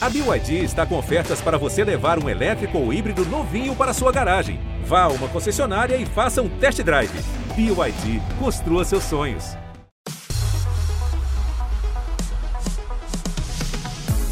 A 0.00 0.08
BYD 0.08 0.62
está 0.62 0.86
com 0.86 0.96
ofertas 0.96 1.40
para 1.40 1.58
você 1.58 1.82
levar 1.82 2.22
um 2.22 2.28
elétrico 2.28 2.78
ou 2.78 2.92
híbrido 2.92 3.24
novinho 3.26 3.74
para 3.74 3.92
sua 3.92 4.12
garagem. 4.12 4.60
Vá 4.84 5.02
a 5.02 5.08
uma 5.08 5.26
concessionária 5.26 5.96
e 5.96 6.06
faça 6.06 6.40
um 6.40 6.48
test 6.48 6.80
drive. 6.84 7.10
BYD, 7.56 8.22
construa 8.38 8.84
seus 8.84 9.02
sonhos. 9.02 9.56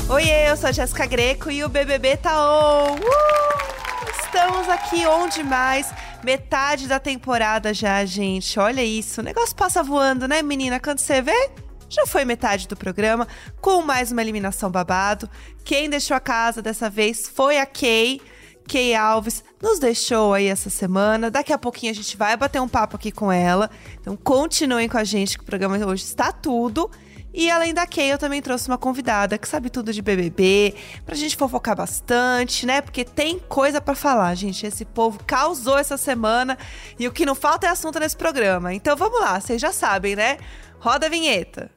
Oi, 0.08 0.22
eu 0.48 0.56
sou 0.56 0.68
a 0.68 0.72
Jéssica 0.72 1.04
Greco 1.04 1.50
e 1.50 1.64
o 1.64 1.68
BBB 1.68 2.16
tá 2.18 2.40
on! 2.40 2.94
Uh! 2.94 4.20
Estamos 4.20 4.68
aqui 4.68 5.04
onde 5.04 5.42
mais? 5.42 5.92
Metade 6.22 6.86
da 6.86 7.00
temporada 7.00 7.74
já, 7.74 8.04
gente. 8.04 8.56
Olha 8.60 8.84
isso. 8.84 9.20
O 9.20 9.24
negócio 9.24 9.56
passa 9.56 9.82
voando, 9.82 10.28
né, 10.28 10.42
menina? 10.42 10.78
Quando 10.78 11.00
você 11.00 11.20
vê, 11.20 11.50
já 11.88 12.06
foi 12.06 12.24
metade 12.24 12.66
do 12.68 12.76
programa, 12.76 13.26
com 13.60 13.82
mais 13.82 14.12
uma 14.12 14.22
eliminação 14.22 14.70
babado. 14.70 15.28
Quem 15.64 15.88
deixou 15.88 16.16
a 16.16 16.20
casa 16.20 16.60
dessa 16.60 16.90
vez 16.90 17.28
foi 17.28 17.58
a 17.58 17.66
Kay. 17.66 18.20
Kay 18.66 18.94
Alves 18.94 19.44
nos 19.62 19.78
deixou 19.78 20.34
aí 20.34 20.46
essa 20.46 20.68
semana. 20.68 21.30
Daqui 21.30 21.52
a 21.52 21.58
pouquinho 21.58 21.92
a 21.92 21.94
gente 21.94 22.16
vai 22.16 22.36
bater 22.36 22.60
um 22.60 22.68
papo 22.68 22.96
aqui 22.96 23.12
com 23.12 23.30
ela. 23.30 23.70
Então 24.00 24.16
continuem 24.16 24.88
com 24.88 24.98
a 24.98 25.04
gente 25.04 25.38
que 25.38 25.44
o 25.44 25.46
programa 25.46 25.76
hoje 25.86 26.04
está 26.04 26.32
tudo. 26.32 26.90
E 27.38 27.50
além 27.50 27.74
da 27.74 27.86
Kay, 27.86 28.12
eu 28.12 28.16
também 28.16 28.40
trouxe 28.40 28.66
uma 28.66 28.78
convidada 28.78 29.36
que 29.36 29.46
sabe 29.46 29.68
tudo 29.68 29.92
de 29.92 30.00
BBB, 30.00 30.74
pra 31.04 31.14
gente 31.14 31.36
fofocar 31.36 31.76
bastante, 31.76 32.64
né? 32.64 32.80
Porque 32.80 33.04
tem 33.04 33.38
coisa 33.38 33.78
para 33.78 33.94
falar, 33.94 34.34
gente. 34.34 34.64
Esse 34.64 34.86
povo 34.86 35.20
causou 35.26 35.76
essa 35.76 35.98
semana 35.98 36.56
e 36.98 37.06
o 37.06 37.12
que 37.12 37.26
não 37.26 37.34
falta 37.34 37.66
é 37.66 37.70
assunto 37.70 38.00
nesse 38.00 38.16
programa. 38.16 38.72
Então 38.72 38.96
vamos 38.96 39.20
lá, 39.20 39.38
vocês 39.38 39.60
já 39.60 39.70
sabem, 39.70 40.16
né? 40.16 40.38
Roda 40.86 41.06
a 41.06 41.08
vinheta. 41.08 41.68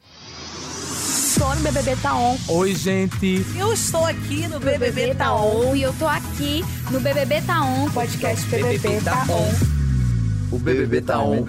Tô 1.36 1.55
no 1.55 1.62
BBB 1.62 1.95
Tá 1.95 2.16
On. 2.16 2.38
Oi, 2.48 2.76
gente. 2.76 3.44
Eu 3.58 3.73
estou 3.73 4.05
aqui 4.05 4.48
no 4.48 4.59
BBB, 4.59 4.91
BBB 4.91 5.16
Tá 5.16 5.34
On 5.34 5.76
e 5.76 5.81
eu 5.81 5.91
tô 5.98 6.05
aqui 6.05 6.63
no 6.91 7.00
BBB 7.00 7.41
Tá 7.41 7.64
On. 7.64 7.89
Podcast 7.89 8.45
BBB 8.45 9.02
Tá 9.02 9.25
On. 9.28 10.56
O 10.56 10.59
BBB 10.59 11.02
tá 11.02 11.19
on. 11.19 11.44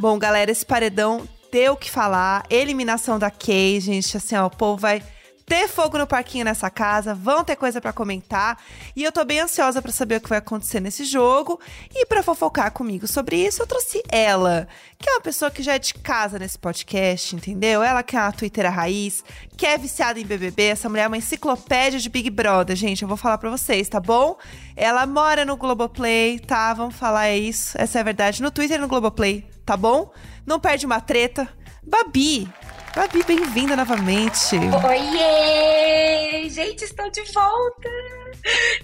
Bom, 0.00 0.18
galera, 0.18 0.50
esse 0.50 0.66
paredão 0.66 1.24
deu 1.52 1.74
o 1.74 1.76
que 1.76 1.88
falar. 1.88 2.44
Eliminação 2.50 3.16
da 3.16 3.30
Kay, 3.30 3.78
gente. 3.78 4.16
Assim, 4.16 4.34
ó, 4.34 4.46
o 4.46 4.50
povo 4.50 4.78
vai 4.78 5.00
ter 5.46 5.68
fogo 5.68 5.96
no 5.96 6.08
parquinho 6.08 6.44
nessa 6.44 6.68
casa, 6.68 7.14
vão 7.14 7.44
ter 7.44 7.54
coisa 7.54 7.80
para 7.80 7.92
comentar. 7.92 8.60
E 8.96 9.04
eu 9.04 9.12
tô 9.12 9.24
bem 9.24 9.38
ansiosa 9.38 9.80
para 9.80 9.92
saber 9.92 10.16
o 10.16 10.20
que 10.20 10.28
vai 10.28 10.38
acontecer 10.38 10.80
nesse 10.80 11.04
jogo. 11.04 11.60
E 11.94 12.04
para 12.04 12.22
fofocar 12.22 12.72
comigo 12.72 13.06
sobre 13.06 13.36
isso, 13.36 13.62
eu 13.62 13.66
trouxe 13.66 14.02
ela, 14.10 14.66
que 14.98 15.08
é 15.08 15.12
uma 15.12 15.20
pessoa 15.20 15.48
que 15.48 15.62
já 15.62 15.74
é 15.74 15.78
de 15.78 15.94
casa 15.94 16.36
nesse 16.36 16.58
podcast, 16.58 17.36
entendeu? 17.36 17.80
Ela 17.80 18.02
que 18.02 18.16
é 18.16 18.20
uma 18.20 18.32
Twitter 18.32 18.68
raiz, 18.68 19.22
que 19.56 19.64
é 19.64 19.78
viciada 19.78 20.18
em 20.18 20.26
BBB. 20.26 20.64
Essa 20.64 20.88
mulher 20.88 21.04
é 21.04 21.08
uma 21.08 21.16
enciclopédia 21.16 22.00
de 22.00 22.08
Big 22.08 22.28
Brother, 22.28 22.74
gente. 22.74 23.02
Eu 23.02 23.08
vou 23.08 23.16
falar 23.16 23.38
para 23.38 23.48
vocês, 23.48 23.88
tá 23.88 24.00
bom? 24.00 24.36
Ela 24.74 25.06
mora 25.06 25.44
no 25.44 25.56
Globoplay, 25.56 26.40
tá? 26.40 26.74
Vamos 26.74 26.96
falar 26.96 27.28
é 27.28 27.38
isso. 27.38 27.80
Essa 27.80 27.98
é 27.98 28.00
a 28.00 28.04
verdade. 28.04 28.42
No 28.42 28.50
Twitter 28.50 28.78
e 28.78 28.80
no 28.80 28.88
Globoplay, 28.88 29.46
tá 29.64 29.76
bom? 29.76 30.12
Não 30.44 30.58
perde 30.58 30.86
uma 30.86 31.00
treta. 31.00 31.48
Babi, 31.84 32.48
Babi, 32.96 33.22
bem-vinda 33.24 33.76
novamente. 33.76 34.56
Oiê! 34.56 36.48
Gente, 36.48 36.84
estou 36.84 37.10
de 37.10 37.20
volta! 37.30 37.90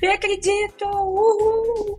Nem 0.02 0.12
acredito! 0.12 0.84
Uhul! 0.84 1.98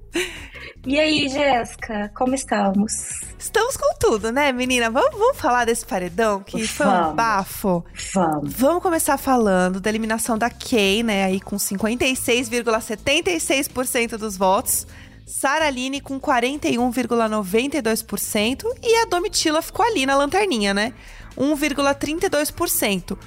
E 0.86 1.00
aí, 1.00 1.28
Jéssica, 1.28 2.11
como 2.16 2.36
estamos? 2.36 3.19
Estamos 3.39 3.75
com 3.75 3.95
tudo, 4.00 4.31
né, 4.31 4.52
menina? 4.52 4.91
Vamos, 4.91 5.17
vamos 5.17 5.39
falar 5.39 5.66
desse 5.66 5.88
paredão 5.88 6.44
que 6.44 6.67
foi 6.67 6.86
um 6.86 7.16
bafo. 7.16 7.84
Vamos! 8.14 8.53
Vamos 8.53 8.84
começar 8.84 9.17
falando 9.17 9.81
da 9.81 9.89
eliminação 9.89 10.38
da 10.38 10.52
Kay, 10.52 11.02
né? 11.02 11.23
Aí 11.23 11.41
com 11.41 11.56
56,76% 11.56 14.17
dos 14.17 14.38
votos. 14.38 14.86
Sara 15.25 15.66
Aline 15.66 16.00
com 16.00 16.19
41,92%. 16.19 18.66
E 18.84 19.01
a 19.01 19.06
Domitila 19.06 19.63
ficou 19.63 19.84
ali 19.84 20.06
na 20.06 20.16
lanterninha, 20.16 20.75
né? 20.75 20.94
1,32%. 21.38 23.17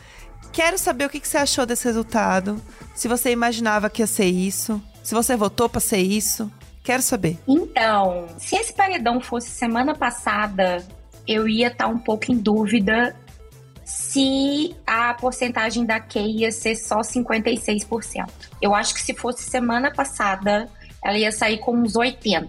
Quero 0.53 0.79
saber 0.79 1.05
o 1.07 1.11
que 1.11 1.27
você 1.27 1.39
achou 1.39 1.67
desse 1.67 1.85
resultado. 1.85 2.61
Se 2.95 3.09
você 3.09 3.31
imaginava 3.31 3.91
que 3.91 4.03
ia 4.03 4.07
ser 4.07 4.27
isso. 4.27 4.81
Se 5.03 5.15
você 5.15 5.37
votou 5.37 5.69
pra 5.69 5.81
ser 5.81 5.99
isso. 5.99 6.51
Quero 6.83 7.03
saber. 7.03 7.39
Então, 7.47 8.27
se 8.39 8.57
esse 8.57 8.73
paredão 8.73 9.21
fosse 9.21 9.51
semana 9.51 9.95
passada, 9.95 10.87
eu 11.27 11.49
ia 11.49 11.69
estar 11.69 11.89
um 11.89 11.99
pouco 11.99 12.31
em 12.31 12.37
dúvida 12.37 13.15
se 13.85 14.75
a 14.87 15.15
porcentagem 15.15 15.85
da 15.85 16.01
Kay 16.01 16.39
ia 16.39 16.51
ser 16.51 16.75
só 16.75 17.01
56%. 17.01 18.29
Eu 18.61 18.75
acho 18.75 18.95
que 18.95 19.01
se 19.01 19.15
fosse 19.15 19.45
semana 19.45 19.93
passada, 19.93 20.69
ela 21.05 21.17
ia 21.17 21.31
sair 21.31 21.59
com 21.59 21.77
uns 21.77 21.95
80%. 21.95 22.49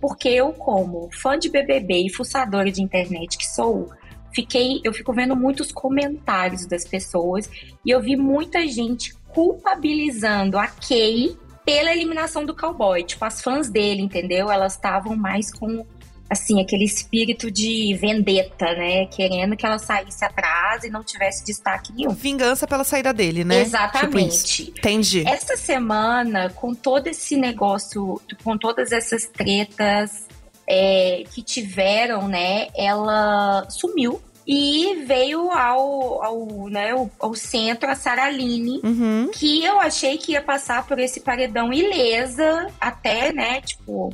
Porque 0.00 0.28
eu, 0.28 0.52
como 0.52 1.10
fã 1.12 1.38
de 1.38 1.50
BBB 1.50 2.06
e 2.06 2.12
fuçadora 2.12 2.70
de 2.70 2.82
internet 2.82 3.36
que 3.36 3.46
sou, 3.46 3.90
fiquei, 4.34 4.80
eu 4.84 4.92
fico 4.92 5.12
vendo 5.12 5.34
muitos 5.34 5.72
comentários 5.72 6.66
das 6.66 6.84
pessoas 6.84 7.48
e 7.84 7.90
eu 7.90 8.00
vi 8.00 8.16
muita 8.16 8.66
gente 8.66 9.14
culpabilizando 9.28 10.58
a 10.58 10.66
Kay 10.66 11.36
pela 11.64 11.92
eliminação 11.92 12.44
do 12.46 12.56
cowboy. 12.56 13.04
Tipo, 13.04 13.24
as 13.24 13.42
fãs 13.42 13.68
dele, 13.68 14.00
entendeu? 14.00 14.50
Elas 14.50 14.72
estavam 14.72 15.14
mais 15.14 15.52
com, 15.52 15.84
assim, 16.30 16.62
aquele 16.62 16.84
espírito 16.84 17.50
de 17.50 17.94
vendetta, 18.00 18.72
né? 18.72 19.04
Querendo 19.06 19.54
que 19.54 19.66
ela 19.66 19.78
saísse 19.78 20.24
atrás 20.24 20.84
e 20.84 20.88
não 20.88 21.04
tivesse 21.04 21.44
destaque 21.44 21.92
nenhum. 21.92 22.10
Vingança 22.10 22.66
pela 22.66 22.84
saída 22.84 23.12
dele, 23.12 23.44
né? 23.44 23.64
Tipo. 23.64 23.76
Exatamente. 23.76 24.70
Entendi. 24.70 25.28
Essa 25.28 25.56
semana, 25.58 26.48
com 26.50 26.74
todo 26.74 27.06
esse 27.08 27.36
negócio, 27.36 28.18
com 28.42 28.56
todas 28.56 28.90
essas 28.90 29.26
tretas 29.26 30.26
é, 30.68 31.24
que 31.32 31.42
tiveram, 31.42 32.28
né? 32.28 32.68
Ela 32.76 33.68
sumiu 33.70 34.20
e 34.46 35.04
veio 35.06 35.50
ao, 35.50 36.24
ao, 36.24 36.68
né, 36.70 36.92
ao, 36.92 37.10
ao 37.20 37.34
centro 37.34 37.90
a 37.90 37.94
Saraline, 37.94 38.80
Uhum. 38.82 39.30
que 39.32 39.62
eu 39.62 39.78
achei 39.78 40.16
que 40.16 40.32
ia 40.32 40.42
passar 40.42 40.86
por 40.86 40.98
esse 40.98 41.20
paredão 41.20 41.70
ilesa, 41.72 42.68
até, 42.80 43.30
né? 43.30 43.60
Tipo, 43.60 44.10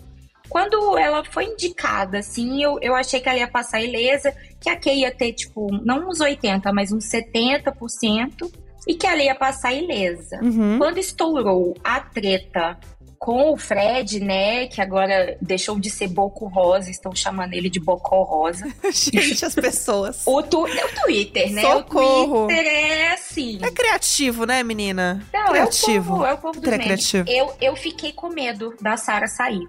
quando 0.48 0.98
ela 0.98 1.24
foi 1.24 1.44
indicada, 1.46 2.18
assim, 2.18 2.62
eu, 2.62 2.78
eu 2.82 2.94
achei 2.96 3.20
que 3.20 3.28
ela 3.28 3.38
ia 3.38 3.48
passar 3.48 3.80
ilesa, 3.80 4.34
que 4.60 4.68
a 4.68 4.76
Kay 4.76 5.00
ia 5.00 5.14
ter, 5.14 5.32
tipo, 5.32 5.68
não 5.84 6.08
uns 6.08 6.18
80%, 6.18 6.72
mas 6.72 6.90
uns 6.90 7.04
70%, 7.04 8.50
e 8.86 8.94
que 8.94 9.06
ela 9.06 9.22
ia 9.22 9.34
passar 9.34 9.72
ilesa. 9.72 10.40
Uhum. 10.42 10.78
Quando 10.78 10.98
estourou 10.98 11.74
a 11.82 12.00
treta 12.00 12.78
com 13.24 13.54
o 13.54 13.56
Fred, 13.56 14.20
né, 14.20 14.66
que 14.66 14.82
agora 14.82 15.38
deixou 15.40 15.80
de 15.80 15.88
ser 15.88 16.08
Boco 16.08 16.46
Rosa, 16.46 16.90
estão 16.90 17.16
chamando 17.16 17.54
ele 17.54 17.70
de 17.70 17.80
Bocó 17.80 18.22
Rosa. 18.22 18.66
Gente, 18.92 19.42
as 19.46 19.54
pessoas. 19.54 20.22
O, 20.26 20.42
tu, 20.42 20.66
é 20.66 20.84
o 20.84 20.94
Twitter, 20.94 21.50
né? 21.50 21.62
Socorro. 21.62 22.44
O 22.44 22.46
Twitter 22.48 22.66
é 22.66 23.14
assim. 23.14 23.58
É 23.62 23.70
criativo, 23.70 24.44
né, 24.44 24.62
menina? 24.62 25.26
Não, 25.32 25.46
criativo. 25.46 25.94
é 25.94 26.00
o 26.00 26.04
povo, 26.04 26.26
é 26.26 26.32
o 26.34 26.36
povo 26.36 26.60
dos 26.60 26.68
Tre- 26.68 26.76
memes. 26.76 27.10
criativo. 27.10 27.24
Eu, 27.30 27.56
eu 27.62 27.76
fiquei 27.76 28.12
com 28.12 28.28
medo 28.28 28.74
da 28.78 28.98
Sara 28.98 29.26
sair. 29.26 29.66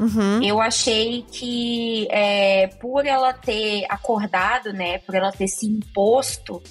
Uhum. 0.00 0.42
Eu 0.42 0.58
achei 0.58 1.26
que 1.30 2.08
é, 2.10 2.68
por 2.80 3.04
ela 3.04 3.34
ter 3.34 3.84
acordado, 3.90 4.72
né, 4.72 4.96
por 4.96 5.14
ela 5.14 5.30
ter 5.30 5.46
se 5.48 5.66
imposto, 5.66 6.62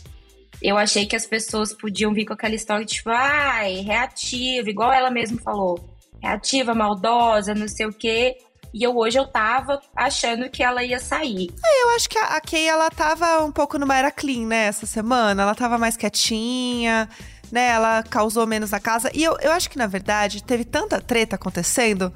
eu 0.64 0.80
achei 0.80 1.06
que 1.06 1.16
as 1.16 1.28
pessoas 1.28 1.74
podiam 1.74 2.12
vir 2.12 2.26
com 2.26 2.34
aquela 2.34 2.56
história 2.56 2.84
tipo, 2.88 3.12
ai, 3.12 3.82
reativa, 3.82 4.68
igual 4.68 4.92
ela 4.92 5.12
mesma 5.12 5.40
falou, 5.42 5.96
reativa, 6.22 6.74
maldosa, 6.74 7.54
não 7.54 7.68
sei 7.68 7.86
o 7.86 7.94
quê. 7.94 8.36
E 8.74 8.84
eu 8.84 8.96
hoje 8.96 9.18
eu 9.18 9.26
tava 9.26 9.80
achando 9.96 10.50
que 10.50 10.62
ela 10.62 10.84
ia 10.84 11.00
sair. 11.00 11.50
Eu 11.82 11.90
acho 11.96 12.10
que 12.10 12.18
a, 12.18 12.36
a 12.36 12.42
Kay, 12.42 12.68
ela 12.68 12.90
tava 12.90 13.44
um 13.44 13.52
pouco 13.52 13.80
numa 13.80 13.96
era 13.96 14.12
clean, 14.12 14.46
né, 14.46 14.66
essa 14.66 14.86
semana. 14.86 15.44
Ela 15.44 15.56
tava 15.56 15.78
mais 15.78 15.98
quietinha, 15.98 17.10
né, 17.52 17.70
ela 17.70 18.04
causou 18.04 18.46
menos 18.46 18.72
na 18.72 18.80
casa. 18.80 19.10
E 19.14 19.24
eu, 19.24 19.38
eu 19.42 19.52
acho 19.52 19.70
que, 19.70 19.78
na 19.78 19.88
verdade, 19.88 20.44
teve 20.44 20.66
tanta 20.66 21.02
treta 21.02 21.36
acontecendo 21.36 22.14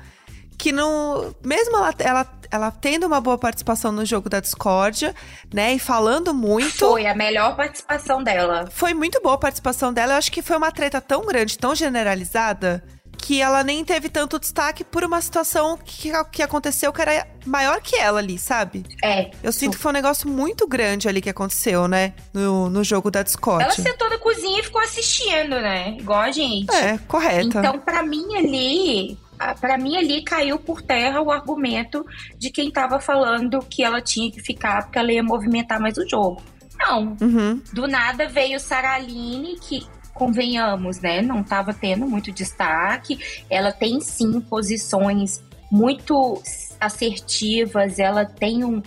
que 0.58 0.72
não... 0.72 1.34
Mesmo 1.44 1.78
ela, 1.78 1.94
ela, 1.98 2.40
ela 2.52 2.72
tendo 2.72 3.08
uma 3.08 3.20
boa 3.20 3.38
participação 3.38 3.92
no 3.92 4.06
jogo 4.06 4.30
da 4.30 4.40
discórdia, 4.40 5.16
né, 5.52 5.74
e 5.74 5.80
falando 5.80 6.34
muito... 6.34 6.90
Foi 6.90 7.08
a 7.08 7.16
melhor 7.16 7.56
participação 7.56 8.24
dela. 8.24 8.68
Foi 8.70 8.94
muito 8.94 9.20
boa 9.22 9.36
a 9.36 9.40
participação 9.40 9.92
dela. 9.92 10.14
Eu 10.14 10.18
acho 10.18 10.32
que 10.32 10.44
foi 10.44 10.58
uma 10.58 10.72
treta 10.72 11.02
tão 11.02 11.26
grande, 11.26 11.58
tão 11.58 11.74
generalizada, 11.74 12.84
que 13.22 13.40
ela 13.42 13.64
nem 13.64 13.86
teve 13.86 14.10
tanto 14.10 14.40
destaque 14.40 14.84
por 14.84 15.04
uma 15.04 15.22
situação 15.22 15.78
que, 15.78 16.12
que 16.32 16.42
aconteceu 16.42 16.92
que 16.92 17.02
era 17.02 17.28
maior 17.46 17.80
que 17.82 17.96
ela 17.96 18.20
ali, 18.20 18.38
sabe? 18.38 18.84
É. 19.04 19.30
Eu 19.44 19.52
sinto 19.52 19.78
que 19.78 19.82
foi 19.84 19.92
um 19.92 19.94
negócio 19.94 20.28
muito 20.28 20.68
grande 20.68 21.08
ali 21.08 21.22
que 21.22 21.30
aconteceu, 21.30 21.88
né? 21.88 22.14
No, 22.34 22.70
no 22.70 22.84
jogo 22.84 23.12
da 23.12 23.22
Discord. 23.24 23.64
Ela 23.64 23.72
sentou 23.74 24.10
na 24.10 24.18
cozinha 24.18 24.60
e 24.60 24.64
ficou 24.64 24.82
assistindo, 24.82 25.50
né? 25.62 25.96
Igual 26.00 26.20
a 26.22 26.32
gente. 26.32 26.74
É, 26.76 26.98
correta. 27.08 27.60
Então, 27.60 27.80
pra 27.80 28.02
mim 28.04 28.36
ali, 28.36 29.18
a- 29.40 29.54
pra 29.56 29.78
mim 29.78 29.96
ali 29.98 30.24
caiu 30.24 30.58
por 30.60 30.82
terra 30.82 31.22
o 31.22 31.32
argumento 31.32 32.06
de 32.38 32.50
quem 32.50 32.72
tava 32.72 33.00
falando 33.00 33.60
que 33.70 33.84
ela 33.84 34.02
tinha 34.02 34.32
que 34.32 34.42
ficar 34.42 34.84
porque 34.84 34.98
ela 35.00 35.12
ia 35.12 35.24
movimentar 35.24 35.80
mais 35.80 35.98
o 35.98 36.08
jogo. 36.10 36.42
Não. 36.80 37.16
Uhum. 37.22 37.62
Do 37.72 37.88
nada 37.88 38.28
veio 38.28 38.60
Saraline, 38.60 39.60
que 39.60 39.86
convenhamos, 40.22 41.00
né? 41.00 41.20
Não 41.20 41.42
estava 41.42 41.74
tendo 41.74 42.06
muito 42.06 42.32
destaque. 42.32 43.44
Ela 43.50 43.72
tem 43.72 44.00
sim 44.00 44.40
posições 44.40 45.42
muito 45.72 46.40
assertivas, 46.80 47.98
ela 47.98 48.24
tem 48.24 48.64
um. 48.64 48.84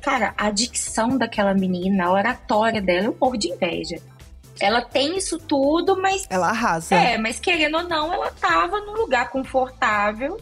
Cara, 0.00 0.32
a 0.38 0.50
dicção 0.50 1.18
daquela 1.18 1.52
menina, 1.52 2.06
a 2.06 2.12
oratória 2.12 2.80
dela 2.80 3.08
é 3.08 3.10
um 3.10 3.12
pouco 3.12 3.36
de 3.36 3.48
inveja. 3.48 4.00
Ela 4.58 4.80
tem 4.80 5.18
isso 5.18 5.38
tudo, 5.38 6.00
mas. 6.00 6.26
Ela 6.30 6.48
arrasa. 6.48 6.94
É, 6.94 7.18
mas 7.18 7.38
querendo 7.38 7.76
ou 7.76 7.82
não, 7.82 8.10
ela 8.10 8.30
tava 8.30 8.80
num 8.80 8.94
lugar 8.94 9.28
confortável 9.28 10.40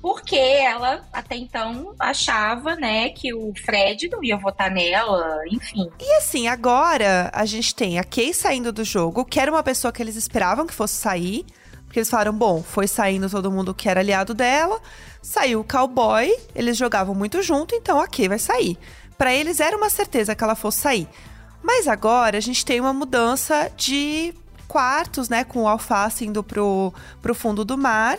porque 0.00 0.36
ela 0.36 1.02
até 1.12 1.36
então 1.36 1.94
achava, 1.98 2.76
né, 2.76 3.08
que 3.10 3.34
o 3.34 3.52
Fred 3.64 4.08
não 4.08 4.22
ia 4.22 4.36
votar 4.36 4.70
nela, 4.70 5.40
enfim. 5.50 5.90
E 5.98 6.12
assim, 6.16 6.48
agora 6.48 7.30
a 7.32 7.44
gente 7.44 7.74
tem 7.74 7.98
a 7.98 8.04
Kay 8.04 8.32
saindo 8.32 8.72
do 8.72 8.84
jogo, 8.84 9.24
que 9.24 9.40
era 9.40 9.50
uma 9.50 9.62
pessoa 9.62 9.92
que 9.92 10.02
eles 10.02 10.16
esperavam 10.16 10.66
que 10.66 10.74
fosse 10.74 10.94
sair. 10.94 11.44
Porque 11.84 12.00
eles 12.00 12.10
falaram, 12.10 12.32
bom, 12.32 12.62
foi 12.62 12.86
saindo 12.86 13.30
todo 13.30 13.50
mundo 13.50 13.72
que 13.72 13.88
era 13.88 14.00
aliado 14.00 14.34
dela, 14.34 14.80
saiu 15.22 15.60
o 15.60 15.64
cowboy, 15.64 16.30
eles 16.54 16.76
jogavam 16.76 17.14
muito 17.14 17.40
junto, 17.42 17.74
então 17.74 18.00
a 18.00 18.08
Kay 18.08 18.28
vai 18.28 18.38
sair. 18.38 18.76
Para 19.16 19.32
eles 19.32 19.60
era 19.60 19.76
uma 19.76 19.88
certeza 19.88 20.34
que 20.34 20.44
ela 20.44 20.54
fosse 20.54 20.80
sair. 20.80 21.08
Mas 21.62 21.88
agora 21.88 22.36
a 22.36 22.40
gente 22.40 22.64
tem 22.64 22.80
uma 22.80 22.92
mudança 22.92 23.70
de 23.76 24.34
quartos, 24.68 25.28
né, 25.28 25.42
com 25.44 25.62
o 25.62 25.68
alface 25.68 26.26
indo 26.26 26.42
pro, 26.42 26.92
pro 27.22 27.34
fundo 27.34 27.64
do 27.64 27.78
mar 27.78 28.18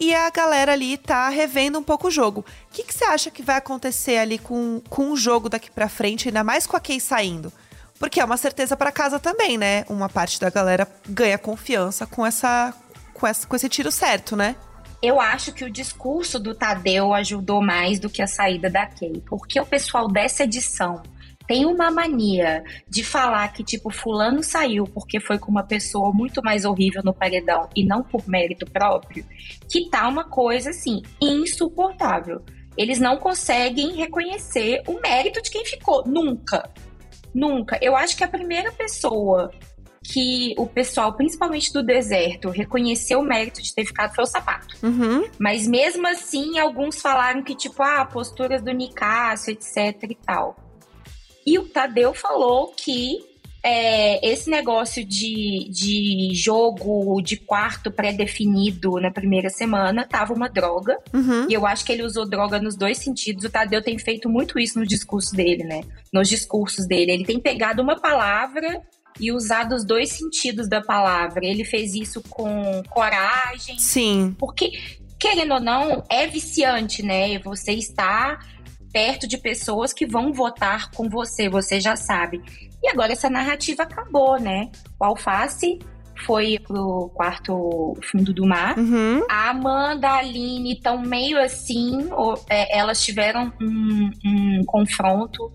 e 0.00 0.14
a 0.14 0.30
galera 0.30 0.72
ali 0.72 0.96
tá 0.96 1.28
revendo 1.28 1.78
um 1.78 1.82
pouco 1.82 2.08
o 2.08 2.10
jogo. 2.10 2.40
O 2.40 2.72
que, 2.72 2.84
você 2.92 3.04
acha 3.04 3.30
que 3.30 3.42
vai 3.42 3.56
acontecer 3.56 4.18
ali 4.18 4.38
com, 4.38 4.80
com 4.88 5.10
o 5.10 5.16
jogo 5.16 5.48
daqui 5.48 5.70
pra 5.70 5.88
frente, 5.88 6.28
ainda 6.28 6.44
mais 6.44 6.66
com 6.66 6.76
a 6.76 6.80
Kay 6.80 7.00
saindo? 7.00 7.52
Porque 7.98 8.20
é 8.20 8.24
uma 8.24 8.36
certeza 8.36 8.76
para 8.76 8.92
casa 8.92 9.18
também, 9.18 9.58
né? 9.58 9.84
Uma 9.88 10.08
parte 10.08 10.40
da 10.40 10.50
galera 10.50 10.86
ganha 11.08 11.36
confiança 11.36 12.06
com 12.06 12.24
essa, 12.24 12.72
com 13.12 13.26
essa 13.26 13.46
com 13.46 13.56
esse 13.56 13.68
tiro 13.68 13.90
certo, 13.90 14.36
né? 14.36 14.54
Eu 15.02 15.20
acho 15.20 15.52
que 15.52 15.64
o 15.64 15.70
discurso 15.70 16.38
do 16.38 16.54
Tadeu 16.54 17.14
ajudou 17.14 17.62
mais 17.62 18.00
do 18.00 18.10
que 18.10 18.20
a 18.22 18.26
saída 18.26 18.68
da 18.68 18.86
Kay, 18.86 19.22
porque 19.26 19.60
o 19.60 19.66
pessoal 19.66 20.08
dessa 20.08 20.44
edição 20.44 21.02
tem 21.48 21.64
uma 21.64 21.90
mania 21.90 22.62
de 22.86 23.02
falar 23.02 23.50
que, 23.54 23.64
tipo, 23.64 23.90
fulano 23.90 24.42
saiu 24.42 24.84
porque 24.84 25.18
foi 25.18 25.38
com 25.38 25.50
uma 25.50 25.62
pessoa 25.62 26.12
muito 26.12 26.42
mais 26.42 26.66
horrível 26.66 27.02
no 27.02 27.14
paredão 27.14 27.70
e 27.74 27.84
não 27.84 28.02
por 28.02 28.28
mérito 28.28 28.70
próprio, 28.70 29.24
que 29.66 29.88
tá 29.88 30.06
uma 30.06 30.24
coisa, 30.24 30.70
assim, 30.70 31.00
insuportável. 31.20 32.42
Eles 32.76 33.00
não 33.00 33.16
conseguem 33.16 33.96
reconhecer 33.96 34.82
o 34.86 35.00
mérito 35.00 35.42
de 35.42 35.50
quem 35.50 35.64
ficou. 35.64 36.04
Nunca. 36.06 36.70
Nunca. 37.34 37.78
Eu 37.80 37.96
acho 37.96 38.16
que 38.16 38.22
a 38.22 38.28
primeira 38.28 38.70
pessoa 38.70 39.50
que 40.02 40.54
o 40.56 40.66
pessoal, 40.66 41.14
principalmente 41.14 41.72
do 41.72 41.82
deserto, 41.82 42.50
reconheceu 42.50 43.20
o 43.20 43.24
mérito 43.24 43.62
de 43.62 43.74
ter 43.74 43.86
ficado 43.86 44.14
foi 44.14 44.24
o 44.24 44.26
sapato. 44.26 44.76
Uhum. 44.82 45.28
Mas 45.38 45.66
mesmo 45.66 46.06
assim, 46.06 46.58
alguns 46.58 47.00
falaram 47.00 47.42
que, 47.42 47.54
tipo, 47.54 47.82
ah, 47.82 48.04
posturas 48.04 48.62
do 48.62 48.70
Nicásio, 48.70 49.50
etc 49.50 50.02
e 50.10 50.14
tal. 50.14 50.67
E 51.48 51.58
o 51.58 51.66
Tadeu 51.66 52.12
falou 52.12 52.74
que 52.76 53.24
é, 53.64 54.30
esse 54.30 54.50
negócio 54.50 55.02
de, 55.02 55.66
de 55.70 56.30
jogo 56.34 57.22
de 57.22 57.38
quarto 57.38 57.90
pré-definido 57.90 59.00
na 59.00 59.10
primeira 59.10 59.48
semana 59.48 60.06
tava 60.06 60.34
uma 60.34 60.50
droga. 60.50 60.98
Uhum. 61.10 61.46
E 61.48 61.54
eu 61.54 61.66
acho 61.66 61.86
que 61.86 61.92
ele 61.92 62.02
usou 62.02 62.28
droga 62.28 62.60
nos 62.60 62.76
dois 62.76 62.98
sentidos. 62.98 63.44
O 63.44 63.50
Tadeu 63.50 63.82
tem 63.82 63.98
feito 63.98 64.28
muito 64.28 64.58
isso 64.58 64.78
no 64.78 64.86
discurso 64.86 65.34
dele, 65.34 65.64
né? 65.64 65.80
Nos 66.12 66.28
discursos 66.28 66.86
dele. 66.86 67.12
Ele 67.12 67.24
tem 67.24 67.40
pegado 67.40 67.80
uma 67.80 67.98
palavra 67.98 68.82
e 69.18 69.32
usado 69.32 69.74
os 69.74 69.86
dois 69.86 70.10
sentidos 70.10 70.68
da 70.68 70.82
palavra. 70.82 71.46
Ele 71.46 71.64
fez 71.64 71.94
isso 71.94 72.22
com 72.28 72.82
coragem. 72.90 73.78
Sim. 73.78 74.36
Porque, 74.38 74.70
querendo 75.18 75.54
ou 75.54 75.60
não, 75.60 76.04
é 76.10 76.26
viciante, 76.26 77.02
né? 77.02 77.38
Você 77.38 77.72
está 77.72 78.38
perto 78.92 79.26
de 79.26 79.38
pessoas 79.38 79.92
que 79.92 80.06
vão 80.06 80.32
votar 80.32 80.90
com 80.90 81.08
você, 81.08 81.48
você 81.48 81.80
já 81.80 81.96
sabe. 81.96 82.42
E 82.82 82.88
agora 82.88 83.12
essa 83.12 83.28
narrativa 83.28 83.82
acabou, 83.82 84.38
né? 84.40 84.70
O 84.98 85.04
Alface 85.04 85.78
foi 86.24 86.58
pro 86.58 87.10
quarto 87.14 87.96
fundo 88.10 88.32
do 88.32 88.46
mar. 88.46 88.76
Uhum. 88.78 89.24
A 89.28 89.50
Amanda, 89.50 90.08
a 90.08 90.18
Aline 90.18 90.74
estão 90.74 91.00
meio 91.00 91.40
assim, 91.40 92.08
ou, 92.12 92.34
é, 92.48 92.78
elas 92.78 93.04
tiveram 93.04 93.52
um, 93.60 94.10
um 94.24 94.64
confronto 94.64 95.52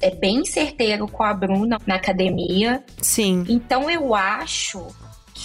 é 0.00 0.10
bem 0.10 0.44
certeiro 0.44 1.08
com 1.08 1.22
a 1.22 1.32
Bruna 1.32 1.78
na 1.86 1.94
academia. 1.94 2.84
Sim. 3.00 3.44
Então 3.48 3.90
eu 3.90 4.14
acho 4.14 4.86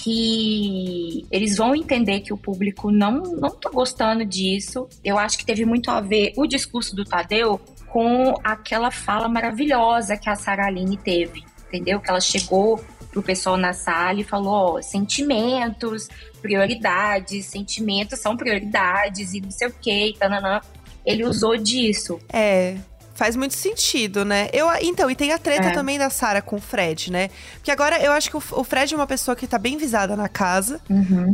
que 0.08 1.28
eles 1.30 1.58
vão 1.58 1.76
entender 1.76 2.22
que 2.22 2.32
o 2.32 2.38
público 2.38 2.90
não, 2.90 3.24
não 3.24 3.50
tá 3.50 3.70
gostando 3.70 4.24
disso. 4.24 4.88
Eu 5.04 5.18
acho 5.18 5.38
que 5.38 5.46
teve 5.46 5.66
muito 5.66 5.92
a 5.92 6.00
ver 6.00 6.32
o 6.38 6.48
discurso 6.48 6.96
do 6.96 7.04
Tadeu 7.04 7.60
com 7.88 8.34
aquela 8.42 8.90
fala 8.90 9.28
maravilhosa 9.28 10.16
que 10.16 10.30
a 10.30 10.36
Saraline 10.36 10.96
teve, 10.96 11.44
entendeu? 11.68 12.00
Que 12.00 12.10
ela 12.10 12.22
chegou 12.22 12.82
pro 13.12 13.22
pessoal 13.22 13.58
na 13.58 13.74
sala 13.74 14.22
e 14.22 14.24
falou, 14.24 14.78
ó, 14.78 14.82
sentimentos, 14.82 16.08
prioridades, 16.42 17.46
sentimentos 17.48 18.18
são 18.18 18.38
prioridades 18.38 19.34
e 19.34 19.42
não 19.42 19.52
sei 19.52 19.68
o 19.68 19.74
que, 19.74 20.16
tananã. 20.18 20.62
Ele 21.06 21.26
usou 21.26 21.58
disso. 21.58 22.18
É. 22.32 22.78
Faz 23.18 23.36
muito 23.36 23.56
sentido, 23.56 24.24
né? 24.24 24.48
Eu, 24.54 24.68
então, 24.80 25.10
e 25.10 25.16
tem 25.16 25.32
a 25.34 25.40
treta 25.40 25.70
É. 25.70 25.72
também 25.72 25.98
da 25.98 26.08
Sarah 26.08 26.40
com 26.40 26.58
o 26.58 26.62
Fred, 26.62 27.12
né? 27.12 27.32
Porque 27.56 27.72
agora 27.72 28.00
eu 28.00 28.12
acho 28.12 28.30
que 28.30 28.38
o, 28.38 28.44
o 28.52 28.64
Fred 28.64 28.94
é 28.94 28.96
uma 28.96 29.08
pessoa 29.08 29.36
que 29.36 29.48
tá 29.48 29.58
bem 29.58 29.76
visada 29.76 30.16
na 30.16 30.30
casa. 30.30 30.80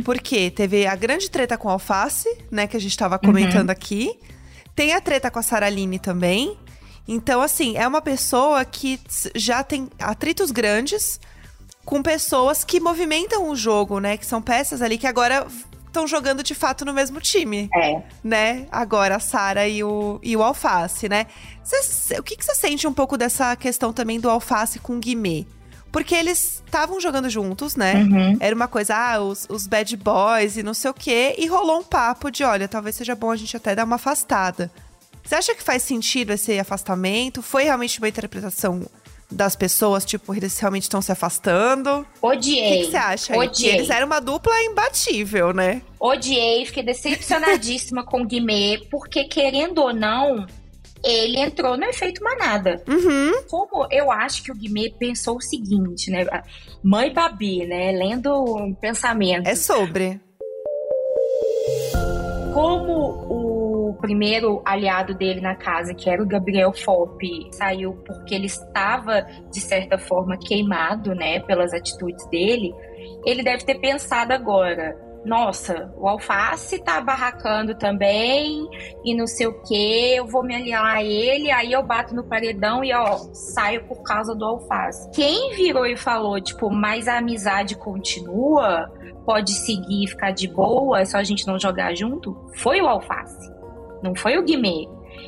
Porque 0.02 0.50
teve 0.50 0.86
a 0.86 0.96
grande 0.96 1.30
treta 1.30 1.58
com 1.58 1.68
o 1.68 1.70
Alface, 1.70 2.26
né? 2.50 2.66
Que 2.66 2.74
a 2.74 2.80
gente 2.80 2.96
tava 2.96 3.18
comentando 3.18 3.68
aqui. 3.68 4.18
Tem 4.74 4.94
a 4.94 5.00
treta 5.00 5.30
com 5.30 5.38
a 5.38 5.42
Saraline 5.42 5.98
também. 5.98 6.56
Então, 7.06 7.42
assim, 7.42 7.76
é 7.76 7.86
uma 7.86 8.00
pessoa 8.00 8.64
que 8.64 8.98
já 9.34 9.62
tem 9.62 9.90
atritos 9.98 10.50
grandes 10.50 11.20
com 11.84 12.02
pessoas 12.02 12.64
que 12.64 12.80
movimentam 12.80 13.50
o 13.50 13.54
jogo, 13.54 14.00
né? 14.00 14.16
Que 14.16 14.24
são 14.24 14.40
peças 14.40 14.80
ali 14.80 14.96
que 14.96 15.06
agora 15.06 15.46
estão 15.94 16.06
jogando 16.08 16.42
de 16.42 16.54
fato 16.54 16.84
no 16.84 16.92
mesmo 16.92 17.20
time 17.20 17.70
É. 17.72 18.02
né? 18.22 18.66
Agora 18.72 19.14
a 19.16 19.20
Sara 19.20 19.68
e 19.68 19.84
o, 19.84 20.18
e 20.22 20.36
o 20.36 20.42
Alface, 20.42 21.08
né? 21.08 21.26
Cê- 21.62 22.18
o 22.18 22.22
que, 22.22 22.36
que 22.36 22.44
você 22.44 22.54
sente 22.56 22.86
um 22.86 22.92
pouco 22.92 23.16
dessa 23.16 23.54
questão 23.54 23.92
também 23.92 24.18
do 24.18 24.28
Alface 24.28 24.80
com 24.80 24.96
o 24.96 24.98
Guimê? 24.98 25.46
Porque 25.92 26.12
eles 26.16 26.60
estavam 26.66 27.00
jogando 27.00 27.30
juntos, 27.30 27.76
né? 27.76 27.94
Uhum. 27.94 28.36
Era 28.40 28.56
uma 28.56 28.66
coisa, 28.66 28.96
ah, 28.96 29.20
os, 29.20 29.46
os 29.48 29.68
bad 29.68 29.96
boys 29.96 30.56
e 30.56 30.62
não 30.64 30.74
sei 30.74 30.90
o 30.90 30.94
quê. 30.94 31.36
E 31.38 31.46
rolou 31.46 31.78
um 31.78 31.84
papo 31.84 32.30
de, 32.32 32.42
olha, 32.42 32.66
talvez 32.66 32.96
seja 32.96 33.14
bom 33.14 33.30
a 33.30 33.36
gente 33.36 33.56
até 33.56 33.76
dar 33.76 33.84
uma 33.84 33.94
afastada. 33.94 34.72
Você 35.24 35.36
acha 35.36 35.54
que 35.54 35.62
faz 35.62 35.84
sentido 35.84 36.32
esse 36.32 36.58
afastamento? 36.58 37.40
Foi 37.40 37.62
realmente 37.62 37.98
uma 38.00 38.08
interpretação 38.08 38.82
das 39.30 39.56
pessoas? 39.56 40.04
Tipo, 40.04 40.34
eles 40.34 40.58
realmente 40.58 40.84
estão 40.84 41.02
se 41.02 41.12
afastando? 41.12 42.06
O 42.20 42.28
Odiei. 42.28 42.78
que 42.78 42.84
que 42.84 42.90
você 42.90 42.96
acha? 42.96 43.32
aí? 43.32 43.38
Odiei. 43.38 43.74
eles 43.74 43.90
eram 43.90 44.06
uma 44.06 44.20
dupla 44.20 44.54
imbatível, 44.62 45.52
né? 45.52 45.82
Odiei, 45.98 46.64
fiquei 46.66 46.82
decepcionadíssima 46.82 48.04
com 48.04 48.22
o 48.22 48.26
Guimê, 48.26 48.78
porque 48.90 49.24
querendo 49.24 49.78
ou 49.78 49.92
não, 49.94 50.46
ele 51.04 51.38
entrou 51.38 51.76
no 51.76 51.84
efeito 51.84 52.22
manada. 52.22 52.82
Uhum. 52.88 53.32
Como 53.48 53.86
eu 53.90 54.10
acho 54.10 54.42
que 54.42 54.50
o 54.50 54.54
Guimê 54.54 54.90
pensou 54.98 55.36
o 55.36 55.40
seguinte, 55.40 56.10
né? 56.10 56.26
Mãe 56.82 57.12
Babi, 57.12 57.66
né? 57.66 57.92
Lendo 57.92 58.74
pensamentos. 58.80 59.50
É 59.50 59.54
sobre. 59.54 60.20
Como 62.52 62.92
o 63.28 63.43
primeiro 63.94 64.62
aliado 64.64 65.14
dele 65.14 65.40
na 65.40 65.54
casa, 65.54 65.94
que 65.94 66.08
era 66.08 66.22
o 66.22 66.26
Gabriel 66.26 66.72
Fope, 66.72 67.48
saiu 67.52 67.94
porque 68.06 68.34
ele 68.34 68.46
estava, 68.46 69.26
de 69.50 69.60
certa 69.60 69.98
forma, 69.98 70.36
queimado, 70.36 71.14
né? 71.14 71.40
Pelas 71.40 71.72
atitudes 71.72 72.26
dele, 72.28 72.74
ele 73.24 73.42
deve 73.42 73.64
ter 73.64 73.76
pensado 73.76 74.32
agora. 74.32 74.96
Nossa, 75.24 75.90
o 75.96 76.06
Alface 76.06 76.78
tá 76.84 77.00
barracando 77.00 77.74
também 77.74 78.68
e 79.02 79.14
não 79.14 79.26
sei 79.26 79.46
o 79.46 79.62
que, 79.62 80.16
eu 80.16 80.26
vou 80.26 80.44
me 80.44 80.54
aliar 80.54 80.84
a 80.84 81.02
ele, 81.02 81.50
aí 81.50 81.72
eu 81.72 81.82
bato 81.82 82.14
no 82.14 82.24
paredão 82.24 82.84
e 82.84 82.92
ó, 82.92 83.16
saio 83.32 83.84
por 83.84 84.02
causa 84.02 84.34
do 84.34 84.44
Alface. 84.44 85.10
Quem 85.12 85.54
virou 85.54 85.86
e 85.86 85.96
falou, 85.96 86.38
tipo, 86.40 86.70
mas 86.70 87.08
a 87.08 87.16
amizade 87.16 87.74
continua, 87.74 88.92
pode 89.24 89.52
seguir 89.52 90.04
e 90.04 90.08
ficar 90.08 90.30
de 90.32 90.46
boa, 90.46 91.00
é 91.00 91.04
só 91.06 91.16
a 91.16 91.24
gente 91.24 91.46
não 91.46 91.58
jogar 91.58 91.94
junto, 91.94 92.36
foi 92.56 92.82
o 92.82 92.86
Alface, 92.86 93.50
não 94.04 94.14
foi 94.14 94.36
o 94.38 94.44
Guimê. 94.44 94.86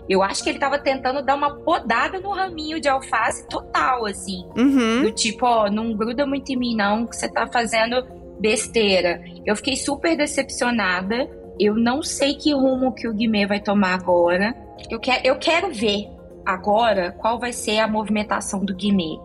Eu 0.09 0.23
acho 0.23 0.45
que 0.45 0.51
ele 0.51 0.59
tava 0.59 0.79
tentando 0.79 1.23
dar 1.25 1.35
uma 1.35 1.57
podada 1.57 2.21
no 2.21 2.31
raminho 2.31 2.81
de 2.81 2.89
alface 2.89 3.49
total, 3.49 4.07
assim. 4.07 4.45
Uhum. 4.57 5.03
Do 5.03 5.11
tipo, 5.11 5.47
ó, 5.47 5.69
não 5.71 5.95
gruda 5.95 6.27
muito 6.27 6.53
em 6.53 6.57
mim, 6.57 6.77
não, 6.77 7.07
que 7.07 7.17
você 7.17 7.29
tá 7.29 7.47
fazendo 7.47 8.07
besteira. 8.39 9.21
Eu 9.45 9.57
fiquei 9.57 9.75
super 9.77 10.17
decepcionada. 10.17 11.29
Eu 11.59 11.75
não 11.75 12.03
sei 12.03 12.35
que 12.35 12.53
rumo 12.53 12.95
que 12.95 13.09
o 13.09 13.15
Guimê 13.15 13.47
vai 13.47 13.61
tomar 13.61 13.95
agora. 13.95 14.55
Eu, 14.91 15.01
quero, 15.01 15.27
eu 15.27 15.39
quero 15.39 15.73
ver 15.73 16.07
agora 16.45 17.13
qual 17.13 17.41
vai 17.41 17.53
ser 17.53 17.79
a 17.79 17.89
movimentação 17.89 18.65
do 18.65 18.75
Guimê. 18.75 19.19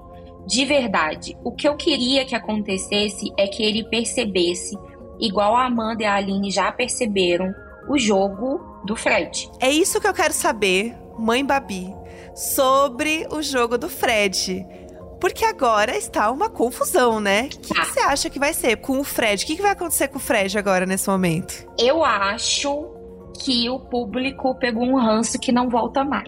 de 0.48 0.66
verdade. 0.66 1.38
O 1.44 1.52
que 1.52 1.68
eu 1.68 1.76
queria 1.76 2.26
que 2.26 2.36
acontecesse 2.36 3.32
é 3.38 3.48
que 3.48 3.64
ele 3.64 3.84
percebesse, 3.84 4.78
igual 5.20 5.56
a 5.56 5.66
Amanda 5.66 6.04
e 6.04 6.06
a 6.06 6.16
Aline 6.16 6.50
já 6.50 6.72
perceberam, 6.72 7.54
o 7.88 7.98
jogo 7.98 8.60
do 8.86 8.96
Fred. 8.96 9.50
É 9.60 9.70
isso 9.70 10.00
que 10.00 10.08
eu 10.08 10.14
quero 10.14 10.34
saber, 10.34 10.96
mãe 11.18 11.46
Babi, 11.46 11.94
sobre 12.36 13.28
o 13.32 13.42
jogo 13.42 13.78
do 13.78 13.90
Fred. 13.90 14.66
Porque 15.20 15.46
agora 15.46 15.96
está 15.96 16.32
uma 16.32 16.50
confusão, 16.50 17.20
né? 17.20 17.44
O 17.44 17.50
que, 17.50 17.74
Tá. 17.76 17.82
que 17.82 17.94
você 17.94 18.00
acha 18.00 18.30
que 18.30 18.40
vai 18.40 18.54
ser 18.54 18.78
com 18.78 19.00
o 19.00 19.04
Fred? 19.04 19.44
O 19.44 19.48
que, 19.48 19.56
que 19.56 19.62
vai 19.62 19.72
acontecer 19.72 20.08
com 20.08 20.18
o 20.18 20.22
Fred 20.22 20.58
agora 20.58 20.86
nesse 20.86 21.08
momento? 21.10 21.68
Eu 21.78 22.04
acho 22.04 22.88
que 23.44 23.70
o 23.70 23.80
público 23.80 24.56
pegou 24.56 24.84
um 24.84 24.96
ranço 24.98 25.38
que 25.40 25.52
não 25.52 25.70
volta 25.70 26.04
mais. 26.04 26.28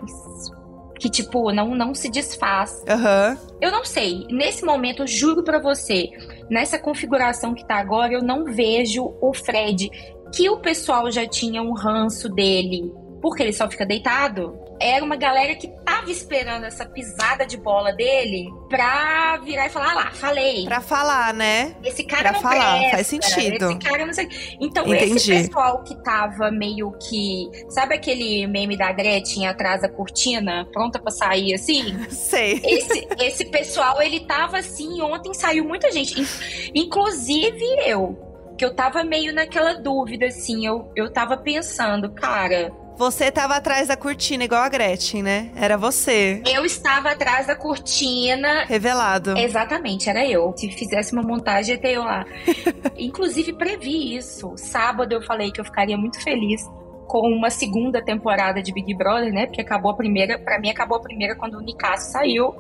Que, 1.00 1.10
tipo, 1.10 1.51
não, 1.51 1.74
não 1.75 1.93
se 1.95 2.07
desfaz. 2.10 2.81
Aham. 2.88 3.38
Eu 3.60 3.72
não 3.72 3.83
sei. 3.83 4.25
Nesse 4.29 4.63
momento, 4.63 5.01
eu 5.03 5.07
juro 5.07 5.43
pra 5.43 5.60
você, 5.60 6.10
nessa 6.50 6.77
configuração 6.79 7.53
que 7.55 7.67
tá 7.67 7.75
agora, 7.75 8.13
eu 8.13 8.22
não 8.22 8.45
vejo 8.45 9.13
o 9.19 9.33
Fred, 9.33 9.89
que 10.33 10.49
o 10.49 10.57
pessoal 10.57 11.11
já 11.11 11.27
tinha 11.27 11.61
um 11.61 11.73
ranço 11.73 12.27
dele, 12.27 12.91
porque 13.21 13.43
ele 13.43 13.53
só 13.53 13.69
fica 13.69 13.85
deitado. 13.85 14.59
Era 14.81 15.05
uma 15.05 15.15
galera 15.15 15.55
que 15.55 15.67
tava 15.85 16.11
esperando 16.11 16.65
essa 16.65 16.83
pisada 16.85 17.45
de 17.45 17.55
bola 17.55 17.93
dele 17.93 18.49
pra 18.67 19.37
virar 19.37 19.67
e 19.67 19.69
falar: 19.69 19.91
ah 19.91 19.95
lá, 19.95 20.11
falei. 20.11 20.65
Pra 20.65 20.81
falar, 20.81 21.33
né? 21.33 21.75
Esse 21.85 22.03
cara 22.03 22.23
Pra 22.23 22.31
não 22.33 22.41
falar, 22.41 22.77
presta, 22.79 22.91
faz 22.97 23.07
sentido. 23.07 23.65
Esse 23.71 23.77
cara 23.79 24.05
não 24.05 24.13
sei. 24.13 24.27
Então, 24.59 24.83
Entendi. 24.85 25.13
esse 25.15 25.47
pessoal 25.47 25.83
que 25.83 25.95
tava 26.03 26.51
meio 26.51 26.91
que. 26.97 27.49
Sabe 27.69 27.95
aquele 27.95 28.45
meme 28.47 28.75
da 28.75 28.91
Gretchen 28.91 29.47
atrás 29.47 29.83
da 29.83 29.87
cortina, 29.87 30.67
pronta 30.73 30.99
pra 30.99 31.11
sair 31.11 31.53
assim? 31.53 31.95
Sei. 32.09 32.59
Esse, 32.65 33.07
esse 33.21 33.45
pessoal, 33.45 34.01
ele 34.01 34.21
tava 34.21 34.57
assim. 34.57 35.01
Ontem 35.01 35.33
saiu 35.33 35.63
muita 35.63 35.91
gente, 35.93 36.19
in- 36.19 36.27
inclusive 36.75 37.63
eu. 37.85 38.32
Que 38.57 38.65
eu 38.65 38.75
tava 38.75 39.03
meio 39.03 39.33
naquela 39.33 39.74
dúvida, 39.74 40.27
assim. 40.27 40.65
Eu, 40.65 40.91
eu 40.95 41.12
tava 41.12 41.38
pensando, 41.38 42.10
cara, 42.12 42.72
Você 42.95 43.31
tava 43.31 43.55
atrás 43.55 43.88
da 43.88 43.98
cortina, 43.98 44.43
igual 44.43 44.62
a 44.62 44.69
Gretchen, 44.69 45.24
né? 45.24 45.51
Era 45.55 45.75
você. 45.77 46.41
eu 46.45 46.63
estava 46.63 47.10
atrás 47.12 47.48
da 47.48 47.55
cortina 47.55 48.65
Revelado. 48.65 49.36
Exatamente, 49.38 50.10
era 50.10 50.24
eu. 50.25 50.53
Se 50.55 50.69
fizesse 50.69 51.12
uma 51.13 51.24
montagem, 51.24 51.75
ia 51.75 51.81
ter 51.81 51.93
eu 51.93 52.03
lá. 52.03 52.24
Inclusive, 52.98 53.53
previ 53.53 54.15
isso. 54.15 54.53
Sábado 54.55 55.12
eu 55.13 55.22
falei 55.24 55.51
que 55.51 55.60
eu 55.60 55.65
ficaria 55.65 55.98
muito 55.98 56.22
feliz 56.22 56.62
com 57.07 57.27
uma 57.27 57.50
segunda 57.50 58.03
temporada 58.03 58.62
de 58.62 58.72
Big 58.72 58.95
Brother, 58.95 59.31
né? 59.33 59.45
Porque 59.48 59.62
acabou 59.62 59.91
a 59.91 59.95
primeira, 59.95 60.38
pra 60.39 60.60
mim 60.60 60.69
acabou 60.69 60.98
a 60.98 61.01
primeira 61.01 61.36
quando 61.36 61.55
o 61.57 61.62
Nicasso 61.62 62.12
saiu. 62.12 62.53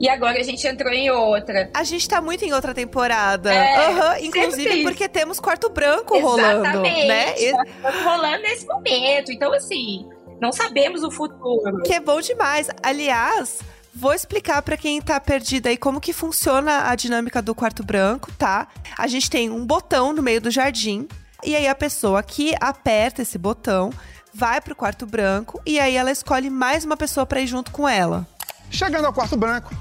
E 0.00 0.08
agora 0.08 0.38
a 0.38 0.42
gente 0.42 0.66
entrou 0.66 0.92
em 0.92 1.10
outra. 1.10 1.70
A 1.72 1.82
gente 1.84 2.06
tá 2.08 2.20
muito 2.20 2.44
em 2.44 2.52
outra 2.52 2.74
temporada. 2.74 3.52
É, 3.52 3.76
Aham, 3.86 4.12
sempre 4.14 4.26
Inclusive 4.26 4.74
isso. 4.74 4.82
porque 4.84 5.08
temos 5.08 5.40
quarto 5.40 5.70
branco 5.70 6.18
rolando, 6.18 6.66
Exatamente. 6.66 7.06
né? 7.06 7.34
E- 7.40 7.52
Tá 7.82 7.90
rolando 8.04 8.42
nesse 8.42 8.66
momento. 8.66 9.32
Então, 9.32 9.52
assim, 9.54 10.06
não 10.40 10.52
sabemos 10.52 11.02
o 11.02 11.10
futuro. 11.10 11.82
Que 11.82 11.94
é 11.94 12.00
bom 12.00 12.20
demais. 12.20 12.68
Aliás, 12.82 13.60
vou 13.94 14.12
explicar 14.12 14.60
pra 14.60 14.76
quem 14.76 15.00
tá 15.00 15.18
perdido 15.18 15.68
aí 15.68 15.76
como 15.78 16.00
que 16.00 16.12
funciona 16.12 16.90
a 16.90 16.94
dinâmica 16.94 17.40
do 17.40 17.54
quarto 17.54 17.82
branco, 17.82 18.30
tá? 18.38 18.68
A 18.98 19.06
gente 19.06 19.30
tem 19.30 19.48
um 19.48 19.64
botão 19.64 20.12
no 20.12 20.22
meio 20.22 20.40
do 20.42 20.50
jardim 20.50 21.08
e 21.42 21.56
aí 21.56 21.66
a 21.66 21.74
pessoa 21.74 22.22
que 22.22 22.54
aperta 22.60 23.22
esse 23.22 23.38
botão 23.38 23.90
vai 24.34 24.60
pro 24.60 24.76
quarto 24.76 25.06
branco 25.06 25.58
e 25.64 25.80
aí 25.80 25.96
ela 25.96 26.10
escolhe 26.10 26.50
mais 26.50 26.84
uma 26.84 26.98
pessoa 26.98 27.24
pra 27.24 27.40
ir 27.40 27.46
junto 27.46 27.70
com 27.70 27.88
ela. 27.88 28.26
Chegando 28.70 29.06
ao 29.06 29.12
quarto 29.12 29.36
branco, 29.36 29.72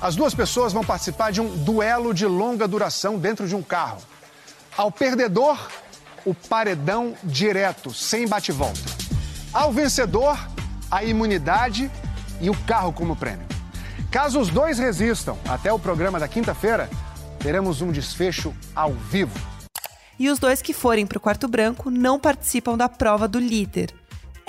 as 0.00 0.16
duas 0.16 0.34
pessoas 0.34 0.72
vão 0.72 0.82
participar 0.82 1.30
de 1.30 1.40
um 1.40 1.56
duelo 1.58 2.14
de 2.14 2.26
longa 2.26 2.66
duração 2.66 3.18
dentro 3.18 3.46
de 3.46 3.54
um 3.54 3.62
carro. 3.62 4.00
Ao 4.76 4.90
perdedor, 4.90 5.58
o 6.24 6.34
paredão 6.34 7.14
direto, 7.22 7.92
sem 7.92 8.26
bate-volta. 8.26 8.80
Ao 9.52 9.72
vencedor, 9.72 10.38
a 10.90 11.04
imunidade 11.04 11.90
e 12.40 12.48
o 12.48 12.56
carro 12.64 12.92
como 12.92 13.14
prêmio. 13.14 13.46
Caso 14.10 14.40
os 14.40 14.48
dois 14.48 14.78
resistam 14.78 15.38
até 15.46 15.72
o 15.72 15.78
programa 15.78 16.18
da 16.18 16.26
quinta-feira, 16.26 16.88
teremos 17.38 17.82
um 17.82 17.92
desfecho 17.92 18.54
ao 18.74 18.92
vivo. 18.92 19.38
E 20.18 20.28
os 20.28 20.38
dois 20.38 20.60
que 20.60 20.72
forem 20.72 21.06
pro 21.06 21.20
quarto 21.20 21.46
branco 21.46 21.90
não 21.90 22.18
participam 22.18 22.76
da 22.76 22.88
prova 22.88 23.28
do 23.28 23.38
líder. 23.38 23.94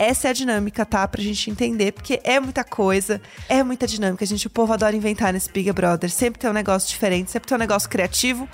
Essa 0.01 0.29
é 0.29 0.31
a 0.31 0.33
dinâmica, 0.33 0.83
tá? 0.83 1.07
Pra 1.07 1.21
gente 1.21 1.51
entender, 1.51 1.91
porque 1.91 2.19
é 2.23 2.39
muita 2.39 2.63
coisa, 2.63 3.21
é 3.47 3.63
muita 3.63 3.85
dinâmica. 3.85 4.25
Gente, 4.25 4.47
o 4.47 4.49
povo 4.49 4.73
adora 4.73 4.95
inventar 4.95 5.31
nesse 5.31 5.51
Big 5.51 5.71
Brother. 5.71 6.09
Sempre 6.09 6.41
tem 6.41 6.49
um 6.49 6.53
negócio 6.53 6.89
diferente, 6.89 7.29
sempre 7.29 7.47
tem 7.47 7.55
um 7.55 7.59
negócio 7.59 7.87
criativo. 7.87 8.49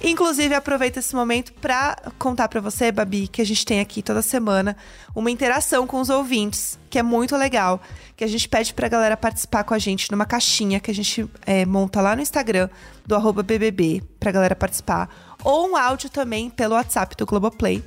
Inclusive, 0.00 0.54
aproveito 0.54 0.98
esse 0.98 1.12
momento 1.12 1.52
pra 1.54 1.96
contar 2.16 2.46
pra 2.46 2.60
você, 2.60 2.92
Babi, 2.92 3.26
que 3.26 3.42
a 3.42 3.44
gente 3.44 3.66
tem 3.66 3.80
aqui 3.80 4.04
toda 4.04 4.22
semana 4.22 4.76
uma 5.16 5.32
interação 5.32 5.84
com 5.84 6.00
os 6.00 6.10
ouvintes, 6.10 6.78
que 6.88 6.96
é 6.96 7.02
muito 7.02 7.36
legal. 7.36 7.82
Que 8.16 8.22
a 8.22 8.28
gente 8.28 8.48
pede 8.48 8.72
pra 8.72 8.86
galera 8.86 9.16
participar 9.16 9.64
com 9.64 9.74
a 9.74 9.78
gente 9.80 10.12
numa 10.12 10.24
caixinha 10.24 10.78
que 10.78 10.92
a 10.92 10.94
gente 10.94 11.28
é, 11.44 11.66
monta 11.66 12.00
lá 12.00 12.14
no 12.14 12.22
Instagram 12.22 12.68
do 13.04 13.16
arroba 13.16 13.42
BBB, 13.42 14.00
pra 14.20 14.30
galera 14.30 14.54
participar. 14.54 15.08
Ou 15.42 15.70
um 15.70 15.76
áudio 15.76 16.08
também 16.08 16.50
pelo 16.50 16.76
WhatsApp 16.76 17.16
do 17.16 17.26
Globoplay. 17.26 17.82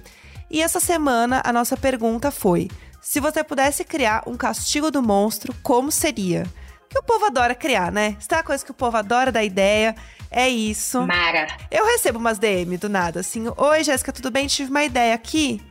E 0.52 0.62
essa 0.62 0.82
semana 0.82 1.42
a 1.46 1.54
nossa 1.54 1.78
pergunta 1.78 2.32
foi: 2.32 2.70
se 3.10 3.22
você 3.22 3.42
pudesse 3.42 3.86
criar 3.86 4.22
um 4.28 4.36
castigo 4.36 4.92
do 4.92 5.02
monstro, 5.02 5.56
como 5.64 5.90
seria? 5.90 6.46
Que 6.90 7.00
o 7.00 7.04
povo 7.04 7.24
adora 7.26 7.56
criar, 7.56 7.90
né? 7.90 8.18
Tem 8.28 8.38
uma 8.38 8.44
coisa 8.44 8.66
que 8.66 8.72
o 8.72 8.74
povo 8.74 8.98
adora 8.98 9.32
da 9.32 9.42
ideia, 9.42 9.96
é 10.30 10.50
isso. 10.50 11.02
Mara. 11.08 11.48
Eu 11.72 11.86
recebo 11.86 12.20
umas 12.20 12.38
DM 12.38 12.76
do 12.78 12.90
nada, 12.90 13.22
assim: 13.22 13.46
Oi, 13.56 13.84
Jéssica, 13.86 14.12
tudo 14.12 14.30
bem? 14.30 14.48
Tive 14.48 14.70
uma 14.70 14.84
ideia 14.84 15.16
aqui. 15.16 15.62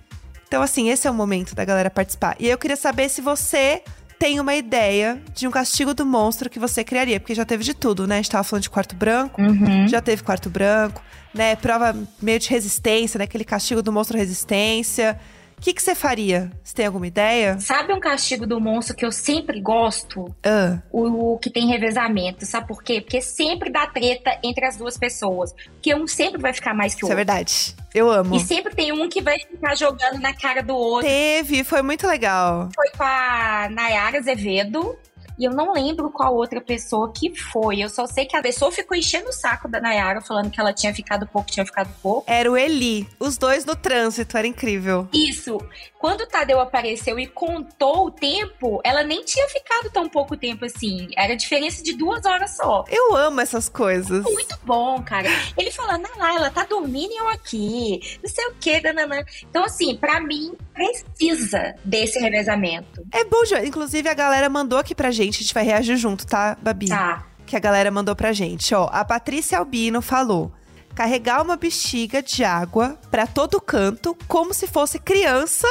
Então, 0.49 0.62
assim, 0.62 0.88
esse 0.88 1.07
é 1.07 1.11
o 1.11 1.14
momento 1.14 1.55
da 1.55 1.62
galera 1.62 1.90
participar. 1.90 2.37
E 2.40 2.49
eu 2.49 2.57
queria 2.57 2.76
saber 2.76 3.11
se 3.11 3.21
você 3.21 3.83
tem 4.19 4.40
uma 4.40 4.55
ideia 4.55 5.21
de 5.35 5.47
um 5.47 5.50
castigo 5.50 5.93
do 5.93 6.07
monstro 6.07 6.49
que 6.49 6.59
você 6.59 6.83
criaria, 6.83 7.21
porque 7.21 7.35
já 7.35 7.45
teve 7.45 7.62
de 7.62 7.75
tudo, 7.75 8.07
né? 8.07 8.14
A 8.14 8.19
gente 8.23 8.31
tava 8.31 8.45
falando 8.45 8.62
de 8.62 8.71
quarto 8.71 8.97
branco, 8.97 9.43
Uhum. 9.43 9.87
já 9.87 10.00
teve 10.00 10.23
quarto 10.23 10.49
branco, 10.49 11.02
né? 11.35 11.55
Prova 11.57 11.95
meio 12.23 12.38
de 12.38 12.49
resistência, 12.49 13.19
né? 13.19 13.25
Aquele 13.25 13.45
castigo 13.45 13.83
do 13.83 13.93
monstro 13.93 14.16
resistência. 14.16 15.21
O 15.59 15.61
que, 15.61 15.81
você 15.81 15.95
faria? 15.95 16.51
Você 16.63 16.75
tem 16.75 16.87
alguma 16.87 17.07
ideia? 17.07 17.59
Sabe 17.59 17.93
um 17.93 17.99
castigo 17.99 18.47
do 18.47 18.61
monstro 18.61 18.95
que 18.95 19.05
eu 19.05 19.11
sempre 19.11 19.61
gosto? 19.61 20.33
Ah, 20.45 20.79
O, 20.93 21.35
o 21.35 21.39
que 21.39 21.51
tem 21.51 21.67
revezamento. 21.67 22.45
Sabe 22.45 22.69
por 22.69 22.83
quê? 22.83 23.01
Porque 23.01 23.21
sempre 23.21 23.71
dá 23.71 23.87
treta 23.87 24.39
entre 24.45 24.67
as 24.67 24.77
duas 24.77 24.97
pessoas. 24.99 25.53
Porque 25.73 25.95
um 25.95 26.07
sempre 26.07 26.41
vai 26.41 26.53
ficar 26.53 26.75
mais 26.75 26.95
que 26.95 27.05
o 27.05 27.07
isso 27.07 27.13
é 27.13 27.17
outro. 27.17 27.17
verdade. 27.17 27.75
Eu 27.95 28.11
amo. 28.11 28.37
E 28.37 28.41
sempre 28.41 28.75
tem 28.75 28.93
um 28.93 29.09
que 29.09 29.23
vai 29.23 29.39
ficar 29.39 29.75
jogando 29.75 30.21
na 30.21 30.35
cara 30.35 30.63
do 30.63 30.77
outro. 30.77 31.09
Teve, 31.09 31.65
foi 31.65 31.81
muito 31.83 32.07
legal. 32.07 32.69
Foi 32.75 32.91
com 32.97 33.03
a 33.03 33.69
Nayara 33.71 34.19
Azevedo. 34.19 34.97
E 35.38 35.45
eu 35.45 35.52
não 35.52 35.73
lembro 35.73 36.11
qual 36.11 36.35
outra 36.35 36.61
pessoa 36.61 37.12
que 37.12 37.35
foi. 37.35 37.81
Eu 37.81 37.88
só 37.88 38.07
sei 38.07 38.26
que 38.26 38.37
a 38.37 38.43
pessoa 38.43 38.73
ficou 38.73 38.97
enchendo 38.97 39.28
o 39.28 39.33
saco 39.33 39.69
da 39.69 39.81
Nayara, 39.81 40.21
falando 40.21 40.50
que 40.50 40.61
ela 40.61 40.73
tinha 40.73 40.95
ficado 40.95 41.26
pouco, 41.26 41.50
tinha 41.50 41.66
ficado 41.66 41.90
pouco. 42.02 42.25
Era 42.31 42.50
o 42.50 42.57
Eli, 42.57 43.07
os 43.21 43.37
dois 43.37 43.64
no 43.64 43.76
trânsito, 43.76 44.37
era 44.37 44.47
incrível. 44.47 45.09
Isso. 45.12 45.59
Quando 45.99 46.23
o 46.23 46.26
Tadeu 46.26 46.61
apareceu 46.61 47.19
e 47.19 47.26
contou 47.26 48.07
o 48.07 48.11
tempo, 48.11 48.81
ela 48.85 49.02
nem 49.02 49.25
tinha 49.25 49.49
ficado 49.49 49.90
tão 49.90 50.09
pouco 50.09 50.37
tempo 50.37 50.64
assim. 50.64 51.09
Era 51.16 51.37
diferença 51.37 51.83
de 51.83 51.93
duas 51.93 52.25
horas 52.25 52.57
só. 52.57 52.85
Eu 52.88 53.14
amo 53.14 53.40
essas 53.40 53.69
coisas. 53.69 54.23
Muito 54.23 54.59
bom, 54.64 55.02
cara. 55.02 55.28
Ele 55.57 55.71
falando, 55.71 56.07
ah 56.07 56.19
lá, 56.19 56.35
ela 56.35 56.50
tá 56.50 56.64
dormindo 56.64 57.12
e 57.12 57.16
eu 57.16 57.28
aqui. 57.28 58.19
Não 58.23 58.31
sei 58.31 58.47
o 58.47 58.55
que, 58.55 58.81
nananã. 58.81 59.25
Então, 59.49 59.64
assim, 59.64 59.97
pra 59.97 60.21
mim, 60.21 60.55
precisa 60.76 61.75
desse 61.83 62.18
revezamento. 62.18 63.02
É 63.11 63.25
bom. 63.25 63.42
Inclusive, 63.64 64.09
a 64.09 64.14
galera 64.14 64.49
mandou 64.49 64.78
aqui 64.78 64.95
pra 64.95 65.11
gente. 65.11 65.37
A 65.37 65.42
gente 65.42 65.54
vai 65.54 65.64
reagir 65.64 65.97
junto, 65.97 66.26
tá, 66.26 66.56
Babi? 66.61 66.88
Tá. 66.88 67.25
Que 67.47 67.56
a 67.56 67.61
galera 67.61 67.90
mandou 67.90 68.14
pra 68.14 68.33
gente. 68.33 68.75
Ó, 68.75 68.88
a 68.92 69.04
Patrícia 69.04 69.59
Albino 69.59 70.02
falou: 70.02 70.52
carregar 70.95 71.42
uma 71.42 71.56
bexiga 71.56 72.23
de 72.23 72.45
água 72.45 72.99
pra 73.11 73.26
todo 73.26 73.61
canto, 73.61 74.16
como 74.28 74.52
se 74.52 74.66
fosse 74.66 74.99
criança 74.99 75.68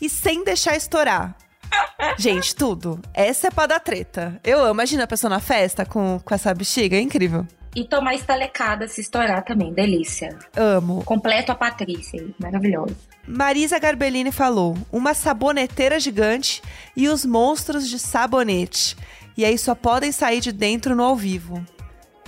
e 0.00 0.08
sem 0.08 0.44
deixar 0.44 0.76
estourar. 0.76 1.36
Gente, 2.18 2.54
tudo. 2.54 3.00
Essa 3.12 3.48
é 3.48 3.50
pra 3.50 3.66
dar 3.66 3.80
treta. 3.80 4.38
Eu 4.44 4.60
amo. 4.60 4.74
Imagina 4.74 5.04
a 5.04 5.08
pessoa 5.08 5.30
na 5.30 5.40
festa 5.40 5.84
com, 5.84 6.20
com 6.22 6.34
essa 6.34 6.54
bexiga. 6.54 6.96
É 6.96 7.00
incrível. 7.00 7.46
E 7.74 7.84
tomar 7.84 8.14
estalecada 8.14 8.86
se 8.86 9.00
estourar 9.00 9.44
também, 9.44 9.72
delícia. 9.72 10.38
Amo. 10.56 11.02
Completo 11.04 11.50
a 11.50 11.56
Patrícia, 11.56 12.24
maravilhoso. 12.38 12.96
Marisa 13.26 13.78
Garbellini 13.78 14.30
falou: 14.30 14.76
uma 14.92 15.14
saboneteira 15.14 15.98
gigante 15.98 16.62
e 16.96 17.08
os 17.08 17.24
monstros 17.24 17.88
de 17.88 17.98
sabonete. 17.98 18.96
E 19.36 19.44
aí 19.44 19.58
só 19.58 19.74
podem 19.74 20.12
sair 20.12 20.40
de 20.40 20.52
dentro 20.52 20.94
no 20.94 21.02
ao 21.02 21.16
vivo. 21.16 21.64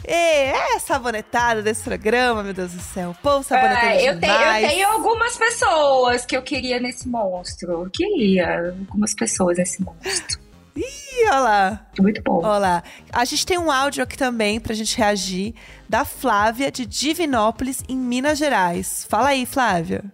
Ê, 0.04 0.50
é 0.50 0.78
sabonetada 0.78 1.62
desse 1.62 1.82
programa, 1.82 2.42
meu 2.42 2.54
Deus 2.54 2.72
do 2.72 2.80
céu. 2.80 3.14
Pô, 3.22 3.42
saboneteira 3.42 3.94
É, 3.94 4.08
eu, 4.08 4.20
tenho, 4.20 4.32
eu 4.32 4.68
tenho 4.68 4.88
algumas 4.88 5.36
pessoas 5.36 6.24
que 6.24 6.36
eu 6.36 6.42
queria 6.42 6.78
nesse 6.78 7.08
monstro. 7.08 7.72
Eu 7.72 7.90
queria 7.90 8.74
algumas 8.78 9.14
pessoas 9.14 9.58
nesse 9.58 9.82
monstro. 9.82 10.40
Ih, 10.76 11.24
olha 11.28 11.40
lá. 11.40 11.86
Muito 11.98 12.22
bom. 12.22 12.38
Olha 12.44 12.58
lá. 12.58 12.82
A 13.12 13.24
gente 13.24 13.46
tem 13.46 13.58
um 13.58 13.70
áudio 13.70 14.02
aqui 14.02 14.16
também 14.16 14.60
pra 14.60 14.74
gente 14.74 14.96
reagir 14.96 15.54
da 15.88 16.04
Flávia 16.04 16.70
de 16.70 16.84
Divinópolis, 16.84 17.82
em 17.88 17.96
Minas 17.96 18.38
Gerais. 18.38 19.06
Fala 19.08 19.30
aí, 19.30 19.46
Flávia. 19.46 20.04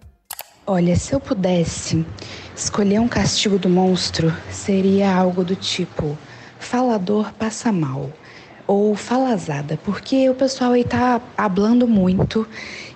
Olha, 0.65 0.95
se 0.95 1.13
eu 1.13 1.19
pudesse 1.19 2.05
escolher 2.55 2.97
um 2.99 3.07
castigo 3.07 3.59
do 3.59 3.67
monstro, 3.67 4.33
seria 4.49 5.13
algo 5.13 5.43
do 5.43 5.57
tipo: 5.57 6.17
falador 6.57 7.33
passa 7.33 7.69
mal 7.69 8.09
ou 8.65 8.95
falazada, 8.95 9.77
porque 9.83 10.29
o 10.29 10.35
pessoal 10.35 10.71
aí 10.71 10.85
tá 10.85 11.21
hablando 11.37 11.85
muito 11.85 12.47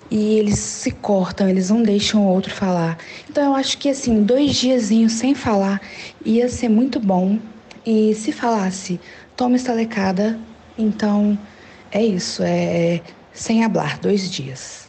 e 0.09 0.39
eles 0.39 0.57
se 0.59 0.91
cortam, 0.91 1.49
eles 1.49 1.69
não 1.69 1.83
deixam 1.83 2.25
o 2.25 2.29
outro 2.29 2.53
falar. 2.53 2.97
Então 3.29 3.43
eu 3.43 3.53
acho 3.53 3.77
que 3.77 3.89
assim, 3.89 4.23
dois 4.23 4.55
diazinhos 4.55 5.11
sem 5.11 5.35
falar 5.35 5.81
ia 6.23 6.47
ser 6.47 6.69
muito 6.69 7.01
bom. 7.01 7.37
E 7.85 8.15
se 8.15 8.31
falasse, 8.31 9.01
toma 9.35 9.57
estalecada, 9.57 10.39
então 10.77 11.37
é 11.91 12.01
isso, 12.01 12.41
é 12.43 13.01
sem 13.33 13.65
hablar, 13.65 13.99
dois 13.99 14.31
dias. 14.31 14.86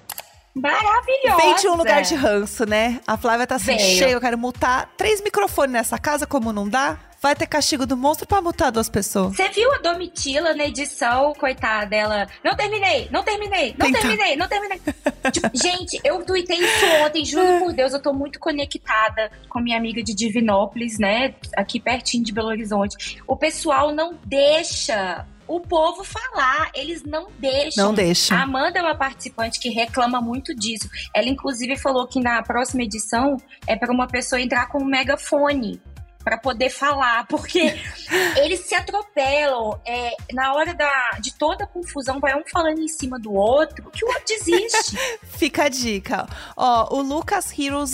Maravilhosa. 0.61 1.37
Vem 1.43 1.55
de 1.57 1.69
um 1.69 1.75
lugar 1.77 2.03
de 2.03 2.15
ranço, 2.15 2.65
né? 2.67 3.01
A 3.07 3.17
Flávia 3.17 3.47
tá 3.47 3.57
assim, 3.57 3.77
Veio. 3.77 3.99
cheia, 3.99 4.13
eu 4.13 4.21
quero 4.21 4.37
multar 4.39 4.91
três 4.97 5.21
microfones 5.23 5.73
nessa 5.73 5.99
casa, 5.99 6.27
como 6.27 6.53
não 6.53 6.69
dá? 6.69 6.99
Vai 7.21 7.35
ter 7.35 7.49
castigo 7.49 7.85
do 7.85 7.97
monstro 7.97 8.29
pra 8.29 8.41
multar 8.41 8.71
duas 8.71 8.89
pessoas. 8.89 9.35
Você 9.35 9.49
viu 9.49 9.73
a 9.75 9.79
Domitila 9.79 10.55
na 10.55 10.67
edição, 10.67 11.33
coitada 11.35 11.87
dela? 11.87 12.29
Não 12.45 12.55
terminei, 12.55 13.09
não 13.11 13.25
terminei, 13.25 13.75
não 13.77 13.89
Então. 13.89 14.01
terminei, 14.01 14.37
não 14.37 14.47
terminei. 14.49 14.81
Tipo, 15.33 15.51
gente, 15.53 16.01
eu 16.05 16.25
tuitei 16.25 16.59
isso 16.59 16.87
ontem, 17.05 17.25
juro 17.25 17.59
por 17.59 17.73
Deus, 17.73 17.93
eu 17.93 18.01
tô 18.01 18.13
muito 18.13 18.39
conectada 18.39 19.33
com 19.49 19.59
minha 19.59 19.77
amiga 19.77 20.01
de 20.03 20.15
Divinópolis, 20.15 20.99
né? 20.99 21.35
Aqui 21.57 21.81
pertinho 21.81 22.23
de 22.23 22.33
Belo 22.33 22.49
Horizonte. 22.49 23.21
O 23.27 23.37
pessoal 23.37 23.91
não 23.93 24.17
deixa 24.25 25.27
o 25.49 25.61
povo 25.61 26.05
falar, 26.05 26.71
eles 26.75 27.03
não 27.03 27.29
deixam. 27.39 27.87
Não 27.87 27.95
deixa. 27.95 28.35
A 28.35 28.43
Amanda 28.43 28.79
é 28.79 28.83
uma 28.83 28.95
participante 28.95 29.59
que 29.59 29.71
reclama 29.71 30.21
muito 30.21 30.55
disso. 30.55 30.89
Ela, 31.15 31.29
inclusive, 31.29 31.77
falou 31.77 32.07
que 32.07 32.21
na 32.21 32.43
próxima 32.43 32.83
edição 32.83 33.39
é 33.67 33.75
para 33.75 33.91
uma 33.91 34.07
pessoa 34.07 34.41
entrar 34.41 34.67
com 34.69 34.79
um 34.79 34.85
megafone 34.85 35.81
para 36.23 36.37
poder 36.37 36.69
falar, 36.69 37.27
porque 37.27 37.75
eles 38.37 38.61
se 38.61 38.75
atropelam. 38.75 39.81
É, 39.87 40.11
na 40.33 40.53
hora 40.53 40.75
da, 40.75 41.13
de 41.21 41.33
toda 41.35 41.65
a 41.65 41.67
confusão, 41.67 42.21
vai 42.21 42.37
um 42.37 42.43
falando 42.47 42.81
em 42.81 42.89
cima 42.89 43.19
do 43.19 43.33
outro, 43.33 43.91
que 43.91 44.05
o 44.05 44.09
outro 44.09 44.25
desiste. 44.27 44.99
Fica 45.39 45.65
a 45.65 45.69
dica. 45.71 46.29
Ó, 46.55 46.97
o 46.97 47.01
Lucas 47.01 47.59
Heroes 47.59 47.91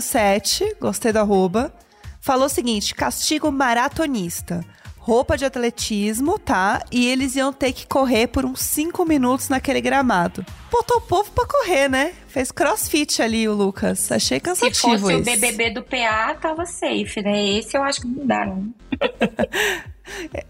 007, 0.00 0.76
gostei 0.80 1.12
do 1.12 1.18
arroba, 1.18 1.74
falou 2.20 2.46
o 2.46 2.48
seguinte: 2.48 2.94
castigo 2.94 3.50
maratonista. 3.50 4.64
Roupa 5.04 5.36
de 5.36 5.44
atletismo, 5.44 6.38
tá? 6.38 6.80
E 6.92 7.08
eles 7.08 7.34
iam 7.34 7.52
ter 7.52 7.72
que 7.72 7.88
correr 7.88 8.28
por 8.28 8.44
uns 8.44 8.60
5 8.60 9.04
minutos 9.04 9.48
naquele 9.48 9.80
gramado. 9.80 10.46
Botou 10.70 10.98
o 10.98 11.00
povo 11.00 11.28
pra 11.32 11.44
correr, 11.44 11.88
né? 11.88 12.12
Fez 12.28 12.52
crossfit 12.52 13.20
ali 13.20 13.48
o 13.48 13.52
Lucas. 13.52 14.12
Achei 14.12 14.38
se 14.38 14.44
cansativo 14.44 15.00
fosse 15.00 15.04
o 15.04 15.10
esse. 15.10 15.22
BBB 15.24 15.70
do 15.70 15.82
PA, 15.82 16.36
tava 16.40 16.64
safe, 16.64 17.20
né? 17.20 17.44
Esse 17.58 17.76
eu 17.76 17.82
acho 17.82 18.02
que 18.02 18.06
não 18.06 18.24
dá, 18.24 18.46
não. 18.46 18.72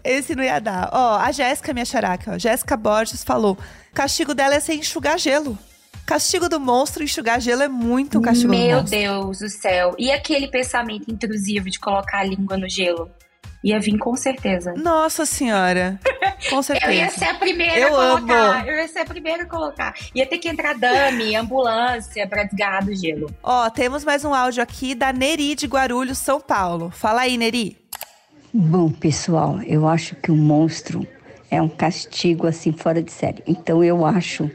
Esse 0.03 0.35
não 0.35 0.43
ia 0.43 0.59
dar. 0.59 0.87
Ó, 0.93 1.17
a 1.17 1.31
Jéssica, 1.31 1.73
minha 1.73 1.85
xaraca, 1.85 2.35
ó. 2.35 2.37
Jéssica 2.37 2.77
Borges 2.77 3.23
falou: 3.23 3.57
castigo 3.91 4.35
dela 4.35 4.53
é 4.53 4.59
ser 4.59 4.75
enxugar 4.75 5.17
gelo. 5.17 5.57
Castigo 6.05 6.47
do 6.47 6.59
monstro, 6.59 7.03
enxugar 7.03 7.41
gelo 7.41 7.63
é 7.63 7.67
muito 7.67 8.19
um 8.19 8.21
castigo 8.21 8.51
do 8.51 8.57
Meu 8.59 8.77
monstro. 8.81 8.99
Deus 8.99 9.39
do 9.39 9.49
céu. 9.49 9.95
E 9.97 10.11
aquele 10.11 10.47
pensamento 10.47 11.09
intrusivo 11.09 11.71
de 11.71 11.79
colocar 11.79 12.19
a 12.19 12.23
língua 12.23 12.55
no 12.55 12.69
gelo? 12.69 13.09
Ia 13.63 13.79
vir 13.79 13.97
com 13.97 14.15
certeza. 14.15 14.73
Nossa 14.73 15.25
senhora. 15.25 15.97
Com 16.49 16.61
certeza. 16.61 16.91
Eu 16.91 16.97
ia 16.97 17.09
ser 17.09 17.25
a 17.25 17.33
primeira 17.35 17.79
Eu 17.79 17.99
a 17.99 18.15
colocar. 18.17 18.59
amo. 18.59 18.69
Eu 18.69 18.75
ia 18.75 18.87
ser 18.89 18.99
a 18.99 19.05
primeira 19.05 19.43
a 19.43 19.45
colocar. 19.45 19.93
Ia 20.13 20.25
ter 20.25 20.37
que 20.37 20.49
entrar 20.49 20.73
dame, 20.77 21.33
ambulância 21.35 22.27
pra 22.27 22.43
desgarrar 22.43 22.85
do 22.85 22.93
gelo. 22.93 23.29
Ó, 23.41 23.69
temos 23.69 24.03
mais 24.03 24.25
um 24.25 24.33
áudio 24.33 24.61
aqui 24.61 24.93
da 24.93 25.13
Neri 25.13 25.55
de 25.55 25.65
Guarulhos, 25.65 26.17
São 26.17 26.41
Paulo. 26.41 26.91
Fala 26.91 27.21
aí, 27.21 27.37
Neri. 27.37 27.77
Bom, 28.53 28.89
pessoal, 28.91 29.61
eu 29.63 29.87
acho 29.87 30.15
que 30.17 30.29
o 30.31 30.35
monstro 30.35 31.07
é 31.49 31.61
um 31.61 31.69
castigo 31.69 32.45
assim 32.45 32.71
fora 32.73 33.01
de 33.01 33.11
série. 33.11 33.41
Então 33.47 33.81
eu 33.83 34.05
acho 34.05 34.51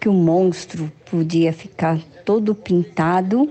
que 0.00 0.08
o 0.08 0.12
monstro 0.12 0.90
podia 1.10 1.52
ficar 1.52 1.98
todo 2.24 2.54
pintado 2.54 3.50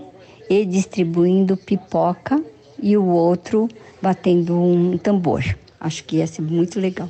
e 0.49 0.65
distribuindo 0.65 1.57
pipoca 1.57 2.41
e 2.81 2.95
o 2.95 3.05
outro 3.05 3.67
batendo 4.05 4.61
um 4.61 4.99
tambor. 4.99 5.43
Acho 5.79 6.03
que 6.03 6.17
ia 6.17 6.27
ser 6.27 6.43
muito 6.43 6.79
legal. 6.79 7.09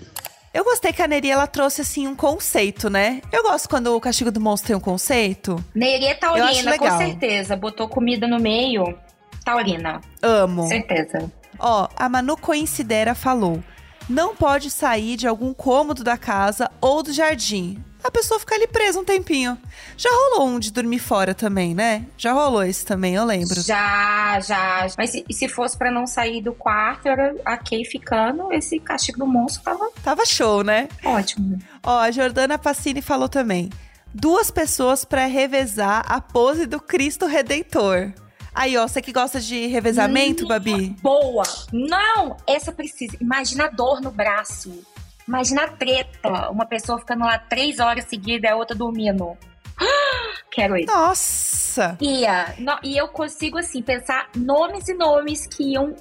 Eu 0.53 0.63
gostei 0.63 0.93
que 0.93 1.01
a 1.01 1.07
Neri 1.09 1.29
ela 1.29 1.45
trouxe 1.45 1.81
assim 1.81 2.07
um 2.07 2.15
conceito, 2.15 2.89
né? 2.89 3.21
Eu 3.33 3.43
gosto 3.43 3.67
quando 3.67 3.93
o 3.93 3.99
castigo 3.99 4.31
do 4.31 4.39
monstro 4.39 4.67
tem 4.67 4.75
um 4.77 4.79
conceito. 4.79 5.61
Neria 5.75 6.17
Eu 6.21 6.43
acho 6.45 6.63
taurina, 6.63 6.77
com 6.77 6.97
certeza. 6.97 7.57
Botou 7.57 7.89
comida 7.89 8.25
no 8.25 8.39
meio. 8.39 8.97
Taurina, 9.43 9.99
Amo. 10.21 10.69
certeza. 10.69 11.29
Ó, 11.59 11.89
a 11.97 12.07
Manu 12.07 12.37
Coincidera 12.37 13.13
falou: 13.13 13.61
não 14.07 14.33
pode 14.33 14.71
sair 14.71 15.17
de 15.17 15.27
algum 15.27 15.53
cômodo 15.53 16.01
da 16.01 16.17
casa 16.17 16.71
ou 16.79 17.03
do 17.03 17.11
jardim. 17.11 17.83
A 18.05 18.11
pessoa 18.11 18.39
fica 18.39 18.53
ali 18.53 18.67
presa 18.67 18.99
um 18.99 19.03
tempinho. 19.03 19.57
Já 19.97 20.11
rolou 20.11 20.47
um 20.49 20.59
de 20.59 20.71
dormir 20.71 20.99
fora 20.99 21.33
também, 21.33 21.73
né? 21.73 22.05
Já 22.15 22.33
rolou 22.33 22.63
esse 22.63 22.85
também, 22.85 23.15
eu 23.15 23.25
lembro. 23.25 23.59
Já, 23.61 24.39
já. 24.41 24.85
Mas 24.95 25.09
se, 25.09 25.25
se 25.31 25.47
fosse 25.49 25.75
pra 25.75 25.89
não 25.91 26.05
sair 26.05 26.39
do 26.39 26.53
quarto, 26.53 27.07
era 27.07 27.35
a 27.43 27.57
Kay 27.57 27.83
ficando, 27.83 28.53
esse 28.53 28.79
castigo 28.79 29.17
do 29.17 29.25
monstro 29.25 29.63
tava 29.63 29.89
Tava 30.03 30.23
show, 30.23 30.63
né? 30.63 30.87
ótimo. 31.03 31.57
Ó, 31.81 31.97
a 31.97 32.11
Jordana 32.11 32.59
Passini 32.59 33.01
falou 33.01 33.27
também. 33.27 33.71
Duas 34.13 34.51
pessoas 34.51 35.03
pra 35.03 35.25
revezar 35.25 36.05
a 36.07 36.21
pose 36.21 36.67
do 36.67 36.79
Cristo 36.79 37.25
Redentor. 37.25 38.13
Aí, 38.53 38.77
ó, 38.77 38.87
você 38.87 39.01
que 39.01 39.11
gosta 39.11 39.41
de 39.41 39.65
revezamento, 39.65 40.47
Babi? 40.47 40.95
Boa! 41.01 41.43
Não! 41.73 42.37
Essa 42.45 42.71
precisa. 42.71 43.17
Imagina 43.19 43.65
a 43.65 43.69
dor 43.69 43.99
no 43.99 44.11
braço. 44.11 44.85
Imagina 45.27 45.63
a 45.63 45.67
treta. 45.69 46.49
Uma 46.51 46.65
pessoa 46.65 46.99
ficando 46.99 47.25
lá 47.25 47.37
três 47.39 47.79
horas 47.79 48.05
seguidas 48.05 48.49
e 48.49 48.53
a 48.53 48.55
outra 48.55 48.75
dormindo. 48.75 49.35
Quero 50.51 50.77
ir. 50.77 50.85
Nossa! 50.85 51.97
Ia. 52.01 52.53
No- 52.59 52.79
e 52.83 52.95
eu 52.97 53.07
consigo, 53.09 53.57
assim, 53.57 53.81
pensar 53.81 54.29
nomes 54.35 54.87
e 54.87 54.93
nomes 54.93 55.45
que 55.47 55.73
iam 55.73 55.95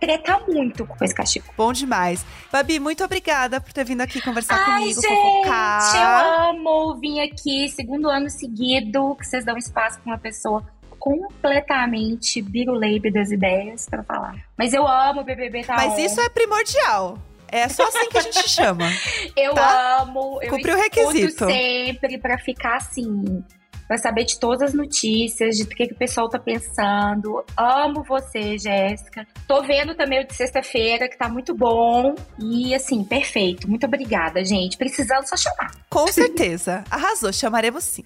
tretar 0.00 0.40
muito 0.48 0.84
com 0.86 1.04
esse 1.04 1.14
castigo. 1.14 1.46
Bom 1.56 1.72
demais. 1.72 2.24
Babi, 2.50 2.80
muito 2.80 3.04
obrigada 3.04 3.60
por 3.60 3.72
ter 3.72 3.84
vindo 3.84 4.00
aqui 4.00 4.20
conversar 4.20 4.56
Ai, 4.58 4.80
comigo, 4.80 5.00
gente, 5.00 5.14
fofocar. 5.14 5.94
eu 5.94 6.48
amo 6.50 6.96
vir 6.98 7.20
aqui, 7.20 7.68
segundo 7.68 8.08
ano 8.08 8.28
seguido, 8.28 9.14
que 9.16 9.24
vocês 9.26 9.44
dão 9.44 9.56
espaço 9.56 10.00
pra 10.00 10.12
uma 10.12 10.18
pessoa 10.18 10.64
completamente 10.98 12.42
biruleibe 12.42 13.10
das 13.12 13.30
ideias 13.30 13.86
pra 13.88 14.02
falar. 14.02 14.34
Mas 14.56 14.72
eu 14.72 14.86
amo 14.86 15.20
o 15.20 15.24
BBB 15.24 15.62
tá 15.64 15.76
Mas 15.76 15.92
on. 15.92 15.98
isso 15.98 16.20
é 16.20 16.28
primordial. 16.28 17.18
É 17.50 17.68
só 17.68 17.84
assim 17.86 18.08
que 18.08 18.18
a 18.18 18.22
gente 18.22 18.48
chama. 18.48 18.84
Eu 19.36 19.54
tá? 19.54 20.02
amo, 20.02 20.38
eu 20.42 20.50
Cumpriu 20.50 20.74
o 20.74 20.78
requisito. 20.78 21.46
sempre 21.46 22.18
pra 22.18 22.38
ficar 22.38 22.76
assim, 22.76 23.42
pra 23.86 23.96
saber 23.96 24.24
de 24.24 24.38
todas 24.38 24.62
as 24.62 24.74
notícias, 24.74 25.56
de 25.56 25.62
o 25.62 25.66
que, 25.66 25.86
que 25.86 25.94
o 25.94 25.96
pessoal 25.96 26.28
tá 26.28 26.38
pensando. 26.38 27.44
Amo 27.56 28.04
você, 28.06 28.58
Jéssica. 28.58 29.26
Tô 29.46 29.62
vendo 29.62 29.94
também 29.94 30.22
o 30.22 30.26
de 30.26 30.34
sexta-feira, 30.34 31.08
que 31.08 31.16
tá 31.16 31.28
muito 31.28 31.54
bom. 31.54 32.14
E 32.38 32.74
assim, 32.74 33.02
perfeito. 33.04 33.68
Muito 33.68 33.86
obrigada, 33.86 34.44
gente. 34.44 34.76
Precisando 34.76 35.26
só 35.26 35.36
chamar. 35.36 35.70
Com 35.88 36.06
certeza. 36.08 36.84
Arrasou, 36.90 37.32
chamaremos 37.32 37.84
sim. 37.84 38.04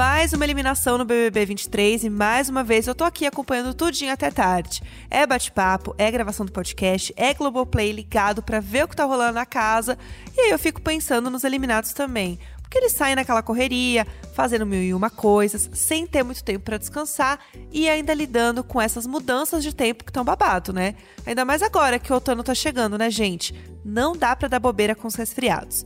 Mais 0.00 0.32
uma 0.32 0.46
eliminação 0.46 0.96
no 0.96 1.04
BBB 1.04 1.44
23 1.44 2.04
e 2.04 2.08
mais 2.08 2.48
uma 2.48 2.64
vez 2.64 2.86
eu 2.86 2.94
tô 2.94 3.04
aqui 3.04 3.26
acompanhando 3.26 3.74
tudinho 3.74 4.10
até 4.10 4.30
tarde. 4.30 4.82
É 5.10 5.26
bate-papo, 5.26 5.94
é 5.98 6.10
gravação 6.10 6.46
do 6.46 6.52
podcast, 6.52 7.12
é 7.18 7.34
Globoplay 7.34 7.92
ligado 7.92 8.42
pra 8.42 8.60
ver 8.60 8.84
o 8.84 8.88
que 8.88 8.96
tá 8.96 9.04
rolando 9.04 9.34
na 9.34 9.44
casa. 9.44 9.98
E 10.34 10.40
aí 10.40 10.50
eu 10.52 10.58
fico 10.58 10.80
pensando 10.80 11.28
nos 11.28 11.44
eliminados 11.44 11.92
também. 11.92 12.38
Porque 12.62 12.78
eles 12.78 12.92
saem 12.92 13.14
naquela 13.14 13.42
correria, 13.42 14.06
fazendo 14.32 14.64
mil 14.64 14.82
e 14.82 14.94
uma 14.94 15.10
coisas, 15.10 15.68
sem 15.74 16.06
ter 16.06 16.22
muito 16.22 16.42
tempo 16.42 16.64
pra 16.64 16.78
descansar 16.78 17.38
e 17.70 17.86
ainda 17.86 18.14
lidando 18.14 18.64
com 18.64 18.80
essas 18.80 19.06
mudanças 19.06 19.62
de 19.62 19.74
tempo 19.74 20.02
que 20.02 20.10
estão 20.10 20.24
babado, 20.24 20.72
né? 20.72 20.94
Ainda 21.26 21.44
mais 21.44 21.60
agora 21.60 21.98
que 21.98 22.10
o 22.10 22.14
outono 22.14 22.42
tá 22.42 22.54
chegando, 22.54 22.96
né, 22.96 23.10
gente? 23.10 23.54
Não 23.84 24.16
dá 24.16 24.34
pra 24.34 24.48
dar 24.48 24.60
bobeira 24.60 24.94
com 24.94 25.06
os 25.06 25.14
resfriados. 25.14 25.84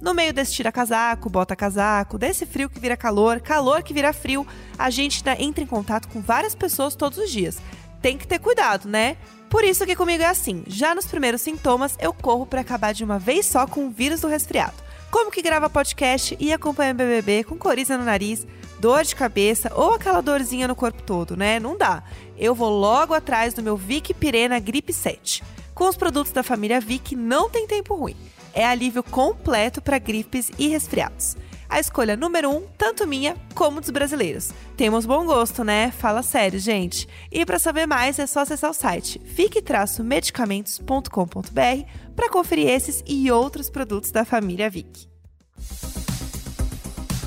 No 0.00 0.12
meio 0.12 0.32
desse 0.32 0.52
tira 0.52 0.70
casaco, 0.70 1.30
bota 1.30 1.56
casaco, 1.56 2.18
desse 2.18 2.44
frio 2.44 2.68
que 2.68 2.78
vira 2.78 2.96
calor, 2.96 3.40
calor 3.40 3.82
que 3.82 3.94
vira 3.94 4.12
frio, 4.12 4.46
a 4.78 4.90
gente 4.90 5.26
ainda 5.26 5.42
entra 5.42 5.64
em 5.64 5.66
contato 5.66 6.08
com 6.08 6.20
várias 6.20 6.54
pessoas 6.54 6.94
todos 6.94 7.18
os 7.18 7.30
dias. 7.30 7.58
Tem 8.02 8.18
que 8.18 8.26
ter 8.26 8.38
cuidado, 8.38 8.88
né? 8.88 9.16
Por 9.48 9.64
isso 9.64 9.86
que 9.86 9.96
comigo 9.96 10.22
é 10.22 10.26
assim. 10.26 10.64
Já 10.66 10.94
nos 10.94 11.06
primeiros 11.06 11.40
sintomas, 11.40 11.96
eu 11.98 12.12
corro 12.12 12.44
pra 12.44 12.60
acabar 12.60 12.92
de 12.92 13.04
uma 13.04 13.18
vez 13.18 13.46
só 13.46 13.66
com 13.66 13.86
o 13.86 13.90
vírus 13.90 14.20
do 14.20 14.28
resfriado. 14.28 14.74
Como 15.10 15.30
que 15.30 15.40
grava 15.40 15.70
podcast 15.70 16.36
e 16.38 16.52
acompanha 16.52 16.92
BBB 16.92 17.44
com 17.44 17.56
coriza 17.56 17.96
no 17.96 18.04
nariz, 18.04 18.46
dor 18.78 19.02
de 19.02 19.14
cabeça 19.14 19.72
ou 19.74 19.94
aquela 19.94 20.20
dorzinha 20.20 20.68
no 20.68 20.76
corpo 20.76 21.02
todo, 21.02 21.36
né? 21.36 21.58
Não 21.58 21.76
dá. 21.76 22.02
Eu 22.36 22.54
vou 22.54 22.68
logo 22.68 23.14
atrás 23.14 23.54
do 23.54 23.62
meu 23.62 23.76
Vic 23.76 24.12
Pirena 24.12 24.58
Gripe 24.58 24.92
7. 24.92 25.42
Com 25.74 25.88
os 25.88 25.96
produtos 25.96 26.32
da 26.32 26.42
família 26.42 26.80
Vic 26.80 27.14
não 27.16 27.48
tem 27.48 27.66
tempo 27.66 27.94
ruim. 27.94 28.16
É 28.56 28.64
alívio 28.64 29.02
completo 29.02 29.82
para 29.82 29.98
gripes 29.98 30.50
e 30.58 30.66
resfriados. 30.66 31.36
A 31.68 31.78
escolha 31.78 32.16
número 32.16 32.48
um, 32.48 32.66
tanto 32.78 33.06
minha 33.06 33.36
como 33.54 33.82
dos 33.82 33.90
brasileiros. 33.90 34.50
Temos 34.78 35.04
bom 35.04 35.26
gosto, 35.26 35.62
né? 35.62 35.90
Fala 35.90 36.22
sério, 36.22 36.58
gente. 36.58 37.06
E 37.30 37.44
para 37.44 37.58
saber 37.58 37.86
mais 37.86 38.18
é 38.18 38.26
só 38.26 38.40
acessar 38.40 38.70
o 38.70 38.74
site 38.74 39.20
fique-medicamentos.com.br 39.26 41.84
para 42.14 42.30
conferir 42.30 42.68
esses 42.68 43.04
e 43.06 43.30
outros 43.30 43.68
produtos 43.68 44.10
da 44.10 44.24
família 44.24 44.70
Vic. 44.70 45.06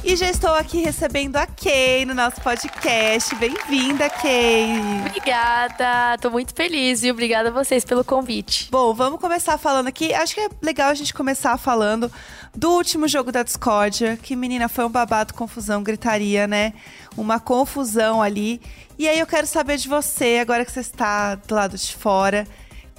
E 0.09 0.15
já 0.15 0.27
estou 0.27 0.55
aqui 0.55 0.81
recebendo 0.81 1.35
a 1.35 1.45
Kay 1.45 2.03
no 2.03 2.15
nosso 2.15 2.41
podcast. 2.41 3.35
Bem-vinda, 3.35 4.09
Kay! 4.09 4.71
Obrigada, 5.05 6.17
tô 6.19 6.31
muito 6.31 6.51
feliz 6.55 7.03
e 7.03 7.11
obrigada 7.11 7.49
a 7.49 7.51
vocês 7.51 7.85
pelo 7.85 8.03
convite. 8.03 8.69
Bom, 8.71 8.91
vamos 8.91 9.19
começar 9.19 9.55
falando 9.59 9.87
aqui. 9.87 10.11
Acho 10.11 10.33
que 10.33 10.41
é 10.41 10.49
legal 10.63 10.89
a 10.89 10.95
gente 10.95 11.13
começar 11.13 11.55
falando 11.59 12.11
do 12.55 12.71
último 12.71 13.07
jogo 13.07 13.31
da 13.31 13.43
Discordia, 13.43 14.17
que 14.17 14.35
menina 14.35 14.67
foi 14.67 14.83
um 14.83 14.89
babado, 14.89 15.35
confusão, 15.35 15.83
gritaria, 15.83 16.47
né? 16.47 16.73
Uma 17.15 17.39
confusão 17.39 18.19
ali. 18.19 18.59
E 18.97 19.07
aí 19.07 19.19
eu 19.19 19.27
quero 19.27 19.45
saber 19.45 19.77
de 19.77 19.87
você, 19.87 20.39
agora 20.41 20.65
que 20.65 20.71
você 20.71 20.79
está 20.79 21.35
do 21.35 21.53
lado 21.53 21.77
de 21.77 21.95
fora, 21.95 22.47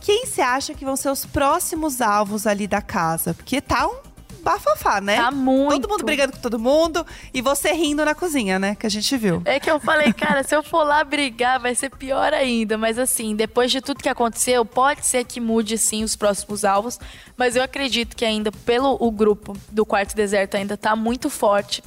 quem 0.00 0.26
você 0.26 0.42
acha 0.42 0.74
que 0.74 0.84
vão 0.84 0.94
ser 0.94 1.10
os 1.10 1.26
próximos 1.26 2.00
alvos 2.00 2.46
ali 2.46 2.68
da 2.68 2.80
casa? 2.80 3.34
Porque 3.34 3.60
tá 3.60 3.88
um 3.88 4.09
bafafá, 4.40 5.00
né? 5.00 5.16
Tá 5.16 5.30
muito. 5.30 5.82
Todo 5.82 5.90
mundo 5.90 6.04
brigando 6.04 6.32
com 6.32 6.38
todo 6.38 6.58
mundo 6.58 7.06
e 7.32 7.40
você 7.40 7.72
rindo 7.72 8.04
na 8.04 8.14
cozinha, 8.14 8.58
né? 8.58 8.74
Que 8.74 8.86
a 8.86 8.90
gente 8.90 9.16
viu. 9.16 9.42
É 9.44 9.60
que 9.60 9.70
eu 9.70 9.78
falei, 9.78 10.12
cara, 10.12 10.42
se 10.42 10.54
eu 10.54 10.62
for 10.62 10.82
lá 10.84 11.04
brigar, 11.04 11.60
vai 11.60 11.74
ser 11.74 11.90
pior 11.90 12.32
ainda. 12.32 12.76
Mas 12.76 12.98
assim, 12.98 13.36
depois 13.36 13.70
de 13.70 13.80
tudo 13.80 14.02
que 14.02 14.08
aconteceu, 14.08 14.64
pode 14.64 15.06
ser 15.06 15.24
que 15.24 15.40
mude 15.40 15.78
sim 15.78 16.02
os 16.02 16.16
próximos 16.16 16.64
alvos. 16.64 16.98
Mas 17.36 17.56
eu 17.56 17.62
acredito 17.62 18.16
que 18.16 18.24
ainda, 18.24 18.50
pelo 18.50 18.96
o 19.00 19.10
grupo 19.10 19.56
do 19.70 19.86
Quarto 19.86 20.14
Deserto, 20.14 20.56
ainda 20.56 20.76
tá 20.76 20.96
muito 20.96 21.30
forte. 21.30 21.82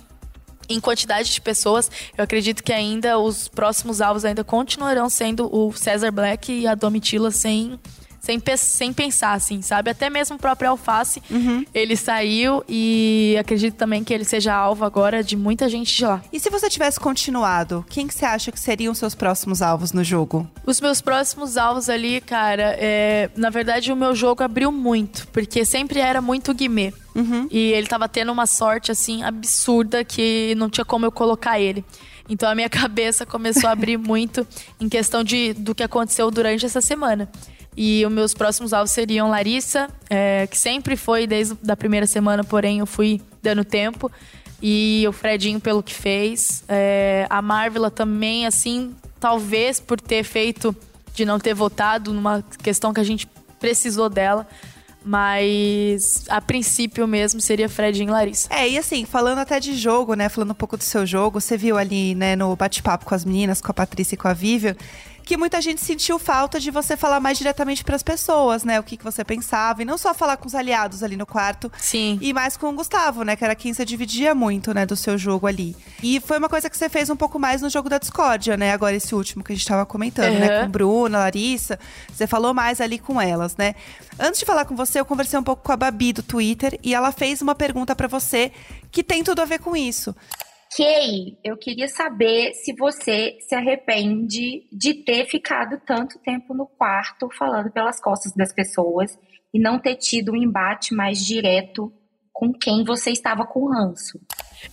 Em 0.69 0.79
quantidade 0.79 1.31
de 1.31 1.41
pessoas, 1.41 1.91
eu 2.17 2.23
acredito 2.23 2.63
que 2.63 2.71
ainda 2.71 3.19
os 3.19 3.49
próximos 3.49 3.99
alvos 3.99 4.23
ainda 4.23 4.43
continuarão 4.43 5.09
sendo 5.09 5.53
o 5.53 5.73
Cesar 5.73 6.11
Black 6.11 6.51
e 6.51 6.65
a 6.65 6.73
Domitila 6.73 7.31
sem 7.31 7.77
sem, 8.23 8.41
sem 8.55 8.93
pensar, 8.93 9.33
assim, 9.33 9.61
sabe? 9.61 9.91
Até 9.91 10.09
mesmo 10.09 10.37
o 10.37 10.39
próprio 10.39 10.69
Alface, 10.69 11.21
Uhum. 11.29 11.65
ele 11.73 11.97
saiu 11.97 12.63
e 12.69 13.35
acredito 13.37 13.75
também 13.75 14.01
que 14.01 14.13
ele 14.13 14.23
seja 14.23 14.53
alvo 14.53 14.85
agora 14.85 15.21
de 15.21 15.35
muita 15.35 15.67
gente 15.67 15.93
de 15.93 16.05
lá. 16.05 16.21
E 16.31 16.39
se 16.39 16.49
você 16.49 16.69
tivesse 16.69 16.97
continuado, 17.01 17.85
quem 17.89 18.07
que 18.07 18.13
você 18.13 18.23
acha 18.25 18.49
que 18.49 18.57
seriam 18.59 18.93
os 18.93 18.97
seus 18.97 19.13
próximos 19.13 19.61
alvos 19.61 19.91
no 19.91 20.05
jogo? 20.05 20.49
Os 20.65 20.79
meus 20.79 21.01
próximos 21.01 21.57
alvos 21.57 21.89
ali, 21.89 22.21
cara, 22.21 22.77
é... 22.79 23.29
na 23.35 23.49
verdade 23.49 23.91
o 23.91 23.95
meu 23.95 24.15
jogo 24.15 24.41
abriu 24.41 24.71
muito, 24.71 25.27
porque 25.33 25.65
sempre 25.65 25.99
era 25.99 26.21
muito 26.21 26.53
Guimê. 26.53 26.93
Uhum. 27.13 27.49
E 27.51 27.73
ele 27.73 27.87
tava 27.87 28.07
tendo 28.07 28.31
uma 28.31 28.47
sorte, 28.47 28.89
assim, 28.89 29.21
absurda 29.21 30.03
que 30.05 30.55
não 30.55 30.69
tinha 30.69 30.85
como 30.85 31.05
eu 31.05 31.11
colocar 31.11 31.59
ele. 31.59 31.83
Então 32.29 32.47
a 32.49 32.55
minha 32.55 32.69
cabeça 32.71 33.25
começou 33.25 33.69
a 33.69 33.73
abrir 33.73 33.97
muito 33.97 34.47
em 34.79 34.87
questão 34.87 35.25
de, 35.25 35.51
do 35.53 35.75
que 35.75 35.83
aconteceu 35.83 36.31
durante 36.31 36.65
essa 36.65 36.79
semana. 36.79 37.29
E 37.75 38.05
os 38.05 38.11
meus 38.11 38.33
próximos 38.33 38.73
alvos 38.73 38.91
seriam 38.91 39.29
Larissa, 39.29 39.89
é, 40.09 40.47
que 40.47 40.57
sempre 40.57 40.95
foi 40.95 41.25
desde 41.25 41.57
a 41.67 41.75
primeira 41.75 42.05
semana, 42.05 42.43
porém 42.43 42.79
eu 42.79 42.85
fui 42.85 43.21
dando 43.41 43.63
tempo. 43.65 44.11
E 44.61 45.03
o 45.07 45.11
Fredinho 45.11 45.59
pelo 45.59 45.83
que 45.83 45.93
fez. 45.93 46.63
É, 46.69 47.27
a 47.29 47.41
Marvela 47.41 47.91
também, 47.91 48.45
assim, 48.45 48.95
talvez 49.19 49.79
por 49.79 49.99
ter 49.99 50.23
feito, 50.23 50.75
de 51.13 51.25
não 51.25 51.39
ter 51.39 51.53
votado 51.53 52.13
numa 52.13 52.43
questão 52.63 52.93
que 52.93 52.99
a 52.99 53.03
gente 53.03 53.27
precisou 53.59 54.07
dela. 54.07 54.47
Mas 55.05 56.23
a 56.29 56.39
princípio 56.39 57.05
mesmo 57.05 57.41
seria 57.41 57.67
Fredinho 57.67 58.07
e 58.07 58.11
Larissa. 58.11 58.47
É, 58.49 58.69
e 58.69 58.77
assim, 58.77 59.03
falando 59.03 59.39
até 59.39 59.59
de 59.59 59.75
jogo, 59.75 60.13
né? 60.13 60.29
Falando 60.29 60.51
um 60.51 60.55
pouco 60.55 60.77
do 60.77 60.83
seu 60.83 61.05
jogo, 61.05 61.41
você 61.41 61.57
viu 61.57 61.77
ali, 61.77 62.15
né, 62.15 62.37
no 62.37 62.55
bate-papo 62.55 63.03
com 63.03 63.13
as 63.13 63.25
meninas, 63.25 63.59
com 63.59 63.69
a 63.69 63.73
Patrícia 63.73 64.15
e 64.15 64.17
com 64.17 64.29
a 64.29 64.33
Vivian, 64.33 64.77
que 65.23 65.37
muita 65.37 65.61
gente 65.61 65.81
sentiu 65.81 66.19
falta 66.19 66.59
de 66.59 66.69
você 66.69 66.97
falar 66.97 67.19
mais 67.19 67.37
diretamente 67.37 67.83
para 67.83 67.95
as 67.95 68.03
pessoas, 68.03 68.63
né? 68.63 68.79
O 68.79 68.83
que, 68.83 68.97
que 68.97 69.03
você 69.03 69.23
pensava. 69.23 69.81
E 69.81 69.85
não 69.85 69.97
só 69.97 70.13
falar 70.13 70.37
com 70.37 70.47
os 70.47 70.53
aliados 70.53 71.01
ali 71.01 71.15
no 71.15 71.25
quarto. 71.25 71.71
Sim. 71.77 72.19
E 72.21 72.33
mais 72.33 72.57
com 72.57 72.69
o 72.69 72.73
Gustavo, 72.73 73.23
né? 73.23 73.35
Que 73.35 73.43
era 73.43 73.55
quem 73.55 73.73
você 73.73 73.85
dividia 73.85 74.35
muito, 74.35 74.73
né? 74.73 74.85
Do 74.85 74.95
seu 74.95 75.17
jogo 75.17 75.47
ali. 75.47 75.75
E 76.01 76.19
foi 76.19 76.37
uma 76.37 76.49
coisa 76.49 76.69
que 76.69 76.77
você 76.77 76.89
fez 76.89 77.09
um 77.09 77.15
pouco 77.15 77.39
mais 77.39 77.61
no 77.61 77.69
jogo 77.69 77.89
da 77.89 77.97
Discordia, 77.97 78.57
né? 78.57 78.71
Agora 78.73 78.95
esse 78.95 79.15
último 79.15 79.43
que 79.43 79.53
a 79.53 79.55
gente 79.55 79.67
tava 79.67 79.85
comentando, 79.85 80.37
né? 80.37 80.59
Uhum. 80.59 80.65
Com 80.65 80.71
Bruna, 80.71 81.19
Larissa. 81.19 81.79
Você 82.11 82.27
falou 82.27 82.53
mais 82.53 82.81
ali 82.81 82.99
com 82.99 83.19
elas, 83.19 83.55
né? 83.55 83.75
Antes 84.19 84.39
de 84.39 84.45
falar 84.45 84.65
com 84.65 84.75
você, 84.75 84.99
eu 84.99 85.05
conversei 85.05 85.39
um 85.39 85.43
pouco 85.43 85.63
com 85.63 85.71
a 85.71 85.77
Babi 85.77 86.13
do 86.13 86.21
Twitter. 86.21 86.77
E 86.83 86.93
ela 86.93 87.11
fez 87.11 87.41
uma 87.41 87.55
pergunta 87.55 87.95
para 87.95 88.07
você 88.07 88.51
que 88.91 89.03
tem 89.03 89.23
tudo 89.23 89.41
a 89.41 89.45
ver 89.45 89.59
com 89.59 89.75
isso. 89.75 90.15
Kay, 90.75 91.37
eu 91.43 91.55
queria 91.55 91.87
saber 91.87 92.53
se 92.53 92.73
você 92.73 93.37
se 93.41 93.53
arrepende 93.53 94.67
de 94.71 94.93
ter 95.03 95.25
ficado 95.25 95.79
tanto 95.85 96.17
tempo 96.19 96.53
no 96.53 96.65
quarto 96.65 97.29
falando 97.37 97.71
pelas 97.71 98.01
costas 98.01 98.33
das 98.33 98.51
pessoas 98.51 99.17
e 99.53 99.59
não 99.59 99.77
ter 99.77 99.95
tido 99.95 100.31
um 100.31 100.35
embate 100.35 100.95
mais 100.95 101.23
direto 101.23 101.93
com 102.33 102.51
quem 102.51 102.83
você 102.83 103.11
estava 103.11 103.45
com 103.45 103.69
ranço. 103.69 104.19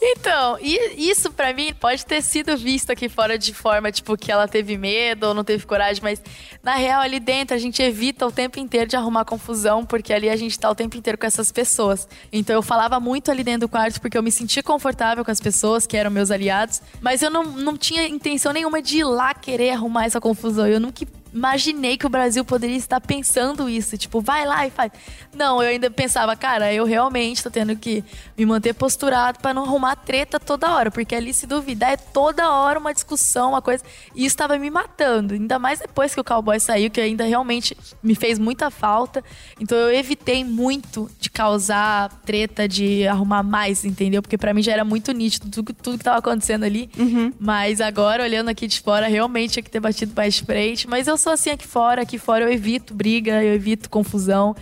Então, 0.00 0.56
isso 0.96 1.32
pra 1.32 1.52
mim 1.52 1.74
pode 1.74 2.06
ter 2.06 2.22
sido 2.22 2.56
visto 2.56 2.90
aqui 2.90 3.08
fora 3.08 3.36
de 3.36 3.52
forma, 3.52 3.90
tipo, 3.90 4.16
que 4.16 4.30
ela 4.30 4.46
teve 4.46 4.78
medo 4.78 5.26
ou 5.28 5.34
não 5.34 5.44
teve 5.44 5.66
coragem, 5.66 6.02
mas 6.02 6.22
na 6.62 6.74
real, 6.74 7.00
ali 7.00 7.18
dentro, 7.18 7.54
a 7.56 7.58
gente 7.58 7.82
evita 7.82 8.26
o 8.26 8.32
tempo 8.32 8.58
inteiro 8.58 8.88
de 8.88 8.96
arrumar 8.96 9.24
confusão, 9.24 9.84
porque 9.84 10.12
ali 10.12 10.30
a 10.30 10.36
gente 10.36 10.58
tá 10.58 10.70
o 10.70 10.74
tempo 10.74 10.96
inteiro 10.96 11.18
com 11.18 11.26
essas 11.26 11.50
pessoas. 11.50 12.08
Então 12.32 12.54
eu 12.54 12.62
falava 12.62 13.00
muito 13.00 13.30
ali 13.30 13.42
dentro 13.42 13.62
do 13.62 13.68
quarto, 13.68 14.00
porque 14.00 14.16
eu 14.16 14.22
me 14.22 14.30
sentia 14.30 14.62
confortável 14.62 15.24
com 15.24 15.30
as 15.30 15.40
pessoas, 15.40 15.86
que 15.86 15.96
eram 15.96 16.10
meus 16.10 16.30
aliados, 16.30 16.80
mas 17.00 17.22
eu 17.22 17.30
não, 17.30 17.44
não 17.44 17.76
tinha 17.76 18.06
intenção 18.06 18.52
nenhuma 18.52 18.80
de 18.80 18.98
ir 18.98 19.04
lá 19.04 19.34
querer 19.34 19.70
arrumar 19.70 20.04
essa 20.04 20.20
confusão. 20.20 20.66
Eu 20.66 20.80
nunca 20.80 21.04
imaginei 21.32 21.96
que 21.96 22.06
o 22.06 22.10
Brasil 22.10 22.44
poderia 22.44 22.76
estar 22.76 23.00
pensando 23.00 23.68
isso, 23.68 23.96
tipo, 23.96 24.20
vai 24.20 24.44
lá 24.44 24.66
e 24.66 24.70
faz. 24.70 24.92
Não, 25.34 25.62
eu 25.62 25.68
ainda 25.68 25.90
pensava, 25.90 26.34
cara, 26.36 26.72
eu 26.72 26.84
realmente 26.84 27.42
tô 27.42 27.50
tendo 27.50 27.76
que 27.76 28.04
me 28.36 28.44
manter 28.44 28.74
posturado 28.74 29.38
para 29.40 29.54
não 29.54 29.64
arrumar 29.64 29.96
treta 29.96 30.40
toda 30.40 30.74
hora, 30.74 30.90
porque 30.90 31.14
ali 31.14 31.32
se 31.32 31.46
duvidar 31.46 31.92
é 31.92 31.96
toda 31.96 32.50
hora 32.50 32.78
uma 32.78 32.92
discussão, 32.92 33.50
uma 33.50 33.62
coisa, 33.62 33.84
e 34.14 34.24
isso 34.24 34.36
tava 34.36 34.58
me 34.58 34.70
matando, 34.70 35.34
ainda 35.34 35.58
mais 35.58 35.78
depois 35.78 36.14
que 36.14 36.20
o 36.20 36.24
cowboy 36.24 36.58
saiu, 36.58 36.90
que 36.90 37.00
ainda 37.00 37.24
realmente 37.24 37.76
me 38.02 38.14
fez 38.14 38.38
muita 38.38 38.70
falta. 38.70 39.22
Então 39.58 39.76
eu 39.76 39.92
evitei 39.92 40.44
muito 40.44 41.10
de 41.18 41.30
causar 41.30 42.10
treta, 42.24 42.66
de 42.66 43.06
arrumar 43.06 43.42
mais, 43.42 43.84
entendeu? 43.84 44.22
Porque 44.22 44.38
para 44.38 44.52
mim 44.52 44.62
já 44.62 44.72
era 44.72 44.84
muito 44.84 45.12
nítido 45.12 45.48
tudo, 45.48 45.72
tudo 45.72 45.98
que 45.98 46.04
tava 46.04 46.18
acontecendo 46.18 46.64
ali. 46.64 46.90
Mas 47.38 47.80
agora 47.80 48.22
olhando 48.22 48.48
aqui 48.48 48.66
de 48.66 48.80
fora, 48.80 49.06
realmente 49.06 49.52
tinha 49.52 49.62
que 49.62 49.70
ter 49.70 49.80
batido 49.80 50.12
mais 50.16 50.34
de 50.34 50.44
frente, 50.44 50.88
mas 50.88 51.06
eu 51.06 51.16
sou 51.20 51.32
assim 51.32 51.50
aqui 51.50 51.66
fora, 51.66 52.02
aqui 52.02 52.18
fora 52.18 52.44
eu 52.44 52.52
evito 52.52 52.92
briga, 52.94 53.42
eu 53.42 53.54
evito 53.54 53.88
confusão. 53.88 54.56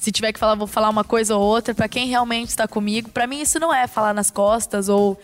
Se 0.00 0.10
tiver 0.10 0.32
que 0.32 0.38
falar, 0.38 0.56
vou 0.56 0.66
falar 0.66 0.90
uma 0.90 1.04
coisa 1.04 1.36
ou 1.36 1.42
outra 1.42 1.74
pra 1.74 1.88
quem 1.88 2.08
realmente 2.08 2.48
está 2.48 2.66
comigo. 2.66 3.08
Pra 3.08 3.26
mim 3.26 3.40
isso 3.40 3.58
não 3.60 3.72
é 3.72 3.86
falar 3.86 4.12
nas 4.12 4.30
costas 4.30 4.88
ou 4.88 5.18